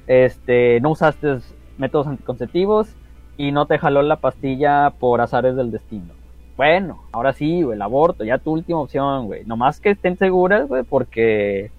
Este, 0.07 0.81
no 0.81 0.90
usaste 0.90 1.38
métodos 1.79 2.07
anticonceptivos 2.07 2.94
y 3.37 3.53
no 3.53 3.66
te 3.66 3.79
jaló 3.79 4.03
la 4.03 4.16
pastilla 4.16 4.90
por 4.99 5.20
azares 5.20 5.57
del 5.57 5.70
destino. 5.70 6.12
Bueno, 6.57 7.03
ahora 7.12 7.33
sí, 7.33 7.62
güey, 7.62 7.77
el 7.77 7.83
aborto, 7.83 8.23
ya 8.25 8.38
tu 8.38 8.53
última 8.53 8.81
opción, 8.81 9.27
güey. 9.27 9.44
Nomás 9.46 9.81
que 9.81 9.90
estén 9.90 10.18
seguras, 10.18 10.68
güey, 10.68 10.83
porque 10.83 11.70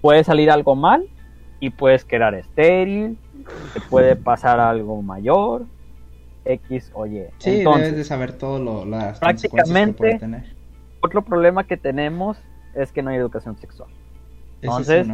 puede 0.00 0.24
salir 0.24 0.50
algo 0.50 0.74
mal 0.76 1.06
y 1.60 1.70
puedes 1.70 2.04
quedar 2.04 2.34
estéril, 2.34 3.18
te 3.74 3.80
puede 3.82 4.16
pasar 4.16 4.58
algo 4.60 5.02
mayor, 5.02 5.66
X 6.44 6.90
o 6.94 7.06
Y. 7.06 7.24
Sí, 7.38 7.58
Entonces, 7.58 7.82
debes 7.84 7.96
de 7.98 8.04
saber 8.04 8.32
todo 8.32 8.58
lo, 8.58 8.84
las 8.84 9.18
prácticamente- 9.20 9.48
consecuencias 9.50 9.86
que 9.88 9.92
puede 9.98 10.18
tener. 10.18 10.56
otro 11.00 11.22
problema 11.22 11.64
que 11.64 11.76
tenemos 11.76 12.38
es 12.74 12.92
que 12.92 13.02
no 13.02 13.10
hay 13.10 13.16
educación 13.16 13.56
sexual. 13.58 13.90
Entonces. 14.62 15.06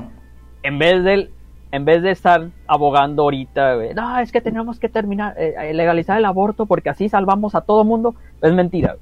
En 0.62 0.78
vez 0.80 1.04
de, 1.04 1.30
en 1.70 1.84
vez 1.84 2.02
de 2.02 2.10
estar 2.10 2.48
abogando 2.66 3.22
ahorita, 3.22 3.76
no, 3.94 4.18
es 4.18 4.32
que 4.32 4.40
tenemos 4.40 4.80
que 4.80 4.88
terminar, 4.88 5.34
eh, 5.38 5.72
legalizar 5.74 6.18
el 6.18 6.24
aborto 6.24 6.66
porque 6.66 6.90
así 6.90 7.08
salvamos 7.08 7.54
a 7.54 7.60
todo 7.60 7.84
mundo, 7.84 8.14
es 8.42 8.52
mentira. 8.52 8.96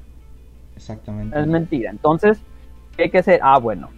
Exactamente. 0.76 1.38
Es 1.38 1.46
mentira. 1.46 1.90
Entonces, 1.90 2.42
¿qué 2.96 3.04
hay 3.04 3.10
que 3.10 3.18
hacer? 3.18 3.40
Ah, 3.42 3.58
bueno, 3.58 3.88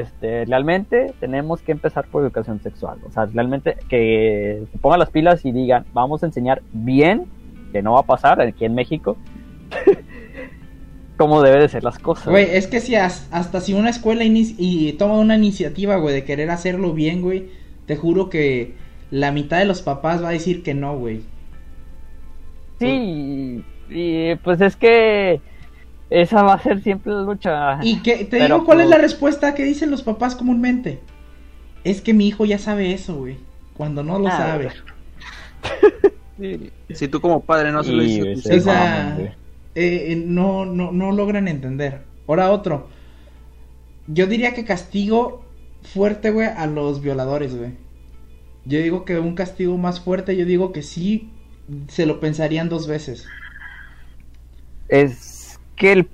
este, 0.00 0.44
realmente 0.44 1.12
tenemos 1.20 1.60
que 1.62 1.72
empezar 1.72 2.06
por 2.08 2.22
educación 2.22 2.60
sexual. 2.62 2.98
O 3.06 3.10
sea, 3.12 3.26
realmente 3.26 3.76
que 3.88 4.62
se 4.70 4.78
pongan 4.78 5.00
las 5.00 5.10
pilas 5.10 5.44
y 5.44 5.52
digan, 5.52 5.84
vamos 5.92 6.22
a 6.22 6.26
enseñar 6.26 6.62
bien, 6.72 7.26
que 7.72 7.82
no 7.82 7.92
va 7.94 8.00
a 8.00 8.06
pasar 8.06 8.40
aquí 8.40 8.64
en 8.64 8.74
México, 8.74 9.16
cómo 11.16 11.42
debe 11.42 11.60
de 11.60 11.68
ser 11.68 11.84
las 11.84 11.98
cosas. 11.98 12.26
Güey, 12.28 12.46
es 12.56 12.66
que 12.66 12.80
si 12.80 12.94
as- 12.94 13.28
hasta 13.30 13.60
si 13.60 13.74
una 13.74 13.90
escuela 13.90 14.24
y 14.24 14.92
toma 14.94 15.14
una 15.18 15.36
iniciativa, 15.36 15.96
güey, 15.96 16.14
de 16.14 16.24
querer 16.24 16.50
hacerlo 16.50 16.92
bien, 16.92 17.22
güey, 17.22 17.48
te 17.86 17.96
juro 17.96 18.28
que 18.30 18.74
la 19.10 19.32
mitad 19.32 19.58
de 19.58 19.64
los 19.64 19.82
papás 19.82 20.22
va 20.22 20.28
a 20.28 20.32
decir 20.32 20.62
que 20.62 20.74
no, 20.74 20.98
güey. 20.98 21.22
Sí, 22.78 23.64
y, 23.88 24.34
pues 24.36 24.60
es 24.60 24.76
que 24.76 25.40
esa 26.10 26.42
va 26.42 26.54
a 26.54 26.62
ser 26.62 26.82
siempre 26.82 27.12
la 27.12 27.22
lucha. 27.22 27.78
Y 27.82 28.00
que 28.02 28.16
te 28.18 28.38
Pero, 28.38 28.56
digo 28.56 28.64
cuál 28.66 28.80
es 28.80 28.86
pues- 28.86 28.96
la 28.96 29.02
respuesta 29.02 29.54
que 29.54 29.64
dicen 29.64 29.90
los 29.90 30.02
papás 30.02 30.34
comúnmente. 30.36 31.00
Es 31.84 32.00
que 32.00 32.14
mi 32.14 32.26
hijo 32.28 32.44
ya 32.44 32.58
sabe 32.58 32.92
eso, 32.92 33.16
güey. 33.16 33.36
Cuando 33.74 34.02
no 34.02 34.18
lo 34.18 34.28
Ah, 34.28 34.36
sabe. 34.36 34.70
Sí. 36.38 36.70
Si 36.94 37.08
tú 37.08 37.20
como 37.20 37.40
padre 37.40 37.72
no 37.72 37.82
se 37.82 37.92
lo 37.92 38.02
dices 38.02 38.64
güey. 38.64 38.76
eh, 39.26 39.32
eh, 39.74 40.22
no, 40.26 40.64
no, 40.66 40.92
no 40.92 41.10
logran 41.12 41.48
entender. 41.48 42.02
Ahora 42.28 42.50
otro. 42.50 42.88
Yo 44.06 44.26
diría 44.26 44.54
que 44.54 44.64
castigo 44.64 45.44
fuerte, 45.82 46.30
güey, 46.30 46.46
a 46.48 46.66
los 46.66 47.00
violadores, 47.02 47.56
güey. 47.56 47.72
Yo 48.64 48.78
digo 48.80 49.04
que 49.04 49.18
un 49.18 49.34
castigo 49.34 49.76
más 49.78 50.00
fuerte, 50.00 50.36
yo 50.36 50.44
digo 50.44 50.72
que 50.72 50.82
sí 50.82 51.30
se 51.88 52.06
lo 52.06 52.20
pensarían 52.20 52.68
dos 52.68 52.86
veces. 52.86 53.26
Es 54.88 55.35
que 55.76 55.92
el... 55.92 56.08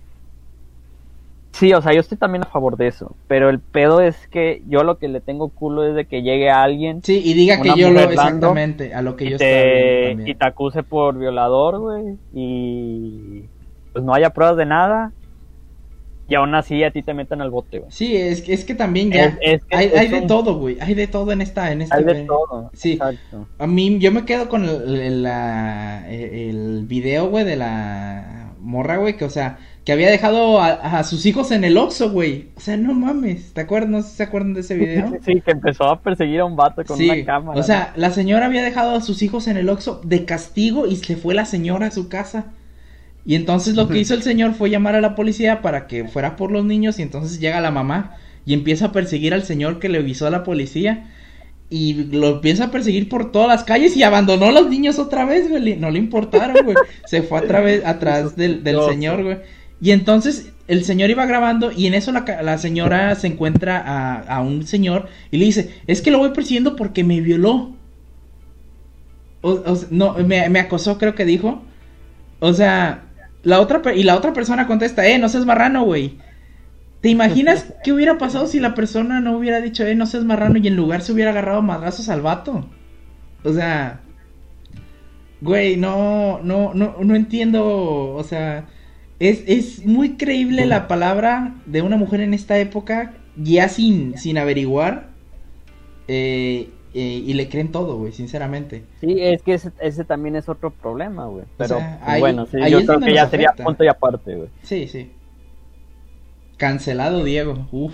Sí, 1.53 1.73
o 1.75 1.83
sea, 1.83 1.93
yo 1.93 2.01
estoy 2.01 2.17
también 2.17 2.43
a 2.43 2.47
favor 2.47 2.77
de 2.79 2.87
eso, 2.89 3.15
pero 3.29 3.51
el 3.51 3.61
pedo 3.61 4.01
es 4.01 4.17
que 4.29 4.63
yo 4.69 4.85
lo 4.85 4.97
que 4.99 5.09
le 5.09 5.21
tengo 5.21 5.51
culo 5.51 5.85
es 5.87 5.95
de 5.95 6.07
que 6.07 6.23
llegue 6.23 6.51
alguien 6.51 7.03
Sí, 7.03 7.21
y 7.23 7.35
diga 7.35 7.61
que 7.61 7.75
yo 7.77 7.91
lo 7.91 8.01
exactamente 8.01 8.95
a 8.95 9.03
lo 9.03 9.17
que 9.17 9.29
yo 9.31 9.37
te, 9.37 10.17
y 10.27 10.35
te 10.35 10.47
acuse 10.47 10.83
por 10.83 11.19
violador, 11.19 11.79
güey, 11.79 12.17
y 12.33 13.45
pues 13.93 14.03
no 14.03 14.15
haya 14.15 14.31
pruebas 14.31 14.57
de 14.57 14.65
nada, 14.65 15.13
y 16.27 16.35
aún 16.37 16.55
así 16.55 16.83
a 16.83 16.91
ti 16.91 17.03
te 17.03 17.13
metan 17.13 17.43
al 17.43 17.51
bote, 17.51 17.81
güey. 17.81 17.91
Sí, 17.93 18.17
es, 18.17 18.41
que- 18.41 18.55
es 18.55 18.65
que 18.65 18.75
también 18.75 19.11
ya 19.13 19.27
Es- 19.27 19.39
es 19.43 19.65
que 19.67 19.77
hay, 19.77 20.09
de 20.09 20.23
todo, 20.23 20.55
güey. 20.55 20.79
Hay 20.81 20.95
de 20.95 21.07
todo 21.07 21.33
en 21.33 21.43
esta, 21.43 21.71
en 21.71 21.83
este. 21.83 21.95
Hay 21.95 22.05
de 22.05 22.25
todo. 22.25 22.71
Sí. 22.73 22.93
Exacto. 22.93 23.47
A 23.59 23.67
mí, 23.67 23.99
yo 23.99 24.11
me 24.11 24.25
quedo 24.25 24.49
con 24.49 24.65
el, 24.65 24.99
el- 24.99 25.23
la- 25.23 26.11
el 26.11 26.87
video, 26.87 27.29
güey, 27.29 27.45
de 27.45 27.57
la 27.57 28.42
morra, 28.63 28.97
güey, 28.97 29.17
que, 29.17 29.25
o 29.25 29.31
sea, 29.31 29.59
que 29.85 29.93
había 29.93 30.11
dejado 30.11 30.61
a, 30.61 30.69
a 30.99 31.05
sus 31.05 31.27
hijos 31.27 31.51
en 31.51 31.65
el 31.65 31.77
Oxxo, 31.77 32.11
güey. 32.11 32.51
O 32.57 32.61
sea, 32.61 32.77
no 32.77 32.95
mames, 32.95 33.53
¿te 33.53 33.61
acuerdas? 33.61 33.91
No 33.91 34.03
sé 34.03 34.11
si 34.11 34.17
se 34.17 34.23
acuerdan 34.23 34.55
de 34.55 34.61
ese 34.61 34.77
video. 34.77 35.13
Sí, 35.25 35.41
que 35.45 35.51
empezó 35.51 35.85
a 35.85 36.01
perseguir 36.01 36.41
a 36.41 36.45
un 36.45 36.57
vato 36.57 36.85
con 36.85 36.97
Sí, 36.97 37.11
una 37.11 37.25
cámara. 37.25 37.59
o 37.61 37.63
sea, 37.63 37.93
la 37.97 38.11
señora 38.11 38.47
había 38.47 38.63
dejado 38.63 38.95
a 38.95 39.01
sus 39.01 39.23
hijos 39.23 39.49
en 39.49 39.57
el 39.57 39.69
Oxxo 39.69 40.01
de 40.05 40.25
castigo 40.25 40.87
y 40.87 40.97
se 40.97 41.17
fue 41.17 41.35
la 41.35 41.45
señora 41.45 41.87
a 41.89 41.91
su 41.91 42.09
casa. 42.09 42.47
Y 43.25 43.37
entonces 43.37 43.77
lo 43.77 43.89
que 43.89 43.99
hizo 43.99 44.15
el 44.15 44.23
señor 44.23 44.55
fue 44.55 44.71
llamar 44.71 44.97
a 44.97 45.01
la 45.01 45.15
policía 45.15 45.63
para 45.63 45.87
que 45.87 46.07
fuera 46.09 46.35
por 46.37 46.51
los 46.51 46.65
niños 46.65 46.99
y 46.99 47.03
entonces 47.03 47.39
llega 47.39 47.61
la 47.61 47.71
mamá 47.71 48.17
y 48.45 48.55
empieza 48.55 48.87
a 48.87 48.93
perseguir 48.93 49.33
al 49.33 49.45
señor 49.45 49.79
que 49.79 49.89
le 49.89 49.99
avisó 49.99 50.27
a 50.27 50.31
la 50.31 50.43
policía 50.43 51.09
y 51.73 51.95
lo 51.95 52.29
empieza 52.29 52.65
a 52.65 52.71
perseguir 52.71 53.09
por 53.09 53.33
todas 53.33 53.49
las 53.49 53.65
calles 53.65 53.97
y 53.97 54.03
abandonó 54.03 54.47
a 54.47 54.53
los 54.53 54.69
niños 54.69 54.99
otra 54.99 55.25
vez, 55.25 55.49
güey. 55.49 55.77
No 55.77 55.91
le 55.91 55.99
importaron, 55.99 56.65
güey. 56.65 56.77
Se 57.07 57.23
fue 57.23 57.39
a 57.39 57.43
través, 57.43 57.83
atrás 57.87 58.37
del, 58.37 58.63
señor, 58.91 59.23
güey. 59.23 59.39
Y 59.81 59.93
entonces 59.93 60.53
el 60.69 60.85
señor 60.85 61.09
iba 61.09 61.25
grabando 61.25 61.73
y 61.73 61.87
en 61.87 61.95
eso 61.95 62.13
la, 62.13 62.59
señora 62.59 63.15
se 63.17 63.29
encuentra 63.29 63.79
a, 63.79 64.21
a 64.21 64.43
un 64.43 64.67
señor 64.67 65.09
y 65.31 65.39
le 65.39 65.47
dice, 65.47 65.75
es 65.87 66.03
que 66.03 66.11
lo 66.11 66.19
voy 66.19 66.33
persiguiendo 66.33 66.77
porque 66.77 67.05
me 67.05 67.23
violó. 67.23 67.75
O, 69.41 69.53
o 69.53 69.79
no, 69.91 70.13
me, 70.15 70.47
me 70.51 70.61
acosó, 70.61 70.99
creo 70.99 71.15
que 71.15 71.25
dijo. 71.25 71.63
O 72.39 72.53
sea, 72.53 73.05
la 73.45 73.61
otra, 73.61 73.81
y 73.95 74.03
la 74.03 74.17
otra 74.17 74.35
persona 74.35 74.67
contesta, 74.67 75.07
eh, 75.09 75.19
no 75.19 75.31
seas 75.31 75.47
marrano, 75.47 75.85
güey. 75.85 76.19
¿Te 77.03 77.11
imaginas 77.11 77.75
qué 77.85 77.93
hubiera 77.93 78.17
pasado 78.17 78.47
si 78.47 78.59
la 78.61 78.75
persona 78.75 79.21
no 79.21 79.37
hubiera 79.37 79.61
dicho, 79.61 79.85
eh, 79.85 79.95
no 79.95 80.07
seas 80.07 80.25
marrano 80.25 80.57
y 80.59 80.67
en 80.69 80.77
lugar 80.77 81.03
se 81.03 81.13
hubiera 81.13 81.31
agarrado 81.33 81.61
madrazos 81.61 82.09
al 82.09 82.23
vato? 82.23 82.65
O 83.45 83.53
sea, 83.53 84.01
güey, 85.41 85.77
no, 85.77 86.41
no, 86.43 86.73
no, 86.75 86.97
no 87.03 87.15
entiendo, 87.15 88.15
o 88.15 88.25
sea, 88.25 88.67
es, 89.19 89.43
es 89.47 89.85
muy 89.85 90.17
creíble 90.17 90.67
la 90.67 90.87
palabra 90.89 91.55
de 91.67 91.83
una 91.83 91.97
mujer 91.97 92.21
en 92.21 92.35
esta 92.35 92.59
época, 92.59 93.15
ya 93.37 93.69
sin, 93.69 94.17
sin 94.17 94.39
averiguar, 94.39 95.09
eh, 96.09 96.69
eh, 96.95 97.23
y 97.27 97.33
le 97.35 97.49
creen 97.49 97.73
todo, 97.73 97.97
güey, 97.97 98.13
sinceramente. 98.13 98.85
Sí, 99.01 99.17
es 99.19 99.43
que 99.43 99.55
ese, 99.55 99.73
ese 99.81 100.05
también 100.05 100.37
es 100.37 100.49
otro 100.49 100.71
problema, 100.71 101.27
güey. 101.27 101.47
Pero 101.57 101.79
sea, 101.79 101.99
ahí- 102.05 102.21
bueno, 102.21 102.47
sí, 102.47 102.59
yo 102.71 102.85
creo 102.85 103.01
que 103.01 103.15
ya 103.15 103.29
sería 103.29 103.53
punto 103.55 103.83
y 103.83 103.89
aparte, 103.89 104.37
güey. 104.37 104.49
Sí, 104.63 104.87
sí. 104.87 105.11
Cancelado, 106.63 107.25
Diego. 107.25 107.67
Uf. 107.73 107.93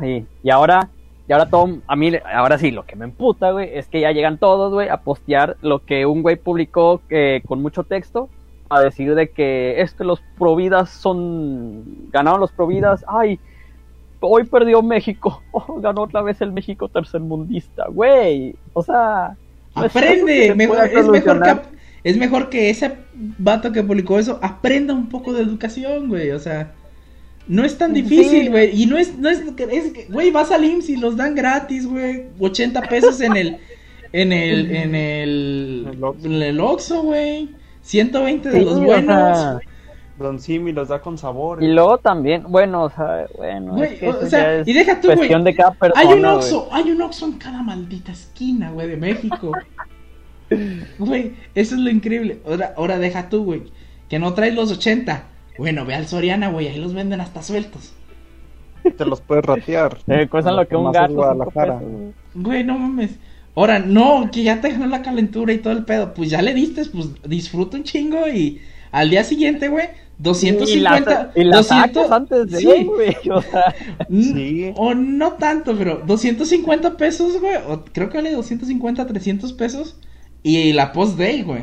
Sí, 0.00 0.24
y 0.42 0.48
ahora, 0.48 0.88
y 1.28 1.32
ahora 1.34 1.50
todo, 1.50 1.76
a 1.86 1.94
mí, 1.94 2.10
ahora 2.32 2.56
sí, 2.56 2.70
lo 2.70 2.86
que 2.86 2.96
me 2.96 3.04
emputa, 3.04 3.50
güey, 3.50 3.68
es 3.76 3.86
que 3.86 4.00
ya 4.00 4.12
llegan 4.12 4.38
todos, 4.38 4.72
güey, 4.72 4.88
a 4.88 5.02
postear 5.02 5.58
lo 5.60 5.84
que 5.84 6.06
un 6.06 6.22
güey 6.22 6.36
publicó 6.36 7.02
eh, 7.10 7.42
con 7.46 7.60
mucho 7.60 7.84
texto, 7.84 8.30
a 8.70 8.80
decir 8.80 9.14
de 9.14 9.28
que 9.28 9.82
es 9.82 9.92
que 9.92 10.04
los 10.04 10.22
providas 10.38 10.88
son 10.88 12.10
ganaron 12.10 12.40
los 12.40 12.50
providas, 12.50 13.04
ay, 13.06 13.38
hoy 14.20 14.44
perdió 14.44 14.80
México, 14.80 15.42
oh, 15.52 15.80
ganó 15.82 16.04
otra 16.04 16.22
vez 16.22 16.40
el 16.40 16.50
México 16.50 16.88
tercermundista, 16.88 17.88
güey, 17.88 18.56
o 18.72 18.82
sea, 18.82 19.36
no 19.76 19.84
es 19.84 19.94
Aprende, 19.94 20.46
se 20.46 20.54
mejor- 20.54 20.78
es, 20.86 21.06
mejor 21.08 21.42
que, 21.42 21.60
es 22.04 22.16
mejor 22.16 22.48
que 22.48 22.70
ese 22.70 22.96
vato 23.12 23.70
que 23.70 23.82
publicó 23.82 24.18
eso 24.18 24.38
aprenda 24.40 24.94
un 24.94 25.10
poco 25.10 25.34
de 25.34 25.42
educación, 25.42 26.08
güey, 26.08 26.30
o 26.30 26.38
sea, 26.38 26.72
no 27.46 27.64
es 27.64 27.76
tan 27.76 27.92
difícil, 27.92 28.50
güey, 28.50 28.82
y 28.82 28.86
no 28.86 28.96
es, 28.96 29.18
no 29.18 29.28
es, 29.28 29.42
güey, 30.08 30.30
vas 30.30 30.50
al 30.50 30.64
IMSS 30.64 30.90
y 30.90 30.96
los 30.96 31.16
dan 31.16 31.34
gratis, 31.34 31.86
güey, 31.86 32.24
80 32.38 32.82
pesos 32.82 33.20
en 33.20 33.36
el, 33.36 33.58
en 34.12 34.32
el, 34.32 34.70
en 34.74 34.94
el, 34.94 35.98
en 36.22 36.42
el 36.42 36.60
Oxxo, 36.60 37.02
güey, 37.02 37.50
120 37.82 38.48
de 38.48 38.58
Sí, 38.58 38.64
los 38.64 38.76
o 38.76 38.80
buenos, 38.80 39.38
sea, 39.38 39.58
Don 40.18 40.38
Simi 40.40 40.72
los 40.72 40.88
da 40.88 41.00
con 41.00 41.18
sabor. 41.18 41.62
y 41.62 41.66
luego 41.68 41.98
también, 41.98 42.44
bueno, 42.48 42.84
o 42.84 42.90
sea, 42.90 43.26
bueno, 43.36 43.74
Güey, 43.74 43.94
es 43.94 43.98
que 43.98 44.08
o 44.08 44.26
sea, 44.26 44.62
y 44.64 44.72
deja 44.72 45.00
tú, 45.00 45.08
güey, 45.08 45.18
cuestión 45.18 45.44
de 45.44 45.54
cada 45.54 45.72
persona. 45.72 46.00
Hay 46.00 46.18
un. 46.18 46.24
Oxxo, 46.24 46.68
hay 46.72 46.90
un 46.92 47.02
Oxxo 47.02 47.26
en 47.26 47.32
cada 47.34 47.62
maldita 47.62 48.12
esquina, 48.12 48.70
güey, 48.70 48.88
de 48.88 48.96
México. 48.96 49.52
Güey, 50.98 51.32
eso 51.54 51.74
es 51.74 51.80
lo 51.80 51.90
increíble. 51.90 52.38
Ahora, 52.46 52.74
ahora 52.76 52.98
deja 52.98 53.28
tú, 53.28 53.44
güey, 53.44 53.62
que 54.08 54.18
no 54.18 54.34
traes 54.34 54.54
los 54.54 54.70
80. 54.70 55.24
Bueno, 55.58 55.84
ve 55.84 55.94
al 55.94 56.06
Soriana, 56.06 56.48
güey, 56.50 56.68
ahí 56.68 56.78
los 56.78 56.94
venden 56.94 57.20
hasta 57.20 57.42
sueltos. 57.42 57.92
Te 58.96 59.04
los 59.06 59.20
puedes 59.20 59.44
ratear. 59.44 59.98
Eh, 60.08 60.28
cuestan 60.28 60.56
lo 60.56 60.66
que 60.68 60.76
un 60.76 60.92
gato, 60.92 61.14
güey. 62.34 62.64
No 62.64 62.78
mames. 62.78 63.12
Ahora, 63.56 63.78
no, 63.78 64.28
que 64.32 64.42
ya 64.42 64.60
te 64.60 64.70
ganó 64.70 64.86
la 64.86 65.02
calentura 65.02 65.52
y 65.52 65.58
todo 65.58 65.72
el 65.72 65.84
pedo. 65.84 66.12
Pues 66.12 66.28
ya 66.30 66.42
le 66.42 66.54
diste, 66.54 66.84
pues 66.86 67.08
disfruta 67.26 67.76
un 67.76 67.84
chingo 67.84 68.26
y 68.28 68.60
al 68.90 69.10
día 69.10 69.22
siguiente, 69.24 69.68
güey, 69.68 69.86
Y 69.86 70.22
250. 70.22 71.10
la, 71.10 71.32
y 71.34 71.44
la 71.44 71.56
200 71.58 71.66
sacas 71.66 72.10
antes 72.12 72.50
de 72.50 72.58
sí. 72.58 72.84
güey, 72.84 73.16
o 73.30 73.40
sea, 73.42 73.74
Mm, 74.08 74.22
Sí. 74.34 74.72
O 74.76 74.94
no 74.94 75.32
tanto, 75.34 75.76
pero 75.78 76.02
250 76.04 76.96
pesos, 76.96 77.40
güey. 77.40 77.56
O 77.68 77.84
creo 77.84 78.10
que 78.10 78.18
vale 78.18 78.32
250, 78.32 79.06
300 79.06 79.52
pesos. 79.52 79.98
Y 80.42 80.72
la 80.72 80.92
post-day, 80.92 81.42
güey. 81.42 81.62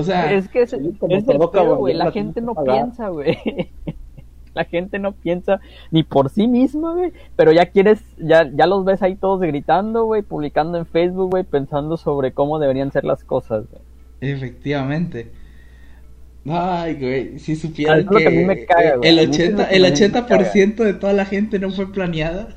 O 0.00 0.04
sea, 0.04 0.32
es 0.32 0.48
que 0.48 0.62
es, 0.62 0.72
el 0.72 0.98
todo 1.24 1.50
pedo, 1.50 1.76
güey, 1.76 1.94
la 1.94 2.06
la 2.06 2.10
gente 2.10 2.40
no 2.40 2.54
que 2.54 2.64
pagar. 2.64 2.84
piensa, 2.84 3.08
güey. 3.08 3.38
La 4.54 4.64
gente 4.64 4.98
no 4.98 5.12
piensa 5.12 5.60
ni 5.92 6.02
por 6.02 6.28
sí 6.28 6.48
misma, 6.48 6.94
güey, 6.94 7.12
pero 7.36 7.52
ya 7.52 7.66
quieres, 7.66 8.02
ya, 8.18 8.50
ya 8.52 8.66
los 8.66 8.84
ves 8.84 9.00
ahí 9.00 9.14
todos 9.14 9.40
gritando, 9.40 10.04
güey, 10.06 10.22
publicando 10.22 10.76
en 10.76 10.86
Facebook, 10.86 11.30
güey, 11.30 11.44
pensando 11.44 11.96
sobre 11.96 12.32
cómo 12.32 12.58
deberían 12.58 12.90
ser 12.90 13.04
las 13.04 13.22
cosas, 13.22 13.66
güey. 13.70 13.82
efectivamente. 14.20 15.32
Ay, 16.46 16.94
güey, 16.94 17.38
si 17.38 17.54
supieran 17.54 18.08
que 18.08 18.26
a 18.26 18.30
mí 18.30 18.44
me 18.44 18.64
caga, 18.64 18.96
güey. 18.96 19.10
el 19.10 19.18
A 19.18 19.22
mí 19.22 19.32
sí 19.36 19.44
es 19.46 19.54
lo 19.54 19.64
80, 19.64 19.68
que 19.68 19.76
el 19.76 19.82
me 19.82 19.88
80% 19.92 20.76
de 20.84 20.94
toda 20.94 21.12
la 21.12 21.26
gente 21.26 21.58
no 21.60 21.70
fue 21.70 21.92
planeada. 21.92 22.48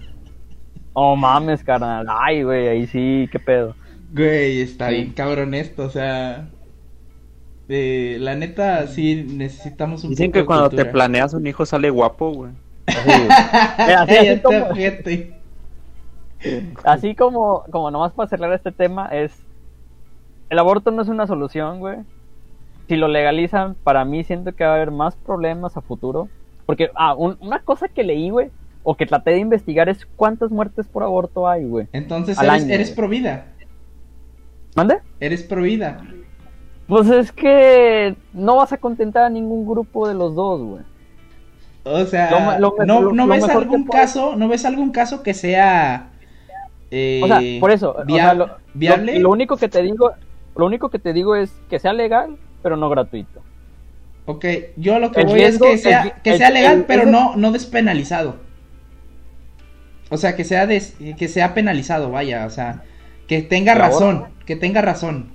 Oh, 0.93 1.15
mames, 1.15 1.63
carnal. 1.63 2.05
Ay, 2.09 2.43
güey, 2.43 2.67
ahí 2.67 2.87
sí, 2.87 3.27
qué 3.31 3.39
pedo. 3.39 3.75
Güey, 4.11 4.61
está 4.61 4.89
Sí. 4.89 4.95
bien 4.95 5.13
cabrón 5.13 5.53
esto, 5.53 5.85
o 5.85 5.89
sea, 5.89 6.52
eh, 7.69 8.17
la 8.19 8.35
neta 8.35 8.85
sí 8.87 9.25
necesitamos 9.29 10.03
un 10.03 10.11
Dicen 10.11 10.27
poco 10.27 10.33
que 10.33 10.39
de 10.39 10.45
cuando 10.45 10.69
te 10.69 10.85
planeas 10.85 11.33
un 11.33 11.47
hijo 11.47 11.65
sale 11.65 11.89
guapo, 11.89 12.31
güey. 12.31 12.51
Así, 12.87 12.99
güey. 13.05 13.19
Mira, 13.87 14.01
así, 14.01 14.15
así 14.17 14.41
Cállate, 14.41 14.41
como, 14.41 14.65
así 16.83 17.15
como, 17.15 17.63
como 17.71 17.91
nomás 17.91 18.13
para 18.13 18.29
cerrar 18.29 18.53
este 18.53 18.71
tema, 18.71 19.07
es. 19.07 19.31
El 20.49 20.59
aborto 20.59 20.91
no 20.91 21.01
es 21.01 21.07
una 21.07 21.25
solución, 21.25 21.79
güey. 21.79 21.97
Si 22.87 22.95
lo 22.97 23.07
legalizan, 23.07 23.75
para 23.83 24.03
mí 24.05 24.23
siento 24.23 24.53
que 24.53 24.65
va 24.65 24.71
a 24.71 24.75
haber 24.75 24.91
más 24.91 25.15
problemas 25.15 25.77
a 25.77 25.81
futuro. 25.81 26.27
Porque, 26.65 26.89
ah, 26.95 27.15
un- 27.15 27.37
una 27.39 27.59
cosa 27.59 27.87
que 27.87 28.03
leí, 28.03 28.29
güey, 28.29 28.49
o 28.83 28.95
que 28.95 29.05
traté 29.05 29.31
de 29.31 29.39
investigar 29.39 29.87
es 29.89 30.05
cuántas 30.17 30.51
muertes 30.51 30.85
por 30.87 31.03
aborto 31.03 31.47
hay, 31.47 31.63
güey. 31.65 31.87
Entonces 31.93 32.37
eres, 32.37 32.49
año, 32.51 32.73
eres 32.73 32.87
güey. 32.89 32.95
pro 32.95 33.07
vida, 33.07 33.45
¿Mande? 34.75 34.97
eres 35.19 35.43
pro 35.43 35.61
vida. 35.61 36.03
Pues 36.87 37.09
es 37.09 37.31
que 37.31 38.15
no 38.33 38.57
vas 38.57 38.73
a 38.73 38.77
contentar 38.77 39.23
a 39.23 39.29
ningún 39.29 39.65
grupo 39.67 40.07
de 40.07 40.13
los 40.13 40.35
dos, 40.35 40.61
güey. 40.61 40.81
O 41.85 42.05
sea, 42.05 42.57
Lo- 42.57 42.59
lo 42.71 42.75
me- 42.77 42.85
no, 42.85 43.01
lo- 43.01 43.11
no 43.13 43.25
lo 43.27 43.33
ves 43.33 43.43
algún 43.49 43.85
puedes- 43.85 44.01
caso, 44.05 44.35
no 44.35 44.47
ves 44.47 44.63
algún 44.65 44.91
caso 44.91 45.21
que 45.23 45.33
sea 45.33 46.09
eh, 46.91 47.21
O 47.23 47.27
sea, 47.27 47.41
por 47.59 47.71
eso, 47.71 47.91
o 47.91 47.95
sea, 47.95 48.03
viable. 48.73 49.19
lo- 49.19 49.29
único 49.31 49.57
que 49.57 49.67
te 49.67 49.81
digo, 49.81 50.11
lo 50.55 50.65
único 50.65 50.89
que 50.89 50.99
te 50.99 51.11
digo 51.11 51.35
es 51.35 51.51
que 51.69 51.79
sea 51.79 51.91
legal, 51.91 52.37
pero 52.61 52.77
no 52.77 52.87
gratuito. 52.89 53.41
Ok, 54.25 54.45
yo 54.77 54.99
lo 54.99 55.11
que 55.11 55.21
El 55.21 55.27
voy 55.27 55.39
riesgo- 55.39 55.65
es 55.65 55.71
que 55.81 55.89
sea, 55.89 56.03
el- 56.03 56.11
que 56.21 56.31
el- 56.31 56.37
sea 56.37 56.49
legal, 56.51 56.85
pero 56.87 57.05
no, 57.05 57.35
no 57.35 57.51
despenalizado. 57.51 58.35
O 60.09 60.17
sea, 60.17 60.35
que 60.35 60.43
sea 60.43 60.67
des- 60.67 60.95
que 61.17 61.27
sea 61.27 61.53
penalizado, 61.53 62.11
vaya, 62.11 62.45
o 62.45 62.49
sea, 62.49 62.83
que 63.27 63.41
tenga 63.41 63.73
¿El 63.73 63.79
razón, 63.79 64.25
que 64.45 64.55
tenga 64.55 64.81
razón. 64.81 65.29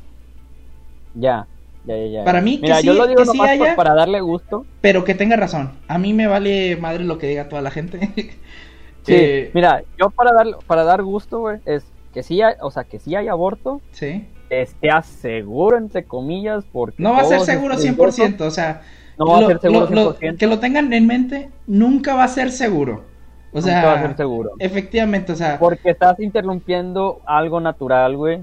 Ya, 1.15 1.47
ya, 1.85 1.97
ya. 1.97 2.07
ya. 2.07 2.25
Para 2.25 2.41
mí 2.41 2.57
que 2.57 2.63
Mira, 2.63 2.77
sí- 2.81 2.87
yo 2.87 2.95
lo 2.95 3.07
digo 3.07 3.19
que 3.23 3.27
sí 3.27 3.37
nomás 3.39 3.51
haya- 3.51 3.77
para 3.77 3.95
darle 3.95 4.21
gusto. 4.21 4.65
Pero 4.81 5.05
que 5.05 5.15
tenga 5.15 5.37
razón. 5.37 5.73
A 5.89 5.99
mí 5.99 6.13
me 6.15 6.27
vale 6.27 6.77
madre 6.77 7.05
lo 7.05 7.19
que 7.19 7.27
diga 7.27 7.49
toda 7.49 7.63
la 7.63 7.71
gente. 7.71 7.99
Sí, 9.03 9.15
Eh, 9.15 9.51
mira, 9.55 9.83
yo 9.99 10.11
para 10.11 10.33
dar 10.33 10.47
para 10.67 10.85
dar 10.85 11.03
gusto, 11.03 11.39
güey, 11.39 11.61
es 11.65 11.83
que 12.13 12.23
sí 12.23 12.43
hay, 12.43 12.55
o 12.61 12.71
sea, 12.71 12.85
que 12.85 12.99
sí 12.99 13.15
hay 13.15 13.27
aborto, 13.29 13.81
sí. 13.91 14.27
esté 14.51 14.91
seguro 15.03 15.79
entre 15.79 16.05
comillas 16.05 16.67
porque 16.71 17.03
No 17.03 17.13
va 17.13 17.21
a 17.21 17.25
ser 17.25 17.41
seguro 17.41 17.75
estén 17.75 17.97
100%, 17.97 18.45
o 18.45 18.51
sea, 18.51 18.83
No 19.17 19.25
va 19.27 19.39
a 19.39 19.41
lo- 19.43 19.47
ser 19.47 19.61
seguro 19.61 19.81
lo- 19.89 19.95
lo- 20.05 20.15
100%. 20.15 20.37
que 20.39 20.47
lo 20.47 20.59
tengan 20.59 20.93
en 20.93 21.07
mente, 21.07 21.49
nunca 21.67 22.15
va 22.17 22.25
a 22.25 22.29
ser 22.29 22.51
seguro. 22.51 23.05
O 23.55 23.63
sea, 23.63 23.77
Nunca 23.77 23.87
va 23.87 23.95
a 23.95 24.03
ser 24.09 24.17
seguro. 24.19 24.51
efectivamente, 24.59 25.33
o 25.33 25.37
sea, 25.37 25.59
Porque 25.59 25.91
estás 25.91 26.21
interrumpiendo 26.21 27.23
algo 27.25 27.61
natural, 27.61 28.15
güey. 28.15 28.41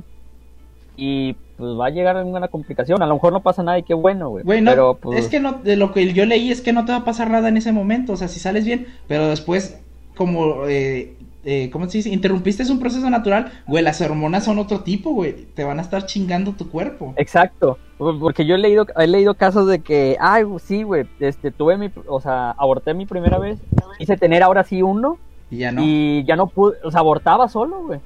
Y 0.98 1.36
pues 1.58 1.80
va 1.80 1.88
a 1.88 1.90
llegar 1.90 2.18
alguna 2.18 2.48
complicación. 2.48 3.02
A 3.02 3.08
lo 3.08 3.16
mejor 3.16 3.34
no 3.34 3.42
pasa 3.42 3.64
nada 3.64 3.80
y 3.80 3.84
qué 3.84 3.94
bueno, 3.94 4.30
güey. 4.30 4.44
Güey, 4.44 4.62
no, 4.62 4.72
pero 4.72 4.98
pues 5.02 5.20
es 5.20 5.28
que 5.30 5.40
no, 5.40 5.54
de 5.54 5.76
lo 5.76 5.94
que 5.94 6.14
yo 6.14 6.26
leí 6.26 6.52
es 6.52 6.62
que 6.62 6.74
no 6.74 6.86
te 6.86 6.92
va 6.92 7.00
a 7.00 7.06
pasar 7.06 7.30
nada 7.30 7.50
en 7.50 7.58
ese 7.58 7.72
momento, 7.72 8.14
o 8.14 8.18
sea, 8.18 8.28
si 8.28 8.40
sales 8.40 8.66
bien, 8.66 8.88
pero 9.08 9.28
después, 9.28 9.80
como, 10.16 10.66
eh, 10.68 11.16
eh, 11.46 11.70
¿cómo 11.72 11.88
se 11.88 12.00
dice? 12.00 12.10
Interrumpiste 12.10 12.64
es 12.64 12.70
un 12.70 12.80
proceso 12.80 13.10
natural, 13.10 13.52
güey, 13.68 13.84
las 13.84 14.02
hormonas 14.02 14.44
son 14.44 14.60
otro 14.60 14.82
tipo, 14.82 15.12
güey, 15.14 15.34
te 15.54 15.64
van 15.64 15.80
a 15.80 15.82
estar 15.82 16.06
chingando 16.06 16.54
tu 16.54 16.70
cuerpo. 16.70 17.14
Exacto, 17.18 17.78
porque 17.98 18.46
yo 18.46 18.56
he 18.56 18.58
leído, 18.58 18.86
he 18.98 19.08
leído 19.08 19.36
casos 19.36 19.68
de 19.68 19.80
que, 19.80 20.18
ay, 20.20 20.44
sí, 20.60 20.84
güey, 20.84 21.06
este, 21.20 21.52
tuve 21.52 21.78
mi, 21.78 21.92
o 22.08 22.20
sea, 22.20 22.52
aborté 22.52 22.94
mi 22.94 23.06
primera 23.06 23.38
vez, 23.38 23.60
quise 23.98 24.18
tener 24.18 24.44
ahora 24.44 24.64
sí 24.64 24.82
uno, 24.82 25.18
Y 25.50 25.58
ya 25.58 25.72
no. 25.72 25.82
y 25.84 26.24
ya 26.26 26.36
no 26.36 26.48
pude, 26.48 26.78
o 26.84 26.92
sea, 26.92 27.00
abortaba 27.02 27.48
solo, 27.48 27.86
güey, 27.86 28.00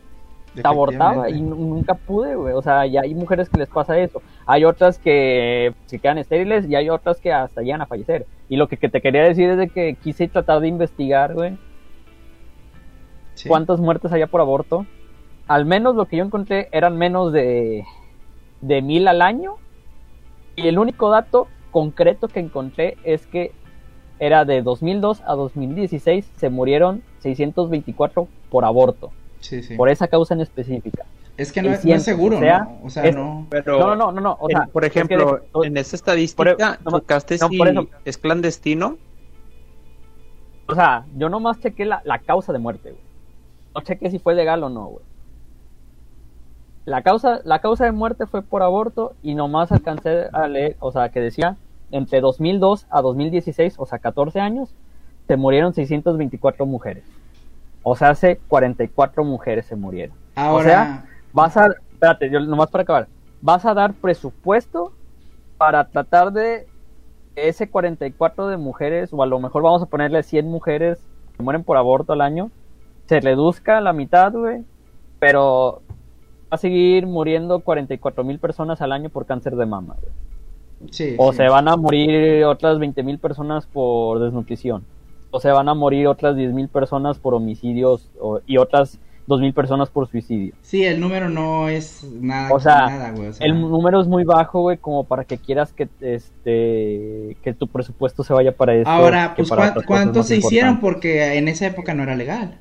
abortaba 0.68 1.30
y 1.30 1.42
nunca 1.42 1.94
pude, 1.94 2.36
güey, 2.36 2.54
o 2.54 2.62
sea, 2.62 2.86
ya 2.86 3.02
hay 3.02 3.14
mujeres 3.16 3.50
que 3.50 3.60
les 3.60 3.70
pasa 3.70 3.98
eso, 4.00 4.22
hay 4.46 4.66
otras 4.66 4.98
que 5.00 5.74
se 5.86 6.00
quedan 6.00 6.18
estériles 6.18 6.68
y 6.70 6.76
hay 6.76 6.90
otras 6.90 7.20
que 7.20 7.32
hasta 7.32 7.62
llegan 7.62 7.82
a 7.82 7.86
fallecer, 7.86 8.26
y 8.50 8.56
lo 8.58 8.68
que, 8.68 8.78
que 8.78 8.90
te 8.90 9.02
quería 9.02 9.24
decir 9.24 9.50
es 9.50 9.58
de 9.58 9.70
que 9.70 9.96
quise 9.96 10.28
tratar 10.28 10.60
de 10.60 10.68
investigar, 10.68 11.34
güey, 11.34 11.58
Sí. 13.36 13.48
cuántas 13.48 13.80
muertes 13.80 14.12
había 14.12 14.28
por 14.28 14.42
aborto. 14.42 14.86
Al 15.48 15.66
menos 15.66 15.96
lo 15.96 16.08
que 16.08 16.18
yo 16.18 16.26
encontré 16.26 16.68
eran 16.74 16.98
menos 16.98 17.32
de, 17.32 17.86
de 18.60 18.82
mil 18.82 19.08
al 19.08 19.22
año. 19.22 19.56
Y 20.58 20.68
el 20.68 20.78
único 20.78 21.10
dato 21.10 21.48
concreto 21.72 22.28
que 22.28 22.42
encontré 22.42 22.98
es 23.06 23.26
que 23.28 23.54
era 24.20 24.44
de 24.44 24.62
2002 24.62 25.22
a 25.26 25.36
2016 25.36 26.30
se 26.36 26.50
murieron 26.50 27.02
624 27.20 28.28
por 28.50 28.66
aborto, 28.66 29.12
Sí, 29.40 29.64
sí. 29.64 29.76
por 29.76 29.90
esa 29.90 30.08
causa 30.08 30.34
en 30.34 30.42
específica. 30.42 31.06
Es 31.38 31.52
que 31.54 31.62
no, 31.62 31.70
es- 31.70 31.86
no 31.86 31.94
es 31.94 32.04
600, 32.04 32.04
seguro, 32.04 32.38
o 32.38 32.40
sea, 32.42 32.60
¿no? 32.60 32.80
O 32.84 32.90
sea, 32.90 33.04
es- 33.06 33.16
no. 33.16 33.48
Pero, 33.50 33.80
No, 33.80 33.96
no, 33.96 34.12
no, 34.12 34.20
no, 34.22 34.38
o 34.40 34.50
sea, 34.50 34.64
en- 34.64 34.70
por 34.72 34.84
es 34.84 34.92
que 34.92 35.00
ejemplo, 35.00 35.40
de- 35.62 35.68
en 35.68 35.78
esa 35.78 35.96
estadística, 35.96 36.56
Por- 36.56 36.92
no, 36.92 37.00
checaste 37.00 37.38
no, 37.38 37.48
si 37.48 37.58
por 37.58 37.68
eso- 37.70 37.88
es 38.04 38.18
clandestino. 38.18 38.98
o 40.68 40.76
sea, 40.76 41.06
yo 41.16 41.30
nomás 41.30 41.60
chequé 41.62 41.86
la, 41.86 42.02
la 42.04 42.20
causa 42.20 42.52
de 42.54 42.60
muerte, 42.60 42.92
güey. 42.92 43.02
No 43.74 43.82
chequé 43.82 44.12
si 44.12 44.20
fue 44.20 44.36
legal 44.36 44.64
o 44.64 44.70
no, 44.70 44.86
güey. 44.88 45.06
La 46.86 47.02
causa, 47.04 47.40
la 47.44 47.60
causa 47.60 47.86
de 47.86 47.92
muerte 47.92 48.26
fue 48.26 48.42
por 48.42 48.64
aborto 48.64 49.14
y 49.22 49.36
nomás 49.36 49.72
alcancé 49.72 50.26
a 50.34 50.48
leer, 50.48 50.76
o 50.80 50.92
sea, 50.92 51.10
que 51.10 51.20
decía, 51.22 51.56
entre 51.92 52.20
2002 52.20 52.86
a 52.90 53.02
2016, 53.02 53.76
o 53.78 53.86
sea, 53.86 54.00
14 54.00 54.40
años, 54.40 54.74
se 55.28 55.38
murieron 55.38 55.74
624 55.74 56.66
mujeres. 56.66 57.04
O 57.84 57.96
sea, 57.96 58.10
hace 58.10 58.40
44 58.48 59.24
mujeres 59.24 59.66
se 59.66 59.76
murieron. 59.76 60.16
Ahora, 60.36 60.60
O 60.60 60.64
sea, 60.64 61.06
vas 61.34 61.58
a, 61.58 61.68
espérate, 61.92 62.30
yo, 62.30 62.40
nomás 62.42 62.70
para 62.70 62.84
acabar, 62.84 63.08
vas 63.42 63.66
a 63.66 63.74
dar 63.74 63.94
presupuesto 63.94 64.94
para 65.58 65.88
tratar 65.90 66.32
de 66.32 66.68
ese 67.36 67.70
44 67.70 68.48
de 68.48 68.58
mujeres, 68.58 69.10
o 69.14 69.24
a 69.24 69.26
lo 69.26 69.40
mejor 69.40 69.64
vamos 69.64 69.82
a 69.82 69.86
ponerle 69.86 70.24
100 70.24 70.48
mujeres 70.48 71.00
que 71.36 71.44
mueren 71.44 71.64
por 71.64 71.78
aborto 71.78 72.14
al 72.14 72.22
año, 72.22 72.52
se 73.08 73.20
reduzca 73.20 73.78
a 73.78 73.82
la 73.82 73.94
mitad, 73.94 74.32
güey, 74.34 74.64
pero 75.20 75.82
va 76.52 76.56
a 76.56 76.58
seguir 76.58 77.08
muriendo 77.08 77.60
44 77.62 78.24
mil 78.24 78.40
personas 78.40 78.82
al 78.82 78.92
año 78.92 79.10
por 79.10 79.26
cáncer 79.26 79.56
de 79.56 79.66
mama, 79.66 79.96
güey. 80.02 80.14
Sí, 80.92 81.16
O 81.18 81.32
sí. 81.32 81.38
se 81.38 81.50
van 81.50 81.68
a 81.68 81.76
morir 81.76 82.46
otras 82.46 82.78
20.000 82.78 83.20
personas 83.20 83.66
por 83.68 84.20
desnutrición. 84.20 84.86
O 85.32 85.40
se 85.40 85.52
van 85.52 85.70
a 85.70 85.74
morir 85.74 86.08
otras 86.08 86.36
10.000 86.36 86.68
personas 86.70 87.20
por 87.20 87.34
homicidios 87.36 88.10
o- 88.20 88.40
y 88.48 88.58
otras 88.58 88.98
2.000 89.28 89.54
personas 89.54 89.90
por 89.92 90.08
suicidio. 90.10 90.56
Sí, 90.64 90.84
el 90.84 91.00
número 91.00 91.30
no 91.30 91.70
es 91.70 92.04
nada. 92.20 92.52
O 92.52 92.60
sea, 92.60 92.88
nada, 92.88 93.12
güey, 93.12 93.28
o 93.28 93.34
sea, 93.34 93.46
El 93.46 93.62
número 93.62 94.02
es 94.02 94.08
muy 94.08 94.24
bajo, 94.24 94.62
güey, 94.62 94.78
como 94.78 95.04
para 95.04 95.24
que 95.26 95.38
quieras 95.38 95.72
que 95.72 95.88
este 96.02 97.38
que 97.44 97.54
tu 97.54 97.68
presupuesto 97.68 98.24
se 98.24 98.34
vaya 98.34 98.52
para 98.54 98.74
eso. 98.74 98.90
Ahora, 98.90 99.34
pues, 99.36 99.50
¿cuán- 99.50 99.76
¿cuántos 99.86 100.26
se 100.28 100.38
hicieron? 100.38 100.80
Porque 100.80 101.38
en 101.38 101.48
esa 101.48 101.68
época 101.68 101.94
no 101.94 102.02
era 102.02 102.16
legal. 102.16 102.58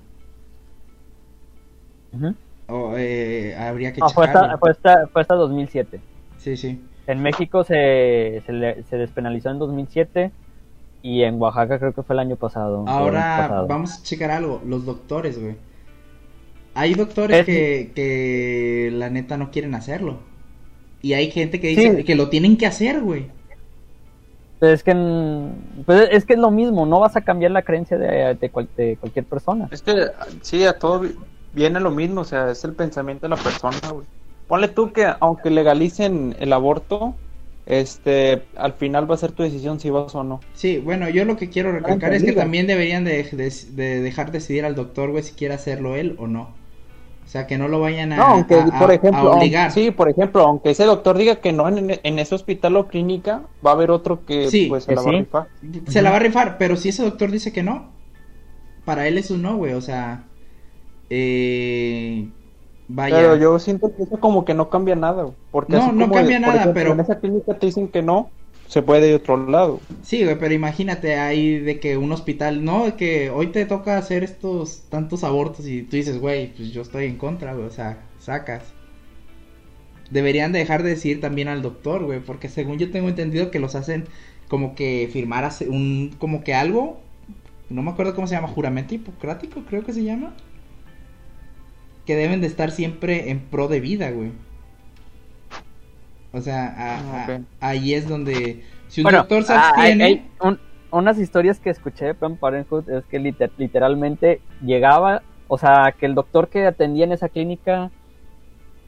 O, 2.68 2.94
eh, 2.96 3.56
habría 3.58 3.92
que 3.92 4.00
No, 4.00 4.08
fue 4.10 4.26
checarlo. 4.26 4.46
hasta, 4.48 4.58
fue, 4.58 4.70
hasta, 4.70 5.06
fue 5.08 5.22
hasta 5.22 5.34
2007. 5.34 6.00
Sí, 6.36 6.56
sí. 6.56 6.82
En 7.06 7.22
México 7.22 7.64
se, 7.64 8.42
se, 8.44 8.52
le- 8.52 8.82
se 8.84 8.96
despenalizó 8.98 9.48
en 9.50 9.58
2007 9.58 10.30
y 11.02 11.22
en 11.22 11.40
Oaxaca 11.40 11.78
creo 11.78 11.92
que 11.92 12.02
fue 12.02 12.14
el 12.14 12.20
año 12.20 12.36
pasado. 12.36 12.84
Ahora 12.88 13.38
pasado. 13.48 13.66
vamos 13.66 13.98
a 13.98 14.02
checar 14.02 14.30
algo. 14.30 14.60
Los 14.66 14.84
doctores, 14.84 15.40
güey. 15.40 15.56
Hay 16.74 16.94
doctores 16.94 17.40
Es- 17.40 17.46
que, 17.46 17.92
que 17.94 18.90
la 18.92 19.10
neta 19.10 19.36
no 19.36 19.50
quieren 19.50 19.74
hacerlo. 19.74 20.18
Y 21.02 21.12
hay 21.12 21.30
gente 21.30 21.60
que 21.60 21.68
dice 21.68 21.96
Sí. 21.98 22.04
que 22.04 22.14
lo 22.14 22.28
tienen 22.28 22.56
que 22.56 22.66
hacer, 22.66 23.00
güey. 23.00 23.26
Pues 24.58 24.72
es 24.72 24.82
que 24.82 24.92
pues 25.86 26.08
es 26.10 26.24
que 26.24 26.32
es 26.32 26.38
lo 26.40 26.50
mismo, 26.50 26.84
no 26.84 26.98
vas 26.98 27.14
a 27.16 27.20
cambiar 27.20 27.52
la 27.52 27.62
creencia 27.62 27.96
de, 27.96 28.34
de 28.34 28.50
cual- 28.50 28.68
de 28.76 28.96
cualquier 28.96 29.24
persona. 29.24 29.68
Es 29.70 29.82
que 29.82 30.06
sí, 30.42 30.64
a 30.64 30.76
todo 30.76 31.00
vi- 31.00 31.14
viene 31.52 31.78
lo 31.78 31.92
mismo, 31.92 32.22
o 32.22 32.24
sea, 32.24 32.50
es 32.50 32.64
el 32.64 32.72
pensamiento 32.74 33.26
de 33.26 33.30
la 33.30 33.36
persona, 33.36 33.78
güey. 33.92 34.04
Ponle 34.48 34.66
tú 34.68 34.92
que 34.92 35.06
aunque 35.20 35.50
legalicen 35.50 36.34
el 36.40 36.52
aborto, 36.52 37.14
este, 37.68 38.42
al 38.56 38.72
final 38.72 39.08
va 39.10 39.14
a 39.14 39.18
ser 39.18 39.32
tu 39.32 39.42
decisión 39.42 39.78
si 39.78 39.90
vas 39.90 40.14
o 40.14 40.24
no. 40.24 40.40
Sí, 40.54 40.78
bueno, 40.78 41.08
yo 41.10 41.24
lo 41.26 41.36
que 41.36 41.50
quiero 41.50 41.70
recalcar 41.70 42.14
es 42.14 42.22
que 42.24 42.32
también 42.32 42.66
deberían 42.66 43.04
de, 43.04 43.22
de- 43.24 43.52
de 43.72 44.00
dejar 44.00 44.32
decidir 44.32 44.64
al 44.64 44.74
doctor, 44.74 45.10
güey, 45.10 45.22
si 45.22 45.34
quiere 45.34 45.54
hacerlo 45.54 45.94
él 45.94 46.16
o 46.18 46.26
no. 46.26 46.56
O 47.24 47.30
sea, 47.30 47.46
que 47.46 47.58
no 47.58 47.68
lo 47.68 47.78
vayan 47.78 48.12
a, 48.14 48.16
No, 48.16 48.22
aunque, 48.24 48.54
a- 48.54 48.78
por 48.78 48.90
ejemplo, 48.90 49.18
a 49.32 49.36
obligar. 49.36 49.66
aunque- 49.66 49.80
sí, 49.84 49.90
por 49.90 50.08
ejemplo, 50.08 50.40
aunque 50.44 50.70
ese 50.70 50.84
doctor 50.84 51.18
diga 51.18 51.36
que 51.36 51.52
no 51.52 51.68
en, 51.68 52.00
en 52.02 52.18
ese 52.18 52.34
hospital 52.34 52.74
o 52.76 52.88
clínica, 52.88 53.42
va 53.64 53.72
a 53.72 53.74
haber 53.74 53.90
otro 53.90 54.24
que 54.24 54.48
Sí, 54.50 54.64
pues 54.70 54.84
se 54.84 54.88
que 54.88 54.94
la 54.96 55.02
va 55.02 55.08
a 55.08 55.12
sí. 55.12 55.18
rifar. 55.18 55.48
Se 55.88 56.00
la 56.00 56.10
va 56.10 56.16
a 56.16 56.20
rifar, 56.20 56.56
pero 56.56 56.74
si 56.76 56.88
ese 56.88 57.02
doctor 57.02 57.30
dice 57.30 57.52
que 57.52 57.62
no, 57.62 57.92
para 58.86 59.06
él 59.08 59.18
es 59.18 59.30
un 59.30 59.42
no, 59.42 59.58
güey. 59.58 59.74
O 59.74 59.82
sea, 59.82 60.24
eh, 61.10 62.28
vaya. 62.88 63.16
Pero 63.16 63.36
yo 63.36 63.58
siento 63.58 63.94
que 63.94 64.02
eso 64.02 64.18
como 64.18 64.44
que 64.44 64.54
no 64.54 64.68
cambia 64.70 64.96
nada, 64.96 65.26
porque 65.50 65.72
No, 65.74 65.78
así 65.78 65.92
no 65.92 66.02
como 66.04 66.14
cambia 66.14 66.40
nada, 66.40 66.54
ejemplo, 66.54 66.74
pero- 66.74 66.92
en 66.92 67.00
esa 67.00 67.20
clínica 67.20 67.58
te 67.58 67.66
dicen 67.66 67.88
que 67.88 68.02
no, 68.02 68.30
se 68.66 68.82
puede 68.82 69.06
de 69.06 69.14
otro 69.14 69.36
lado. 69.48 69.80
Sí, 70.02 70.24
güey, 70.24 70.38
pero 70.38 70.52
imagínate 70.52 71.16
ahí 71.16 71.58
de 71.58 71.80
que 71.80 71.96
un 71.96 72.12
hospital, 72.12 72.64
no, 72.64 72.84
de 72.84 72.94
que 72.94 73.30
hoy 73.30 73.46
te 73.48 73.64
toca 73.64 73.96
hacer 73.96 74.24
estos 74.24 74.82
tantos 74.90 75.24
abortos 75.24 75.66
y 75.66 75.82
tú 75.82 75.96
dices, 75.96 76.20
güey, 76.20 76.52
pues 76.54 76.70
yo 76.72 76.82
estoy 76.82 77.06
en 77.06 77.16
contra, 77.16 77.54
güey, 77.54 77.66
o 77.66 77.70
sea, 77.70 78.02
sacas. 78.18 78.74
Deberían 80.10 80.52
de 80.52 80.58
dejar 80.60 80.82
de 80.82 80.90
decir 80.90 81.20
también 81.20 81.48
al 81.48 81.62
doctor, 81.62 82.04
güey, 82.04 82.20
porque 82.20 82.48
según 82.48 82.78
yo 82.78 82.90
tengo 82.90 83.08
entendido 83.08 83.50
que 83.50 83.58
los 83.58 83.74
hacen 83.74 84.04
como 84.48 84.74
que 84.74 85.08
firmar 85.12 85.50
un, 85.68 86.14
como 86.18 86.42
que 86.42 86.54
algo, 86.54 86.98
no 87.68 87.82
me 87.82 87.90
acuerdo 87.90 88.14
cómo 88.14 88.26
se 88.26 88.34
llama, 88.34 88.48
juramento 88.48 88.94
hipocrático, 88.94 89.62
creo 89.68 89.84
que 89.84 89.92
se 89.92 90.04
llama. 90.04 90.34
Que 92.08 92.16
deben 92.16 92.40
de 92.40 92.46
estar 92.46 92.70
siempre 92.70 93.28
en 93.30 93.38
pro 93.38 93.68
de 93.68 93.80
vida, 93.80 94.10
güey. 94.10 94.32
O 96.32 96.40
sea, 96.40 96.64
a- 96.68 96.96
a- 97.00 97.26
Ah, 97.26 97.40
ahí 97.60 97.92
es 97.92 98.08
donde 98.08 98.64
si 98.88 99.02
un 99.02 99.04
Bueno, 99.04 99.18
doctor 99.18 99.42
se 99.42 99.52
ah, 99.52 99.72
hay- 99.76 99.90
abstiene, 99.92 100.04
hay 100.04 100.30
un- 100.40 100.58
unas 100.90 101.18
historias 101.18 101.60
que 101.60 101.68
escuché 101.68 102.06
de 102.06 102.14
Planned 102.14 102.38
Parenthood 102.38 102.88
es 102.88 103.04
que 103.04 103.18
liter- 103.18 103.50
literalmente 103.58 104.40
llegaba, 104.62 105.20
o 105.48 105.58
sea, 105.58 105.94
que 106.00 106.06
el 106.06 106.14
doctor 106.14 106.48
que 106.48 106.64
atendía 106.66 107.04
en 107.04 107.12
esa 107.12 107.28
clínica 107.28 107.90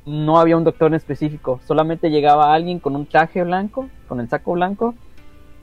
no 0.07 0.41
había 0.41 0.57
un 0.57 0.64
doctor 0.64 0.89
en 0.89 0.95
específico, 0.95 1.61
solamente 1.66 2.09
llegaba 2.11 2.55
alguien 2.55 2.79
con 2.79 2.97
un 2.97 3.05
traje 3.05 3.45
blanco, 3.45 3.91
con 4.09 4.21
el 4.21 4.31
saco 4.31 4.53
blanco, 4.55 4.95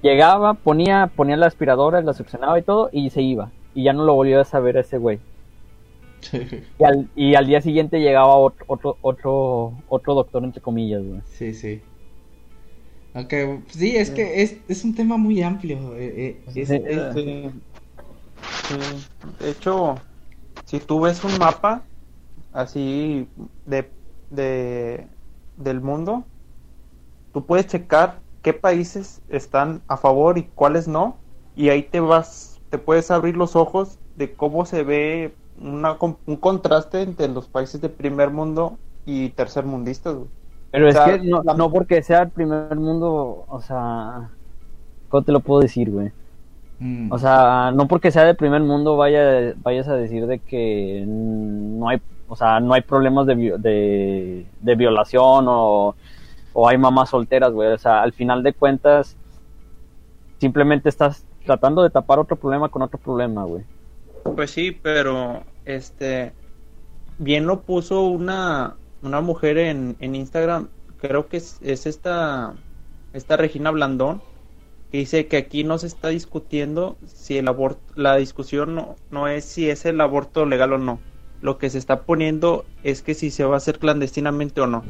llegaba, 0.04 0.54
ponía, 0.54 1.10
ponía 1.16 1.38
la 1.38 1.48
aspiradora, 1.48 2.02
la 2.04 2.14
succionaba 2.14 2.60
y 2.60 2.62
todo, 2.62 2.90
y 2.92 3.10
se 3.10 3.24
iba, 3.24 3.50
y 3.74 3.82
ya 3.86 3.94
no 3.94 4.04
lo 4.06 4.14
volvió 4.14 4.40
a 4.42 4.46
saber 4.46 4.78
ese 4.78 5.00
güey. 5.00 5.18
Y 6.80 6.84
al, 6.84 7.10
y 7.16 7.36
al 7.36 7.48
día 7.48 7.62
siguiente 7.62 8.00
llegaba 8.00 8.36
otro, 8.36 8.66
otro, 8.68 8.98
otro, 9.02 9.74
otro 9.88 10.14
doctor 10.14 10.44
entre 10.44 10.62
comillas, 10.62 11.04
güey. 11.04 11.22
Sí, 11.26 11.54
sí. 11.54 11.82
Aunque, 13.14 13.62
sí, 13.70 13.96
es 13.96 14.12
que 14.12 14.44
es, 14.44 14.58
es 14.68 14.84
un 14.84 14.94
tema 14.94 15.18
muy 15.18 15.42
amplio. 15.42 15.96
eh, 15.96 16.14
eh, 16.28 16.44
es- 16.56 16.68
Sí. 16.70 16.82
es- 16.86 17.14
Sí. 17.14 17.50
Sí. 18.68 18.76
De 19.40 19.50
hecho, 19.52 19.96
si 20.66 20.80
tú 20.80 21.02
ves 21.02 21.24
un 21.24 21.38
mapa 21.40 21.84
así 22.52 23.28
de, 23.66 23.90
de 24.30 25.08
del 25.56 25.82
mundo, 25.82 26.24
tú 27.34 27.46
puedes 27.46 27.66
checar 27.68 28.22
qué 28.44 28.54
países 28.54 29.22
están 29.30 29.82
a 29.88 29.98
favor 29.98 30.38
y 30.38 30.44
cuáles 30.44 30.88
no, 30.88 31.18
y 31.56 31.70
ahí 31.70 31.82
te 31.84 32.00
vas, 32.00 32.60
te 32.70 32.78
puedes 32.78 33.10
abrir 33.10 33.36
los 33.36 33.56
ojos 33.56 33.98
de 34.16 34.34
cómo 34.36 34.66
se 34.66 34.84
ve 34.84 35.34
una, 35.58 35.98
un 36.02 36.38
contraste 36.38 37.02
entre 37.02 37.28
los 37.30 37.48
países 37.50 37.82
de 37.82 37.90
primer 37.90 38.32
mundo 38.32 38.80
y 39.06 39.30
tercer 39.32 39.66
mundistas. 39.66 40.16
güey. 40.16 40.30
Pero 40.72 40.90
O 40.90 40.90
es 40.90 41.00
que 41.00 41.20
no, 41.20 41.44
la- 41.44 41.54
no 41.54 41.72
porque 41.72 42.04
sea 42.04 42.24
el 42.24 42.32
primer 42.32 42.76
mundo, 42.76 43.46
o 43.48 43.62
sea, 43.62 44.32
¿cómo 45.10 45.24
te 45.24 45.32
lo 45.32 45.42
puedo 45.42 45.62
decir, 45.62 45.92
güey? 45.92 46.14
mm, 46.80 47.10
O 47.10 47.20
sea, 47.20 47.72
no 47.74 47.88
porque 47.88 48.12
sea 48.12 48.26
del 48.26 48.38
primer 48.38 48.62
mundo 48.64 48.98
vaya, 48.98 49.54
vayas 49.58 49.88
a 49.90 49.96
decir 49.96 50.28
de 50.28 50.40
que 50.42 51.06
no 51.08 51.90
hay, 51.90 52.02
o 52.28 52.36
sea, 52.36 52.60
no 52.62 52.74
hay 52.74 52.82
problemas 52.82 53.28
de, 53.28 53.36
de, 53.60 54.52
de 54.60 54.76
violación 54.76 55.46
o, 55.50 55.98
o 56.54 56.70
hay 56.70 56.78
mamás 56.78 57.12
solteras, 57.12 57.54
güey. 57.54 57.72
O 57.74 57.80
sea, 57.80 58.04
al 58.04 58.14
final 58.14 58.44
de 58.44 58.54
cuentas, 58.56 59.18
simplemente 60.40 60.90
estás 60.90 61.28
tratando 61.46 61.84
de 61.84 61.90
tapar 61.92 62.20
otro 62.20 62.38
problema 62.38 62.70
con 62.70 62.82
otro 62.82 63.00
problema, 63.00 63.44
güey. 63.44 63.66
Pues 64.36 64.52
sí, 64.52 64.72
pero 64.72 65.44
este 65.66 66.34
bien 67.20 67.48
lo 67.48 67.62
puso 67.62 68.04
una, 68.06 68.76
una 69.02 69.22
mujer 69.22 69.58
en, 69.58 69.96
en 70.00 70.16
Instagram, 70.16 70.70
creo 71.00 71.28
que 71.28 71.38
es, 71.38 71.58
es 71.62 71.86
esta 71.86 72.56
esta 73.14 73.38
Regina 73.38 73.72
Blandón, 73.72 74.22
que 74.92 75.00
dice 75.00 75.28
que 75.28 75.38
aquí 75.38 75.64
no 75.64 75.78
se 75.80 75.88
está 75.88 76.10
discutiendo 76.10 76.98
si 77.08 77.38
el 77.38 77.48
aborto, 77.48 77.82
la 77.96 78.16
discusión 78.18 78.76
no, 78.76 78.96
no 79.10 79.28
es 79.28 79.46
si 79.46 79.70
es 79.70 79.86
el 79.86 80.00
aborto 80.02 80.46
legal 80.46 80.74
o 80.74 80.78
no. 80.78 81.00
Lo 81.42 81.58
que 81.58 81.70
se 81.70 81.78
está 81.78 82.02
poniendo 82.04 82.66
es 82.84 83.02
que 83.02 83.14
si 83.14 83.32
se 83.32 83.44
va 83.44 83.56
a 83.56 83.58
hacer 83.58 83.80
clandestinamente 83.80 84.62
o 84.62 84.68
no. 84.68 84.84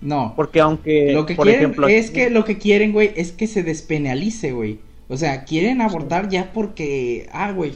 no. 0.00 0.32
Porque 0.36 0.60
aunque, 0.60 1.12
Lo 1.12 1.26
que 1.26 1.34
por 1.34 1.46
quieren 1.46 1.62
ejemplo, 1.62 1.88
es 1.88 2.06
aquí- 2.06 2.14
que 2.14 2.30
lo 2.30 2.44
que 2.44 2.58
quieren, 2.58 2.92
güey, 2.92 3.12
es 3.16 3.32
que 3.32 3.46
se 3.46 3.62
despenalice, 3.62 4.52
güey. 4.52 4.80
O 5.08 5.16
sea, 5.16 5.44
quieren 5.44 5.80
abortar 5.80 6.28
ya 6.28 6.52
porque, 6.52 7.28
ah, 7.32 7.52
güey, 7.52 7.72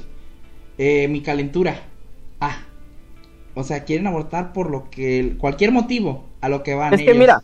eh, 0.79 1.09
mi 1.09 1.23
calentura. 1.23 1.77
Ah. 2.41 2.57
O 3.55 3.65
sea, 3.65 3.85
quieren 3.85 4.07
abortar 4.07 4.53
por 4.53 4.71
lo 4.71 4.89
que, 4.91 5.37
cualquier 5.39 5.73
motivo 5.73 6.25
a 6.41 6.49
lo 6.49 6.63
que 6.63 6.75
van 6.75 6.95
Es 6.95 7.03
que 7.03 7.15
mira, 7.15 7.43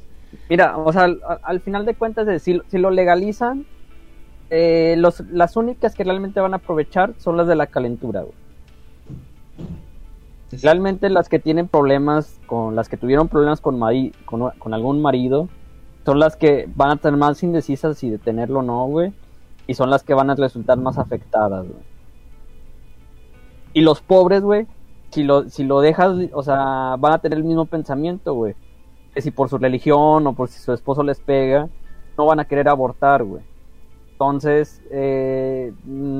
mira, 0.48 0.76
o 0.78 0.92
sea, 0.92 1.04
al, 1.04 1.20
al 1.42 1.60
final 1.60 1.84
de 1.84 1.94
cuentas, 1.94 2.26
es, 2.28 2.42
si, 2.42 2.60
si 2.68 2.78
lo 2.78 2.90
legalizan, 2.90 3.66
eh, 4.50 4.94
los, 4.98 5.20
las 5.30 5.56
únicas 5.56 5.94
que 5.94 6.04
realmente 6.04 6.40
van 6.40 6.54
a 6.54 6.56
aprovechar 6.56 7.12
son 7.18 7.36
las 7.36 7.46
de 7.46 7.56
la 7.56 7.66
calentura, 7.66 8.22
güey. 8.22 8.34
Realmente 10.62 11.10
las 11.10 11.28
que 11.28 11.38
tienen 11.38 11.68
problemas, 11.68 12.40
con 12.46 12.74
las 12.74 12.88
que 12.88 12.96
tuvieron 12.96 13.28
problemas 13.28 13.60
con, 13.60 13.78
mari- 13.78 14.14
con, 14.24 14.50
con 14.58 14.72
algún 14.72 15.02
marido, 15.02 15.50
son 16.06 16.18
las 16.18 16.36
que 16.36 16.66
van 16.74 16.92
a 16.92 16.96
tener 16.96 17.18
más 17.18 17.42
indecisas 17.42 17.98
si 17.98 18.08
de 18.08 18.16
tenerlo 18.16 18.60
o 18.60 18.62
no, 18.62 18.86
güey. 18.86 19.12
Y 19.66 19.74
son 19.74 19.90
las 19.90 20.02
que 20.02 20.14
van 20.14 20.30
a 20.30 20.34
resultar 20.34 20.78
más 20.78 20.96
afectadas, 20.96 21.66
güey. 21.66 21.82
Y 23.74 23.80
los 23.82 24.00
pobres, 24.00 24.42
güey, 24.42 24.66
si 25.10 25.22
lo, 25.24 25.48
si 25.48 25.64
lo 25.64 25.80
dejas, 25.80 26.16
o 26.32 26.42
sea, 26.42 26.96
van 26.98 27.12
a 27.12 27.18
tener 27.18 27.38
el 27.38 27.44
mismo 27.44 27.66
pensamiento, 27.66 28.34
güey. 28.34 28.54
Que 29.14 29.22
si 29.22 29.30
por 29.30 29.48
su 29.48 29.58
religión 29.58 30.26
o 30.26 30.32
por 30.34 30.48
si 30.48 30.58
su 30.60 30.72
esposo 30.72 31.02
les 31.02 31.20
pega, 31.20 31.68
no 32.16 32.26
van 32.26 32.40
a 32.40 32.44
querer 32.46 32.68
abortar, 32.68 33.24
güey. 33.24 33.42
Entonces, 34.12 34.82
eh, 34.90 35.72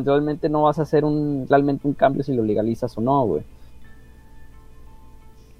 realmente 0.04 0.48
no 0.48 0.62
vas 0.62 0.78
a 0.78 0.82
hacer 0.82 1.04
un, 1.04 1.46
realmente 1.48 1.86
un 1.88 1.94
cambio 1.94 2.22
si 2.22 2.32
lo 2.32 2.42
legalizas 2.44 2.96
o 2.96 3.00
no, 3.00 3.24
güey. 3.24 3.42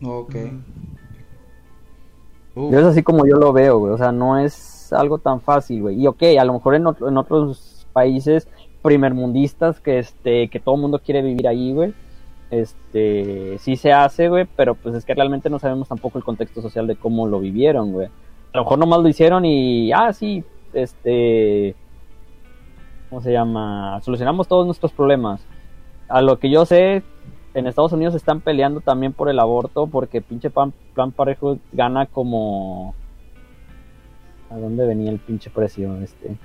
Ok. 0.05 0.35
Uf, 2.55 2.73
Yo 2.73 2.79
es 2.79 2.85
así 2.87 3.03
como 3.03 3.27
yo 3.27 3.37
lo 3.37 3.53
veo, 3.53 3.79
güey. 3.79 3.93
O 3.93 3.99
sea, 3.99 4.13
no 4.13 4.39
es 4.39 4.93
algo 4.93 5.19
tan 5.19 5.41
fácil, 5.41 5.83
güey. 5.83 6.01
Y 6.01 6.07
ok, 6.07 6.23
a 6.41 6.45
lo 6.45 6.53
mejor 6.55 6.75
en, 6.77 6.87
otro- 6.87 7.09
en 7.09 7.17
otros 7.17 7.87
países 7.93 8.47
primermundistas 8.83 9.81
que 9.81 9.99
este 9.99 10.49
que 10.49 10.61
todo 10.61 10.77
el 10.77 10.81
mundo 10.81 11.01
quiere 11.01 11.23
vivir 11.23 11.49
ahí, 11.49 11.73
güey. 11.73 11.95
Este, 12.51 13.59
sí 13.59 13.77
se 13.77 13.93
hace, 13.93 14.29
güey, 14.29 14.47
pero 14.57 14.75
pues 14.75 14.95
es 14.95 15.05
que 15.05 15.15
realmente 15.15 15.51
no 15.51 15.59
sabemos 15.59 15.89
tampoco 15.89 16.19
el 16.19 16.25
contexto 16.25 16.63
social 16.63 16.87
de 16.87 16.97
cómo 16.97 17.27
lo 17.27 17.41
vivieron, 17.41 17.93
güey. 17.93 18.09
A 18.53 18.59
lo 18.59 18.65
mejor 18.65 18.79
nomás 18.79 19.01
lo 19.01 19.09
hicieron 19.09 19.45
y, 19.45 19.93
ah, 19.93 20.13
sí, 20.13 20.43
este, 20.73 21.75
¿cómo 23.11 23.21
se 23.21 23.33
llama? 23.33 24.01
Solucionamos 24.03 24.49
todos 24.49 24.65
nuestros 24.65 24.93
problemas. 24.93 25.45
A 26.09 26.23
lo 26.23 26.39
que 26.39 26.51
yo 26.51 26.65
sé, 26.65 27.03
en 27.53 27.67
Estados 27.67 27.93
Unidos 27.93 28.15
están 28.15 28.41
peleando 28.41 28.81
también 28.81 29.13
por 29.13 29.29
el 29.29 29.39
aborto 29.39 29.87
porque 29.87 30.23
pinche 30.23 30.49
plan, 30.49 30.73
plan 30.95 31.13
parejo 31.13 31.59
gana 31.73 32.07
como... 32.07 32.95
¿A 34.51 34.57
dónde 34.57 34.87
venía 34.87 35.11
el 35.11 35.19
pinche 35.19 35.51
precio? 35.51 35.95
Este, 35.97 36.39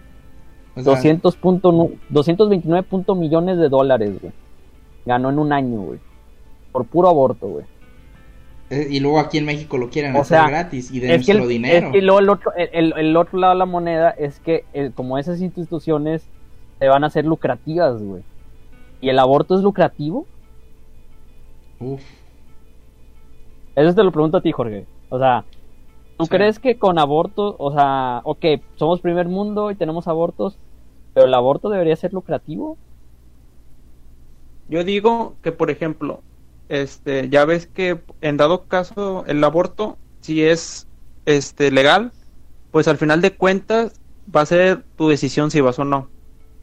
229 0.76 2.84
punto 2.84 3.16
millones 3.16 3.58
de 3.58 3.70
dólares, 3.70 4.20
güey. 4.22 4.34
Ganó 5.06 5.30
en 5.30 5.40
un 5.40 5.54
año, 5.54 5.82
güey. 5.82 6.00
Por 6.72 6.86
puro 6.86 7.10
aborto, 7.10 7.48
güey. 7.48 7.66
eh, 8.70 8.88
y 8.90 9.00
luego 9.00 9.20
aquí 9.20 9.38
en 9.38 9.46
México 9.46 9.78
lo 9.78 9.90
quieren 9.90 10.16
O 10.16 10.22
hacer 10.22 10.40
sea, 10.40 10.48
gratis 10.50 10.90
y 10.92 11.00
de 11.00 11.14
Es 11.14 11.26
que, 11.26 11.34
nuestro 11.34 11.44
el, 11.44 11.50
dinero. 11.50 11.88
es 11.88 11.94
que 11.94 12.02
luego 12.02 12.20
el 12.20 12.30
otro, 12.30 12.54
el, 12.56 12.70
el- 12.74 12.94
el 12.98 13.18
otro 13.18 13.38
lado 13.38 13.54
de 13.54 13.60
la 13.60 13.66
moneda 13.66 14.10
es 14.12 14.40
que 14.40 14.66
el- 14.74 14.92
como 14.94 15.18
esas 15.20 15.42
instituciones 15.42 16.26
se 16.80 16.88
van 16.88 17.04
a 17.04 17.08
hacer 17.08 17.26
lucrativas, 17.26 18.02
güey. 18.02 18.24
¿Y 19.02 19.10
el 19.10 19.20
aborto 19.20 19.56
es 19.56 19.62
lucrativo? 19.62 20.26
Uf. 21.80 22.02
Eso 23.76 23.94
te 23.94 24.04
lo 24.04 24.12
pregunto 24.12 24.38
a 24.38 24.42
ti, 24.42 24.52
Jorge. 24.52 24.86
O 25.10 25.20
sea, 25.20 25.44
¿tú 26.24 26.28
Sí. 26.28 26.36
crees 26.38 26.60
que 26.60 26.78
con 26.80 27.00
aborto, 27.00 27.56
o 27.60 27.74
sea, 27.74 28.22
ok, 28.26 28.46
somos 28.76 29.02
primer 29.02 29.28
mundo 29.30 29.72
y 29.72 29.76
tenemos 29.78 30.08
abortos, 30.08 30.60
pero 31.14 31.28
el 31.28 31.34
aborto 31.34 31.70
debería 31.70 31.96
ser 31.98 32.14
lucrativo? 32.14 32.80
Yo 34.68 34.84
digo 34.84 35.38
que, 35.42 35.52
por 35.52 35.70
ejemplo, 35.70 36.26
este, 36.70 37.30
ya 37.30 37.46
ves 37.46 37.68
que 37.68 38.04
en 38.22 38.38
dado 38.38 38.68
caso 38.68 39.26
el 39.28 39.44
aborto, 39.44 40.00
si 40.22 40.44
es 40.44 40.90
este 41.26 41.72
legal, 41.72 42.14
pues 42.72 42.88
al 42.88 42.98
final 42.98 43.22
de 43.22 43.36
cuentas 43.38 44.02
va 44.34 44.42
a 44.42 44.46
ser 44.46 44.86
tu 44.96 45.10
decisión 45.10 45.52
si 45.52 45.62
vas 45.62 45.80
o 45.80 45.86
no. 45.86 46.12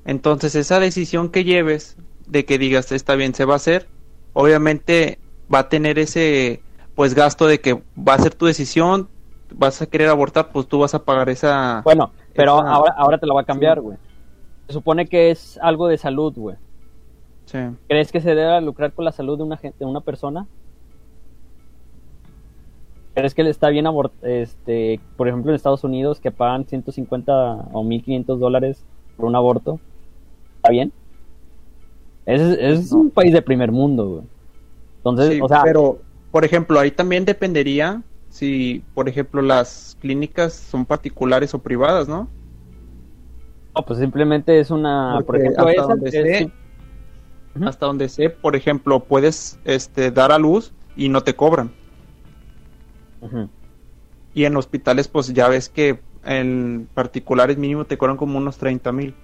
Entonces 0.04 0.54
esa 0.54 0.80
decisión 0.80 1.30
que 1.30 1.44
lleves 1.44 1.96
de 2.26 2.44
que 2.46 2.58
digas 2.58 2.92
está 2.92 3.16
bien, 3.16 3.34
se 3.34 3.44
va 3.44 3.54
a 3.54 3.56
hacer, 3.56 3.90
obviamente 4.32 5.22
va 5.52 5.60
a 5.60 5.68
tener 5.68 5.98
ese 5.98 6.64
pues 6.94 7.14
gasto 7.14 7.46
de 7.46 7.60
que 7.60 7.84
va 7.96 8.14
a 8.14 8.18
ser 8.20 8.34
tu 8.34 8.46
decisión, 8.46 9.10
vas 9.52 9.80
a 9.82 9.86
querer 9.86 10.08
abortar, 10.08 10.50
pues 10.50 10.66
tú 10.66 10.78
vas 10.78 10.94
a 10.94 11.04
pagar 11.04 11.28
esa 11.28 11.82
Bueno, 11.84 12.10
pero 12.34 12.58
Esa- 12.60 12.70
ahora, 12.70 12.94
ahora 12.96 13.18
te 13.18 13.26
la 13.26 13.34
va 13.34 13.40
a 13.42 13.44
cambiar, 13.44 13.80
güey. 13.80 13.96
Se 14.66 14.72
supone 14.74 15.06
que 15.06 15.30
es 15.30 15.58
algo 15.62 15.88
de 15.88 15.98
salud, 15.98 16.32
güey. 16.36 16.56
sí. 17.46 17.58
¿Crees 17.88 18.12
que 18.12 18.20
se 18.20 18.34
debe 18.34 18.60
lucrar 18.60 18.92
con 18.92 19.04
la 19.04 19.12
salud 19.12 19.36
de 19.36 19.44
una 19.44 19.56
gente, 19.56 19.76
de 19.80 19.84
una 19.84 20.00
persona? 20.00 20.46
¿Crees 23.14 23.34
que 23.34 23.42
le 23.42 23.50
está 23.50 23.68
bien 23.70 23.86
este, 24.22 25.00
por 25.16 25.26
ejemplo 25.28 25.50
en 25.50 25.56
Estados 25.56 25.82
Unidos 25.84 26.20
que 26.20 26.30
pagan 26.30 26.64
150 26.64 27.32
o 27.72 27.82
1500 27.82 28.38
dólares 28.38 28.84
por 29.16 29.26
un 29.26 29.34
aborto? 29.36 29.80
¿Está 30.56 30.70
bien? 30.70 30.92
Es, 32.24 32.40
es 32.40 32.92
un 32.92 33.10
país 33.10 33.32
de 33.32 33.42
primer 33.42 33.72
mundo, 33.72 34.08
güey. 34.08 34.22
Entonces, 34.98 35.30
Sí, 35.30 35.40
o 35.42 35.48
sea, 35.48 35.62
pero, 35.64 35.98
por 36.30 36.44
ejemplo, 36.44 36.78
ahí 36.78 36.90
también 36.92 37.24
dependería 37.24 38.02
si, 38.30 38.82
por 38.94 39.08
ejemplo, 39.08 39.42
las 39.42 39.96
clínicas 40.00 40.54
son 40.54 40.86
particulares 40.86 41.52
o 41.52 41.58
privadas, 41.58 42.08
¿no? 42.08 42.28
no, 43.76 43.84
pues 43.84 43.98
simplemente 43.98 44.58
es 44.58 44.70
una, 44.70 45.22
por 45.26 45.26
Porque 45.26 45.42
ejemplo, 45.42 45.66
hasta 45.66 45.72
esa 45.72 45.82
donde 45.82 46.08
es- 46.08 46.12
sé-. 46.14 46.52
Hasta 47.62 47.86
donde 47.86 48.08
sé, 48.08 48.30
por 48.30 48.56
ejemplo, 48.56 49.00
puedes 49.00 49.58
este, 49.64 50.10
dar 50.10 50.32
a 50.32 50.38
luz 50.38 50.72
y 50.96 51.08
no 51.08 51.20
te 51.22 51.34
cobran. 51.34 51.70
Y 54.34 54.44
en 54.44 54.56
hospitales, 54.56 55.08
pues 55.08 55.32
ya 55.34 55.48
ves 55.48 55.68
que 55.68 56.00
en 56.24 56.88
particulares 56.94 57.58
mínimo 57.58 57.84
te 57.84 57.98
cobran 57.98 58.16
como 58.16 58.38
unos 58.38 58.56
30 58.56 58.92
mil. 58.92 59.14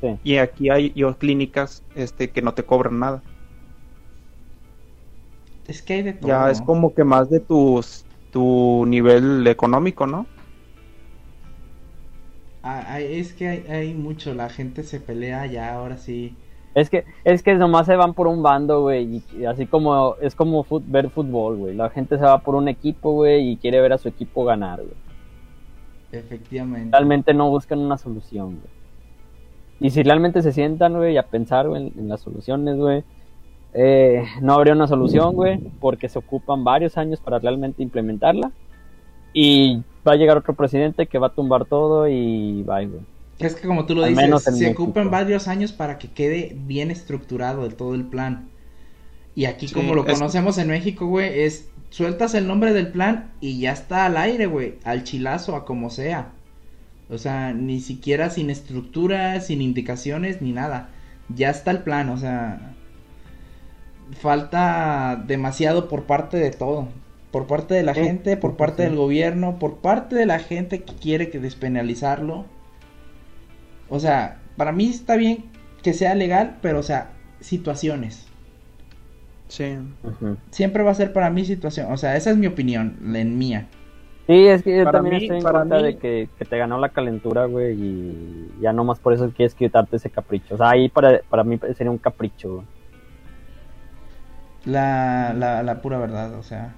Sí. 0.00 0.18
Y 0.24 0.36
aquí 0.38 0.70
hay 0.70 0.92
yo, 0.94 1.16
clínicas 1.18 1.82
este, 1.94 2.30
que 2.30 2.40
no 2.40 2.54
te 2.54 2.62
cobran 2.62 2.98
nada. 2.98 3.22
Es 5.68 5.82
que 5.82 5.94
hay 5.94 6.02
de 6.02 6.14
todo. 6.14 6.28
Ya 6.28 6.50
es 6.50 6.60
como 6.62 6.94
que 6.94 7.04
más 7.04 7.30
de 7.30 7.40
tus, 7.40 8.04
tu 8.32 8.84
nivel 8.86 9.46
económico, 9.46 10.06
¿no? 10.06 10.26
Ah, 12.62 13.00
es 13.00 13.32
que 13.32 13.48
hay, 13.48 13.64
hay 13.68 13.94
mucho, 13.94 14.34
la 14.34 14.50
gente 14.50 14.82
se 14.82 15.00
pelea 15.00 15.46
ya, 15.46 15.74
ahora 15.74 15.96
sí. 15.96 16.36
Es 16.74 16.90
que, 16.90 17.04
es 17.24 17.42
que 17.42 17.54
nomás 17.54 17.86
se 17.86 17.96
van 17.96 18.12
por 18.14 18.26
un 18.26 18.42
bando, 18.42 18.82
güey, 18.82 19.16
y- 19.16 19.40
y 19.40 19.44
así 19.46 19.66
como, 19.66 20.16
es 20.20 20.34
como 20.34 20.62
fut- 20.64 20.84
ver 20.86 21.08
fútbol, 21.10 21.56
güey. 21.56 21.74
La 21.74 21.88
gente 21.90 22.16
se 22.18 22.22
va 22.24 22.38
por 22.42 22.54
un 22.54 22.68
equipo, 22.68 23.12
güey, 23.12 23.50
y 23.52 23.56
quiere 23.56 23.80
ver 23.80 23.92
a 23.94 23.98
su 23.98 24.08
equipo 24.08 24.44
ganar, 24.44 24.80
güey. 24.80 24.94
Efectivamente. 26.12 26.90
Realmente 26.96 27.32
no 27.34 27.48
buscan 27.50 27.78
una 27.78 27.96
solución, 27.96 28.58
güey. 28.60 28.80
Y 29.80 29.90
si 29.90 30.02
realmente 30.02 30.42
se 30.42 30.52
sientan, 30.52 30.94
güey, 30.96 31.16
a 31.16 31.22
pensar, 31.24 31.66
güey, 31.66 31.86
en, 31.88 31.98
en 31.98 32.08
las 32.08 32.20
soluciones, 32.20 32.76
güey, 32.76 33.04
eh, 33.74 34.24
no 34.40 34.54
habría 34.54 34.74
una 34.74 34.86
solución, 34.86 35.34
güey, 35.34 35.58
porque 35.80 36.08
se 36.08 36.18
ocupan 36.18 36.64
varios 36.64 36.96
años 36.98 37.20
para 37.20 37.38
realmente 37.38 37.82
implementarla. 37.82 38.50
Y 39.32 39.82
va 40.06 40.12
a 40.12 40.16
llegar 40.16 40.36
otro 40.36 40.54
presidente 40.54 41.06
que 41.06 41.18
va 41.18 41.28
a 41.28 41.34
tumbar 41.34 41.64
todo 41.66 42.08
y 42.08 42.62
bye, 42.64 42.86
güey. 42.86 43.02
Es 43.38 43.54
que 43.54 43.66
como 43.66 43.86
tú 43.86 43.94
lo 43.94 44.02
Al 44.04 44.10
dices, 44.14 44.42
se 44.42 44.50
México. 44.52 44.82
ocupan 44.82 45.10
varios 45.10 45.48
años 45.48 45.72
para 45.72 45.98
que 45.98 46.08
quede 46.08 46.56
bien 46.66 46.90
estructurado 46.90 47.66
de 47.66 47.74
todo 47.74 47.94
el 47.94 48.04
plan. 48.04 48.48
Y 49.34 49.44
aquí 49.46 49.68
Sí, 49.68 49.74
como 49.74 49.94
lo 49.94 50.04
es- 50.06 50.18
conocemos 50.18 50.58
en 50.58 50.68
México, 50.68 51.06
güey, 51.06 51.40
es 51.42 51.70
sueltas 51.90 52.34
el 52.34 52.46
nombre 52.46 52.72
del 52.72 52.88
plan 52.88 53.30
y 53.40 53.58
ya 53.60 53.72
está 53.72 54.04
al 54.06 54.16
aire, 54.16 54.46
güey, 54.46 54.74
al 54.84 55.04
chilazo, 55.04 55.54
a 55.56 55.64
como 55.64 55.90
sea. 55.90 56.32
O 57.08 57.18
sea, 57.18 57.52
ni 57.52 57.80
siquiera 57.80 58.30
sin 58.30 58.50
estructura, 58.50 59.40
sin 59.40 59.62
indicaciones, 59.62 60.42
ni 60.42 60.52
nada. 60.52 60.90
Ya 61.28 61.50
está 61.50 61.70
el 61.70 61.78
plan, 61.78 62.08
o 62.10 62.16
sea, 62.18 62.74
falta 64.12 65.22
demasiado 65.26 65.88
por 65.88 66.04
parte 66.04 66.36
de 66.36 66.50
todo. 66.50 66.88
Por 67.30 67.46
parte 67.46 67.74
de 67.74 67.82
la 67.84 67.94
Sí, 67.94 68.02
gente, 68.02 68.36
por 68.36 68.56
parte 68.56 68.82
sí. 68.82 68.88
del 68.88 68.96
gobierno, 68.98 69.58
por 69.58 69.76
parte 69.76 70.16
de 70.16 70.26
la 70.26 70.38
gente 70.40 70.82
que 70.82 70.94
quiere 70.94 71.30
que 71.30 71.38
despenalizarlo. 71.38 72.44
O 73.88 74.00
sea, 74.00 74.38
para 74.56 74.72
mí 74.72 74.86
está 74.88 75.16
bien 75.16 75.44
que 75.82 75.92
sea 75.94 76.14
legal, 76.14 76.56
pero 76.60 76.80
o 76.80 76.82
sea, 76.82 77.10
situaciones. 77.40 78.26
Sí. 79.48 79.76
Siempre 80.50 80.82
va 80.82 80.90
a 80.92 80.94
ser 80.94 81.12
para 81.12 81.30
mí 81.30 81.44
situación. 81.44 81.92
O 81.92 81.96
sea, 81.96 82.16
esa 82.16 82.30
es 82.30 82.36
mi 82.36 82.46
opinión, 82.46 82.96
la 83.02 83.18
en 83.20 83.38
mía. 83.38 83.66
Sí, 84.26 84.46
es 84.46 84.62
que 84.62 84.76
yo 84.78 84.84
Para 84.84 84.98
también 84.98 85.16
mí- 85.16 85.22
estoy 85.24 85.36
en 85.38 85.42
cuenta 85.42 85.76
mí- 85.76 85.82
de 85.82 85.96
que, 85.96 86.28
que 86.38 86.44
te 86.44 86.56
ganó 86.56 86.78
la 86.78 86.90
calentura, 86.90 87.46
güey, 87.46 87.74
y 87.74 88.48
ya 88.60 88.72
nomás 88.72 89.00
por 89.00 89.12
eso 89.12 89.32
quieres 89.36 89.54
quitarte 89.56 89.96
ese 89.96 90.08
capricho. 90.10 90.54
O 90.54 90.58
sea, 90.58 90.70
ahí 90.70 90.88
para, 90.88 91.20
para 91.28 91.42
mí 91.42 91.58
sería 91.76 91.90
un 91.90 91.98
capricho, 91.98 92.54
güey. 92.56 92.66
La, 94.64 95.32
la, 95.34 95.62
la 95.62 95.82
pura 95.82 95.98
verdad, 95.98 96.34
o 96.34 96.42
sea. 96.42 96.74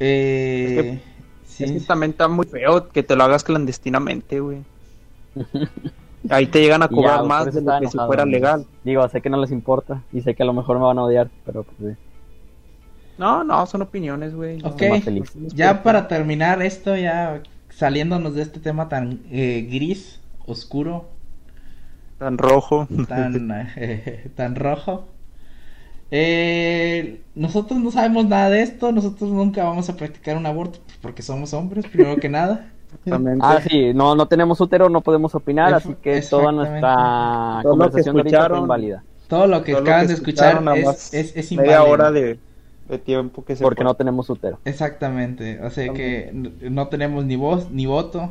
Eh, 0.00 1.00
sí. 1.44 1.64
Es 1.64 1.72
que 1.72 1.80
también 1.80 2.10
está 2.12 2.28
muy 2.28 2.46
feo 2.46 2.88
que 2.88 3.02
te 3.02 3.16
lo 3.16 3.24
hagas 3.24 3.44
clandestinamente, 3.44 4.40
güey. 4.40 4.64
Ahí 6.30 6.46
te 6.46 6.60
llegan 6.60 6.82
a 6.82 6.88
ya, 6.88 6.94
cobrar 6.94 7.24
más 7.24 7.52
de 7.52 7.62
lo 7.62 7.78
que 7.78 7.88
si 7.88 7.98
fuera 7.98 8.24
güey. 8.24 8.34
legal. 8.34 8.66
Digo, 8.84 9.08
sé 9.08 9.20
que 9.20 9.30
no 9.30 9.38
les 9.40 9.50
importa 9.50 10.04
y 10.12 10.20
sé 10.22 10.34
que 10.34 10.42
a 10.42 10.46
lo 10.46 10.52
mejor 10.52 10.78
me 10.78 10.84
van 10.84 10.98
a 10.98 11.04
odiar, 11.04 11.30
pero 11.44 11.64
pues 11.64 11.76
sí. 11.96 12.00
No, 13.18 13.44
no, 13.44 13.66
son 13.66 13.82
opiniones, 13.82 14.34
güey. 14.34 14.58
Ok, 14.64 14.82
ya 15.54 15.82
para 15.82 16.08
terminar 16.08 16.62
esto, 16.62 16.96
ya 16.96 17.42
saliéndonos 17.68 18.34
de 18.34 18.42
este 18.42 18.60
tema 18.60 18.88
tan 18.88 19.20
eh, 19.30 19.68
gris, 19.70 20.20
oscuro, 20.46 21.08
Tan 22.18 22.38
rojo. 22.38 22.88
tan, 23.08 23.50
eh, 23.76 24.30
tan 24.36 24.56
rojo. 24.56 25.08
Eh, 26.14 27.22
nosotros 27.34 27.80
no 27.80 27.90
sabemos 27.90 28.26
nada 28.26 28.50
de 28.50 28.60
esto, 28.62 28.92
nosotros 28.92 29.30
nunca 29.30 29.64
vamos 29.64 29.88
a 29.88 29.96
practicar 29.96 30.36
un 30.36 30.44
aborto 30.44 30.78
pues, 30.84 30.98
porque 31.00 31.22
somos 31.22 31.54
hombres, 31.54 31.86
primero 31.86 32.16
que 32.16 32.28
nada. 32.28 32.68
Exactamente. 32.92 33.40
Ah, 33.42 33.58
sí, 33.66 33.94
no, 33.94 34.14
no 34.14 34.26
tenemos 34.28 34.60
útero, 34.60 34.90
no 34.90 35.00
podemos 35.00 35.34
opinar, 35.34 35.72
así 35.72 35.96
que 36.02 36.20
toda 36.20 36.52
nuestra 36.52 37.60
Todo 37.62 37.70
conversación 37.72 38.14
de 38.16 38.20
ahorita 38.20 38.36
fue 38.36 38.44
escucharon- 38.46 38.60
inválida. 38.60 39.04
Todo 39.26 39.46
lo 39.46 39.62
que 39.64 39.72
Todo 39.72 39.80
lo 39.80 39.86
acaban 39.86 40.02
que 40.02 40.08
de 40.08 40.14
escuchar 40.14 40.62
es, 40.76 41.14
es, 41.14 41.34
es 41.34 41.52
media 41.52 41.82
hora 41.84 42.12
de, 42.12 42.38
de 42.90 42.98
tiempo 42.98 43.42
que 43.46 43.56
se 43.56 43.62
Porque 43.64 43.82
no 43.82 43.94
tenemos 43.94 44.28
útero. 44.28 44.58
Exactamente, 44.66 45.62
o 45.64 45.70
sea 45.70 45.90
que 45.94 46.30
no 46.34 46.88
tenemos 46.88 47.24
ni 47.24 47.36
voz 47.36 47.70
ni 47.70 47.86
voto, 47.86 48.30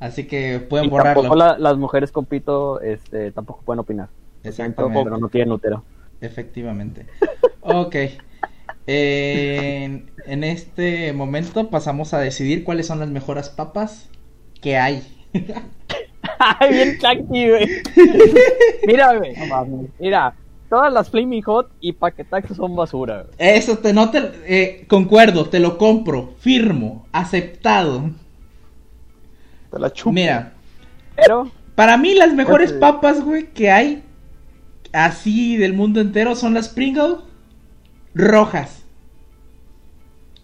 así 0.00 0.26
que 0.26 0.60
pueden 0.60 0.86
Y 0.86 0.88
borrarlo. 0.88 1.20
tampoco 1.20 1.36
la- 1.36 1.58
las 1.58 1.76
mujeres 1.76 2.10
con 2.10 2.24
pito 2.24 2.80
este, 2.80 3.30
tampoco 3.32 3.60
pueden 3.66 3.80
opinar. 3.80 4.08
Exactamente. 4.42 5.04
Pero 5.04 5.18
no 5.18 5.28
tienen 5.28 5.52
útero. 5.52 5.82
Efectivamente. 6.20 7.06
Ok. 7.60 7.96
En, 8.86 10.10
en 10.24 10.44
este 10.44 11.12
momento 11.12 11.68
pasamos 11.68 12.14
a 12.14 12.18
decidir 12.18 12.64
cuáles 12.64 12.86
son 12.86 12.98
las 12.98 13.10
mejores 13.10 13.50
papas 13.50 14.08
que 14.62 14.78
hay. 14.78 15.02
Ay, 16.38 16.72
bien 16.72 16.98
tranqui, 16.98 17.48
güey. 17.48 17.68
Mira, 18.86 19.16
güey. 19.16 19.34
Mira, 19.98 20.34
todas 20.68 20.92
las 20.92 21.10
Flaming 21.10 21.42
Hot 21.42 21.70
y 21.80 21.92
Paquetaxo 21.92 22.54
son 22.54 22.76
basura, 22.76 23.24
güey. 23.24 23.34
Eso 23.38 23.78
te 23.78 23.92
no 23.92 24.10
te 24.10 24.30
eh, 24.46 24.86
concuerdo, 24.88 25.48
te 25.48 25.60
lo 25.60 25.78
compro, 25.78 26.34
firmo, 26.38 27.06
aceptado. 27.12 28.10
Te 29.70 29.78
la 29.78 29.92
chupo. 29.92 30.12
Mira, 30.12 30.54
Pero, 31.16 31.50
para 31.74 31.96
mí 31.96 32.14
las 32.14 32.32
mejores 32.32 32.72
papas, 32.72 33.22
güey, 33.22 33.48
que 33.48 33.70
hay 33.70 34.02
así 34.92 35.56
del 35.56 35.74
mundo 35.74 36.00
entero 36.00 36.34
son 36.34 36.54
las 36.54 36.68
Pringles 36.68 37.16
rojas. 38.14 38.84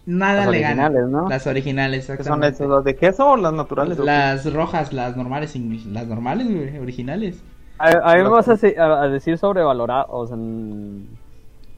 Nada 0.05 0.41
Las 0.45 0.49
le 0.51 0.59
gana. 0.59 0.85
originales, 0.85 1.09
¿no? 1.11 1.29
Las 1.29 1.47
originales, 1.47 2.01
¿Qué 2.01 2.07
son 2.07 2.15
exactamente. 2.19 2.55
esas? 2.57 2.69
¿Las 2.69 2.83
de 2.83 2.95
queso 2.95 3.27
o 3.31 3.37
las 3.37 3.53
naturales? 3.53 3.97
Las 3.97 4.53
rojas, 4.53 4.93
las 4.93 5.17
normales, 5.17 5.55
las 5.87 6.07
normales, 6.07 6.47
güey, 6.47 6.77
originales. 6.77 7.41
a, 7.79 7.89
a 8.11 8.15
mí 8.15 8.21
me 8.23 8.29
vas 8.29 8.47
a, 8.47 8.53
deci- 8.53 8.77
a- 8.77 9.01
a 9.03 9.07
decir 9.09 9.37
sobrevalorado, 9.39 10.05
o 10.09 10.27
sea, 10.27 10.35
n- 10.37 10.99
no 10.99 11.05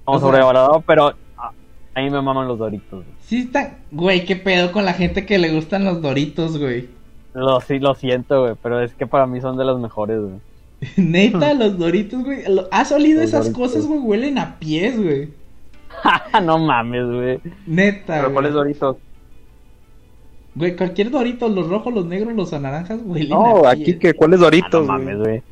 O 0.05 0.19
sea- 0.19 0.27
sobrevalorado, 0.27 0.83
pero 0.85 1.13
a, 1.37 1.51
a 1.95 2.01
mí 2.01 2.09
me 2.09 2.21
maman 2.21 2.49
los 2.49 2.59
doritos. 2.59 3.05
güey. 3.05 3.17
Sí 3.21 3.43
está, 3.43 3.77
güey, 3.91 4.25
qué 4.25 4.35
pedo 4.35 4.73
con 4.73 4.83
la 4.83 4.93
gente 4.93 5.25
que 5.25 5.37
le 5.37 5.53
gustan 5.53 5.85
los 5.85 6.01
doritos, 6.01 6.57
güey. 6.59 6.89
Lo, 7.33 7.61
sí, 7.61 7.79
lo 7.79 7.95
siento, 7.95 8.41
güey, 8.41 8.55
pero 8.61 8.81
es 8.81 8.93
que 8.93 9.07
para 9.07 9.25
mí 9.25 9.39
son 9.39 9.55
de 9.57 9.63
los 9.63 9.79
mejores, 9.79 10.19
güey. 10.19 10.35
Neta, 10.97 11.53
los 11.53 11.77
doritos, 11.77 12.23
güey. 12.23 12.43
¿Has 12.71 12.91
olido 12.91 13.21
Los 13.21 13.29
esas 13.29 13.51
Doritos. 13.53 13.53
cosas, 13.53 13.85
güey? 13.87 13.99
Huelen 13.99 14.37
a 14.37 14.59
pies, 14.59 15.01
güey. 15.01 15.33
no 16.43 16.59
mames, 16.59 17.05
güey. 17.05 17.41
Neta, 17.65 18.21
¿Pero 18.21 18.31
güey. 18.31 18.33
cuáles 18.33 18.53
doritos? 18.53 18.97
Güey, 20.55 20.75
cualquier 20.75 21.11
dorito, 21.11 21.47
los 21.49 21.67
rojos, 21.67 21.93
los 21.93 22.05
negros, 22.05 22.33
los 22.35 22.51
naranjas, 22.51 23.01
huelen 23.03 23.29
No, 23.29 23.65
a 23.65 23.71
aquí 23.71 23.93
pies. 23.93 23.99
que 23.99 24.13
cuáles 24.13 24.39
Ah, 24.41 24.43
doritos, 24.45 24.85
no 24.85 24.93
güey? 24.93 25.05
mames, 25.05 25.17
güey. 25.19 25.43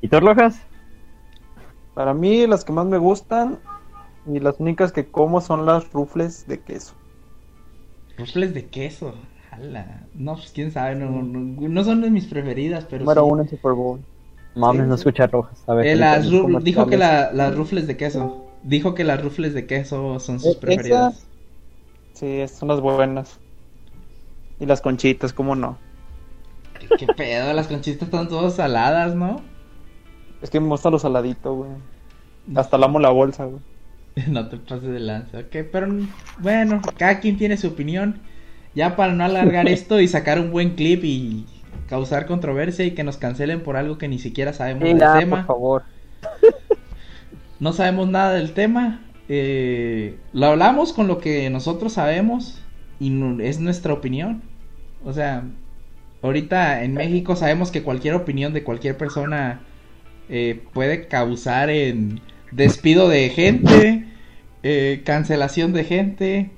¿Y 0.00 0.08
tú, 0.08 0.20
Rojas? 0.20 0.66
Para 1.94 2.14
mí 2.14 2.46
las 2.46 2.64
que 2.64 2.72
más 2.72 2.86
me 2.86 2.98
gustan 2.98 3.58
y 4.26 4.40
las 4.40 4.58
únicas 4.60 4.92
que 4.92 5.10
como 5.10 5.40
son 5.40 5.66
las 5.66 5.92
rufles 5.92 6.46
de 6.46 6.60
queso. 6.62 6.94
Rufles 8.16 8.54
de 8.54 8.66
queso. 8.68 9.14
No, 10.14 10.34
pues 10.36 10.52
quién 10.52 10.70
sabe, 10.70 10.94
no, 10.94 11.10
no, 11.22 11.68
no 11.68 11.84
son 11.84 12.00
de 12.02 12.10
mis 12.10 12.26
preferidas, 12.26 12.86
pero 12.88 13.04
Número 13.04 13.24
sí. 13.24 13.30
uno 13.32 13.42
en 13.42 13.48
Super 13.48 13.72
Bowl. 13.72 14.00
Mames, 14.54 14.82
Sí, 14.82 14.88
no 14.88 14.94
escucha 14.94 15.26
Rojas. 15.26 15.62
A 15.66 15.74
ver, 15.74 15.86
Eh, 15.86 15.96
las 15.96 16.28
dijo 16.64 16.86
que 16.86 16.96
la- 16.96 17.30
las 17.32 17.54
rufles 17.54 17.86
de 17.86 17.96
queso. 17.96 18.46
Dijo 18.62 18.94
que 18.94 19.04
las 19.04 19.22
rufles 19.22 19.54
de 19.54 19.66
queso 19.66 20.18
son 20.20 20.40
sus 20.40 20.56
Eh, 20.56 20.58
preferidas. 20.60 21.14
esas- 21.14 21.26
Sí, 22.12 22.46
son 22.48 22.68
las 22.68 22.80
buenas. 22.80 23.38
Y 24.58 24.66
las 24.66 24.80
conchitas, 24.80 25.32
¿cómo 25.32 25.54
no? 25.54 25.78
Qué 26.98 27.06
pedo, 27.06 27.52
las 27.52 27.68
conchitas 27.68 28.02
están 28.02 28.28
todas 28.28 28.54
saladas, 28.54 29.14
¿no? 29.14 29.40
Es 30.42 30.50
que 30.50 30.60
me 30.60 30.68
gusta 30.68 30.90
lo 30.90 30.98
saladito, 30.98 31.54
güey. 31.54 31.70
Hasta 32.54 32.78
lamo 32.78 32.98
la 32.98 33.10
bolsa, 33.10 33.44
güey. 33.44 33.62
No 34.28 34.48
te 34.48 34.56
pases 34.58 34.90
de 34.90 35.00
lanza, 35.00 35.38
ok, 35.38 35.56
pero 35.70 35.88
bueno, 36.38 36.80
cada 36.98 37.20
quien 37.20 37.36
tiene 37.38 37.56
su 37.56 37.68
opinión. 37.68 38.20
Ya 38.74 38.96
para 38.96 39.12
no 39.14 39.24
alargar 39.24 39.68
esto 39.68 40.00
y 40.00 40.08
sacar 40.08 40.38
un 40.40 40.50
buen 40.50 40.70
clip 40.76 41.02
y 41.04 41.46
causar 41.88 42.26
controversia 42.26 42.84
y 42.84 42.92
que 42.92 43.02
nos 43.04 43.16
cancelen 43.16 43.62
por 43.62 43.76
algo 43.76 43.98
que 43.98 44.06
ni 44.08 44.18
siquiera 44.18 44.52
sabemos 44.52 44.84
Sí, 44.88 44.94
del 44.94 45.12
tema. 45.18 45.36
por 45.38 45.46
favor. 45.46 45.82
No 47.58 47.72
sabemos 47.74 48.08
nada 48.08 48.32
del 48.34 48.52
tema. 48.52 49.02
eh, 49.28 50.16
lo 50.32 50.46
hablamos 50.46 50.92
con 50.92 51.06
lo 51.06 51.18
que 51.18 51.48
nosotros 51.50 51.92
sabemos 51.92 52.62
y 52.98 53.10
no- 53.10 53.40
es 53.42 53.60
nuestra 53.60 53.92
opinión. 53.92 54.42
O 55.04 55.12
sea, 55.12 55.44
ahorita 56.22 56.82
en 56.84 56.94
México 56.94 57.36
sabemos 57.36 57.70
que 57.70 57.82
cualquier 57.82 58.14
opinión 58.14 58.52
de 58.52 58.64
cualquier 58.64 58.96
persona 58.96 59.60
eh, 60.30 60.62
puede 60.72 61.06
causar 61.06 61.70
en 61.70 62.20
despido 62.50 63.08
de 63.08 63.28
gente, 63.28 64.04
eh, 64.62 65.02
cancelación 65.04 65.72
de 65.72 65.84
gente. 65.84 66.50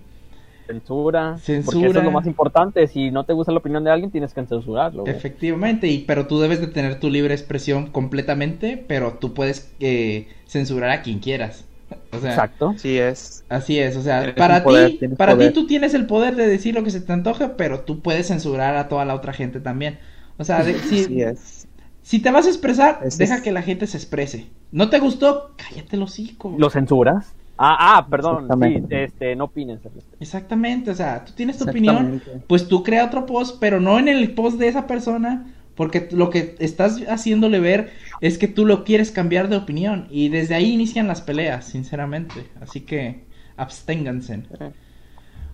Censura. 0.66 1.30
Porque 1.32 1.42
Censura. 1.46 1.88
eso 1.90 1.98
es 1.98 2.04
lo 2.04 2.10
más 2.10 2.26
importante. 2.26 2.86
Si 2.88 3.10
no 3.10 3.24
te 3.24 3.32
gusta 3.32 3.52
la 3.52 3.58
opinión 3.58 3.84
de 3.84 3.90
alguien, 3.90 4.10
tienes 4.10 4.32
que 4.34 4.44
censurarlo. 4.46 5.02
güey. 5.02 5.14
Efectivamente, 5.14 5.86
y, 5.88 5.98
pero 6.00 6.26
tú 6.26 6.40
debes 6.40 6.60
de 6.60 6.66
tener 6.68 6.98
tu 7.00 7.10
libre 7.10 7.34
expresión 7.34 7.88
completamente, 7.90 8.82
pero 8.86 9.14
tú 9.14 9.34
puedes 9.34 9.72
eh, 9.80 10.28
censurar 10.46 10.90
a 10.90 11.02
quien 11.02 11.18
quieras. 11.18 11.64
O 12.10 12.18
sea, 12.20 12.30
Exacto. 12.30 12.74
Sí 12.78 12.98
es. 12.98 13.44
Así 13.50 13.78
es, 13.78 13.96
o 13.96 14.02
sea, 14.02 14.20
Tienes 14.20 14.36
para 14.36 14.64
ti, 14.64 14.98
para 15.16 15.34
poder. 15.34 15.52
ti 15.52 15.60
tú 15.60 15.66
tienes 15.66 15.92
el 15.94 16.06
poder 16.06 16.36
de 16.36 16.46
decir 16.46 16.74
lo 16.74 16.82
que 16.84 16.90
se 16.90 17.00
te 17.02 17.12
antoje, 17.12 17.48
pero 17.50 17.80
tú 17.80 18.00
puedes 18.00 18.28
censurar 18.28 18.76
a 18.76 18.88
toda 18.88 19.04
la 19.04 19.14
otra 19.14 19.32
gente 19.34 19.60
también. 19.60 19.98
O 20.38 20.44
sea, 20.44 20.64
de- 20.64 20.78
si, 20.78 21.04
Sí 21.04 21.20
es. 21.22 21.68
si 22.00 22.18
te 22.20 22.30
vas 22.30 22.46
a 22.46 22.48
expresar, 22.48 23.00
deja 23.18 23.34
es- 23.36 23.42
que 23.42 23.52
la 23.52 23.60
gente 23.62 23.86
se 23.86 23.98
exprese. 23.98 24.46
¿No 24.70 24.88
te 24.88 25.00
gustó? 25.00 25.50
Cállate 25.58 25.96
el 25.96 26.02
hocico. 26.02 26.54
¿Lo 26.56 26.70
censuras? 26.70 27.34
Ah, 27.64 27.96
ah, 27.96 28.06
perdón. 28.10 28.48
Sí, 28.60 28.82
este, 28.90 29.36
no 29.36 29.52
respecto. 29.54 30.16
Exactamente, 30.18 30.90
o 30.90 30.94
sea, 30.96 31.24
tú 31.24 31.32
tienes 31.32 31.58
tu 31.58 31.70
opinión, 31.70 32.20
pues 32.48 32.66
tú 32.66 32.82
crea 32.82 33.04
otro 33.04 33.24
post, 33.24 33.58
pero 33.60 33.78
no 33.78 34.00
en 34.00 34.08
el 34.08 34.32
post 34.32 34.58
de 34.58 34.66
esa 34.66 34.88
persona, 34.88 35.54
porque 35.76 36.08
lo 36.10 36.28
que 36.28 36.56
estás 36.58 37.00
haciéndole 37.08 37.60
ver 37.60 37.92
es 38.20 38.36
que 38.36 38.48
tú 38.48 38.66
lo 38.66 38.82
quieres 38.82 39.12
cambiar 39.12 39.48
de 39.48 39.56
opinión 39.56 40.08
y 40.10 40.28
desde 40.28 40.56
ahí 40.56 40.72
inician 40.72 41.06
las 41.06 41.22
peleas, 41.22 41.66
sinceramente. 41.66 42.48
Así 42.60 42.80
que 42.80 43.26
absténganse. 43.56 44.42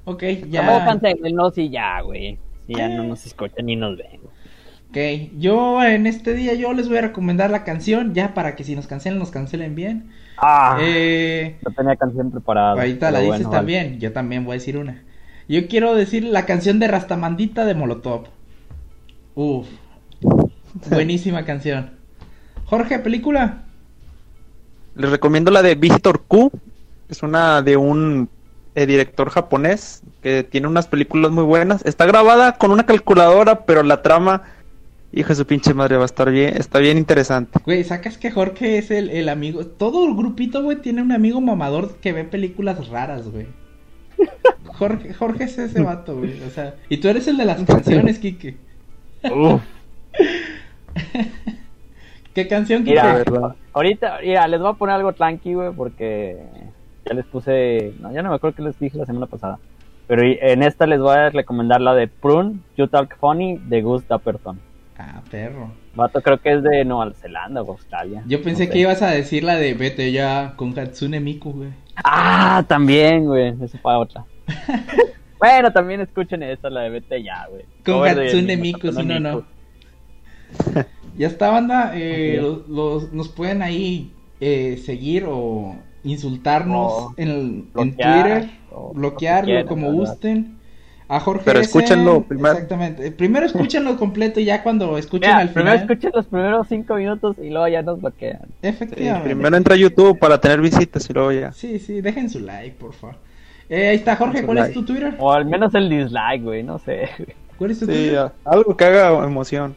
Ok, 0.06 0.22
ya. 0.48 0.62
No, 0.62 0.86
cancelenlos 0.86 1.58
y 1.58 1.68
ya, 1.68 2.00
güey. 2.00 2.38
Si 2.66 2.74
ya 2.74 2.88
no 2.88 3.02
nos 3.02 3.26
escuchan 3.26 3.66
ni 3.66 3.76
nos 3.76 3.98
ven. 3.98 4.20
Ok, 4.90 4.96
yo 5.38 5.82
en 5.82 6.06
este 6.06 6.32
día 6.34 6.54
yo 6.54 6.72
les 6.72 6.88
voy 6.88 6.98
a 6.98 7.02
recomendar 7.02 7.50
la 7.50 7.64
canción, 7.64 8.14
ya 8.14 8.32
para 8.34 8.56
que 8.56 8.64
si 8.64 8.74
nos 8.74 8.86
cancelen, 8.86 9.18
nos 9.18 9.30
cancelen 9.30 9.74
bien. 9.74 10.10
Ah, 10.36 10.78
Eh, 10.80 11.58
no 11.62 11.72
tenía 11.72 11.96
canción 11.96 12.30
preparada. 12.30 12.74
ahorita 12.82 13.10
la 13.10 13.20
dices 13.20 13.44
bueno, 13.44 13.50
vale. 13.50 13.58
también, 13.58 14.00
yo 14.00 14.12
también 14.12 14.44
voy 14.44 14.52
a 14.52 14.58
decir 14.60 14.78
una. 14.78 15.04
Yo 15.48 15.68
quiero 15.68 15.94
decir 15.94 16.24
la 16.24 16.46
canción 16.46 16.78
de 16.78 16.88
Rastamandita 16.88 17.64
de 17.66 17.74
Molotov. 17.74 18.28
Uf, 19.34 19.68
buenísima 20.90 21.44
canción. 21.44 21.90
Jorge, 22.64 22.98
película. 22.98 23.64
Les 24.94 25.10
recomiendo 25.10 25.50
la 25.50 25.62
de 25.62 25.74
Visitor 25.74 26.22
Q. 26.26 26.50
Es 27.08 27.22
una 27.22 27.62
de 27.62 27.76
un 27.76 28.28
eh, 28.74 28.86
director 28.86 29.30
japonés 29.30 30.02
que 30.22 30.42
tiene 30.44 30.66
unas 30.66 30.86
películas 30.88 31.30
muy 31.30 31.44
buenas. 31.44 31.84
Está 31.84 32.06
grabada 32.06 32.58
con 32.58 32.70
una 32.70 32.84
calculadora, 32.86 33.64
pero 33.64 33.82
la 33.82 34.02
trama, 34.02 34.42
hijo 35.12 35.28
de 35.28 35.34
su 35.34 35.46
pinche 35.46 35.74
madre, 35.74 35.96
va 35.96 36.02
a 36.02 36.06
estar 36.06 36.30
bien, 36.30 36.56
está 36.56 36.78
bien 36.78 36.98
interesante. 36.98 37.58
Güey, 37.64 37.84
sacas 37.84 38.18
que 38.18 38.30
Jorge 38.30 38.78
es 38.78 38.90
el, 38.90 39.10
el 39.10 39.28
amigo. 39.28 39.66
Todo 39.66 40.06
el 40.06 40.14
grupito, 40.14 40.62
güey, 40.62 40.78
tiene 40.78 41.02
un 41.02 41.12
amigo 41.12 41.40
mamador 41.40 41.96
que 41.96 42.12
ve 42.12 42.24
películas 42.24 42.88
raras, 42.88 43.28
güey. 43.30 43.46
Jorge, 44.64 45.12
Jorge 45.14 45.44
es 45.44 45.58
ese 45.58 45.82
vato, 45.82 46.16
güey. 46.16 46.40
O 46.42 46.50
sea, 46.50 46.74
y 46.88 46.98
tú 46.98 47.08
eres 47.08 47.26
el 47.26 47.36
de 47.36 47.44
las 47.44 47.62
canciones, 47.64 48.18
Kike. 48.20 48.56
Uf, 49.34 49.62
¿Qué 52.34 52.46
canción, 52.46 52.84
Kike? 52.84 52.90
Mira, 52.90 53.14
verdad. 53.14 53.56
ahorita, 53.72 54.18
mira, 54.22 54.46
les 54.46 54.60
voy 54.60 54.70
a 54.70 54.74
poner 54.74 54.96
algo 54.96 55.12
tranqui, 55.12 55.54
güey, 55.54 55.72
porque 55.72 56.38
ya 57.04 57.14
les 57.14 57.26
puse. 57.26 57.94
No, 58.00 58.12
ya 58.12 58.22
no 58.22 58.30
me 58.30 58.36
acuerdo 58.36 58.56
qué 58.56 58.62
les 58.62 58.78
dije 58.78 58.96
la 58.96 59.06
semana 59.06 59.26
pasada. 59.26 59.58
Pero 60.06 60.22
en 60.24 60.62
esta 60.62 60.86
les 60.86 61.00
voy 61.00 61.16
a 61.16 61.30
recomendar 61.30 61.80
la 61.80 61.94
de 61.94 62.08
Prune, 62.08 62.60
You 62.76 62.86
Talk 62.86 63.16
Funny, 63.18 63.58
de 63.58 63.82
Gus 63.82 64.06
Dapperton. 64.08 64.58
Ah, 64.98 65.22
perro. 65.30 65.70
Vato, 65.94 66.20
creo 66.20 66.40
que 66.40 66.54
es 66.54 66.62
de 66.62 66.84
Nueva 66.84 67.12
Zelanda 67.14 67.62
o 67.62 67.70
Australia. 67.70 68.24
Yo 68.26 68.42
pensé 68.42 68.64
no 68.64 68.66
sé. 68.66 68.72
que 68.72 68.78
ibas 68.80 69.00
a 69.00 69.10
decir 69.10 69.44
la 69.44 69.54
de 69.56 69.74
Vete 69.74 70.10
ya 70.10 70.54
con 70.56 70.76
Hatsune 70.76 71.20
Miku, 71.20 71.52
güey. 71.52 71.70
Ah, 72.04 72.64
también, 72.66 73.26
güey. 73.26 73.54
Eso 73.62 73.78
fue 73.78 73.94
otra. 73.94 74.24
bueno, 75.38 75.72
también 75.72 76.00
escuchen 76.00 76.42
esta, 76.42 76.68
la 76.68 76.80
de 76.82 76.90
Vete 76.90 77.22
ya, 77.22 77.46
güey. 77.48 77.64
Con 77.84 78.06
Hatsune 78.08 78.56
mi 78.56 78.62
Miku, 78.72 78.92
si 78.92 79.04
no, 79.04 79.20
no. 79.20 79.44
Ya 81.16 81.26
está, 81.28 81.50
banda. 81.50 81.92
eh, 81.94 82.38
los, 82.40 82.68
los- 82.68 83.12
nos 83.12 83.28
pueden 83.28 83.62
ahí 83.62 84.12
eh, 84.40 84.80
seguir 84.84 85.26
o 85.28 85.76
insultarnos 86.04 87.12
en, 87.16 87.28
en 87.30 87.72
bloquear, 87.72 88.40
Twitter, 88.40 88.50
o 88.72 89.14
quieran, 89.16 89.66
como 89.66 89.92
gusten. 89.92 90.57
A 91.10 91.20
Jorge 91.20 91.42
Pero 91.46 91.60
escúchenlo 91.60 92.22
primero. 92.22 92.52
Exactamente. 92.54 93.06
Eh, 93.06 93.10
Primero 93.12 93.46
escúchenlo 93.46 93.96
completo 93.96 94.40
y 94.40 94.44
ya 94.44 94.62
cuando 94.62 94.98
escuchen 94.98 95.30
Mira, 95.30 95.38
al 95.38 95.48
primero 95.50 95.78
final. 95.78 95.90
escuchen 95.90 96.10
los 96.14 96.26
primeros 96.26 96.68
cinco 96.68 96.96
minutos 96.96 97.36
y 97.42 97.48
luego 97.48 97.66
ya 97.68 97.80
nos 97.82 97.98
bloquean. 98.00 98.40
Sí, 98.42 98.48
Efectivamente. 98.68 99.24
primero 99.24 99.56
entra 99.56 99.74
a 99.74 99.78
YouTube 99.78 100.18
para 100.18 100.38
tener 100.38 100.60
visitas 100.60 101.08
y 101.08 101.12
luego 101.14 101.32
ya. 101.32 101.52
Sí, 101.52 101.78
sí, 101.78 102.02
dejen 102.02 102.28
su 102.28 102.40
like, 102.40 102.76
por 102.78 102.92
favor. 102.92 103.16
Eh, 103.70 103.88
ahí 103.88 103.96
está, 103.96 104.16
Jorge, 104.16 104.44
¿cuál 104.44 104.58
es 104.58 104.72
tu 104.74 104.84
Twitter? 104.84 105.14
O 105.18 105.32
al 105.32 105.46
menos 105.46 105.74
el 105.74 105.88
dislike, 105.88 106.42
güey, 106.42 106.62
no 106.62 106.78
sé. 106.78 107.08
¿Cuál 107.56 107.70
es 107.70 107.78
tu 107.80 107.86
Sí, 107.86 107.92
Twitter? 107.92 108.30
algo 108.44 108.76
que 108.76 108.84
haga 108.84 109.24
emoción. 109.24 109.74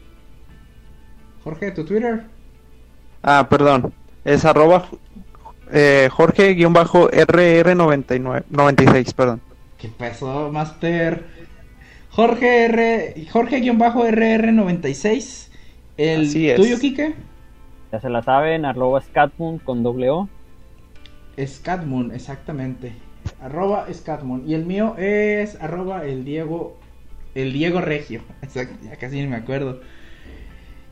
Jorge, 1.44 1.70
tu 1.72 1.84
Twitter. 1.84 2.24
Ah, 3.22 3.46
perdón. 3.48 3.92
Es 4.24 4.44
arroba 4.44 4.84
eh, 5.72 6.08
Jorge-RR99, 6.12 8.44
96, 8.50 9.14
perdón. 9.14 9.40
¿Qué 9.82 9.88
pasó, 9.88 10.50
Master? 10.52 11.26
Jorge 12.10 12.66
R. 12.66 13.26
Jorge-RR96. 13.32 15.48
El 15.96 16.28
Así 16.28 16.48
es. 16.48 16.54
tuyo, 16.56 16.78
Kike. 16.78 17.16
Ya 17.90 18.00
se 18.00 18.08
la 18.08 18.22
saben, 18.22 18.64
arroba 18.64 19.00
Scatmoon 19.00 19.58
con 19.58 19.82
doble 19.82 20.10
O. 20.10 20.28
Scatmoon, 21.36 22.14
exactamente. 22.14 22.92
Arroba 23.40 23.86
Scatmoon. 23.92 24.48
Y 24.48 24.54
el 24.54 24.66
mío 24.66 24.94
es 24.98 25.60
arroba 25.60 26.04
el 26.04 26.24
Diego 26.24 26.78
El 27.34 27.52
Diego 27.52 27.80
Regio. 27.80 28.20
Exacto, 28.42 28.76
ya 28.84 28.94
casi 28.94 29.20
ni 29.20 29.26
me 29.26 29.34
acuerdo. 29.34 29.80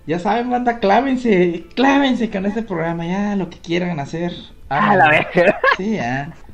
Ya 0.09 0.19
saben, 0.19 0.51
banda, 0.51 0.81
clávense, 0.81 1.67
clávense 1.77 2.29
con 2.29 2.45
este 2.45 2.65
programa, 2.65 3.07
ya 3.07 3.37
lo 3.37 3.51
que 3.51 3.59
quieran 3.59 4.01
hacer. 4.01 4.33
Ah, 4.69 4.97
la 4.97 5.09
verga. 5.09 5.61
Sí, 5.77 5.93
ya. 5.93 6.33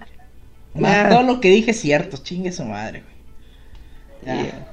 Más 0.78 1.10
todo 1.10 1.22
lo 1.22 1.40
que 1.40 1.50
dije 1.50 1.70
es 1.70 1.80
cierto, 1.80 2.16
chingue 2.18 2.52
su 2.52 2.64
madre, 2.64 3.02
güey. 3.02 3.16
Ya. 4.24 4.42
Yeah. 4.42 4.68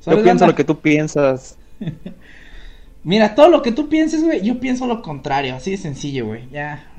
¿Sabes, 0.00 0.18
Yo 0.18 0.24
pienso 0.24 0.46
lo 0.46 0.54
que 0.54 0.64
tú 0.64 0.80
piensas. 0.80 1.56
Mira, 3.04 3.34
todo 3.34 3.48
lo 3.48 3.62
que 3.62 3.72
tú 3.72 3.88
pienses, 3.88 4.22
güey, 4.22 4.42
yo 4.42 4.60
pienso 4.60 4.86
lo 4.86 5.02
contrario, 5.02 5.56
así 5.56 5.70
de 5.70 5.76
sencillo, 5.76 6.26
güey. 6.26 6.48
Ya. 6.50 6.90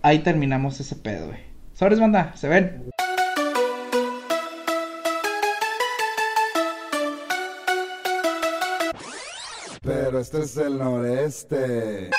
Ahí 0.00 0.20
terminamos 0.20 0.80
ese 0.80 0.96
pedo, 0.96 1.26
güey. 1.26 1.40
Sobres, 1.74 2.00
banda, 2.00 2.32
se 2.36 2.48
ven. 2.48 2.90
Pero 9.82 10.20
este 10.20 10.42
es 10.42 10.56
el 10.56 10.78
noreste. 10.78 12.10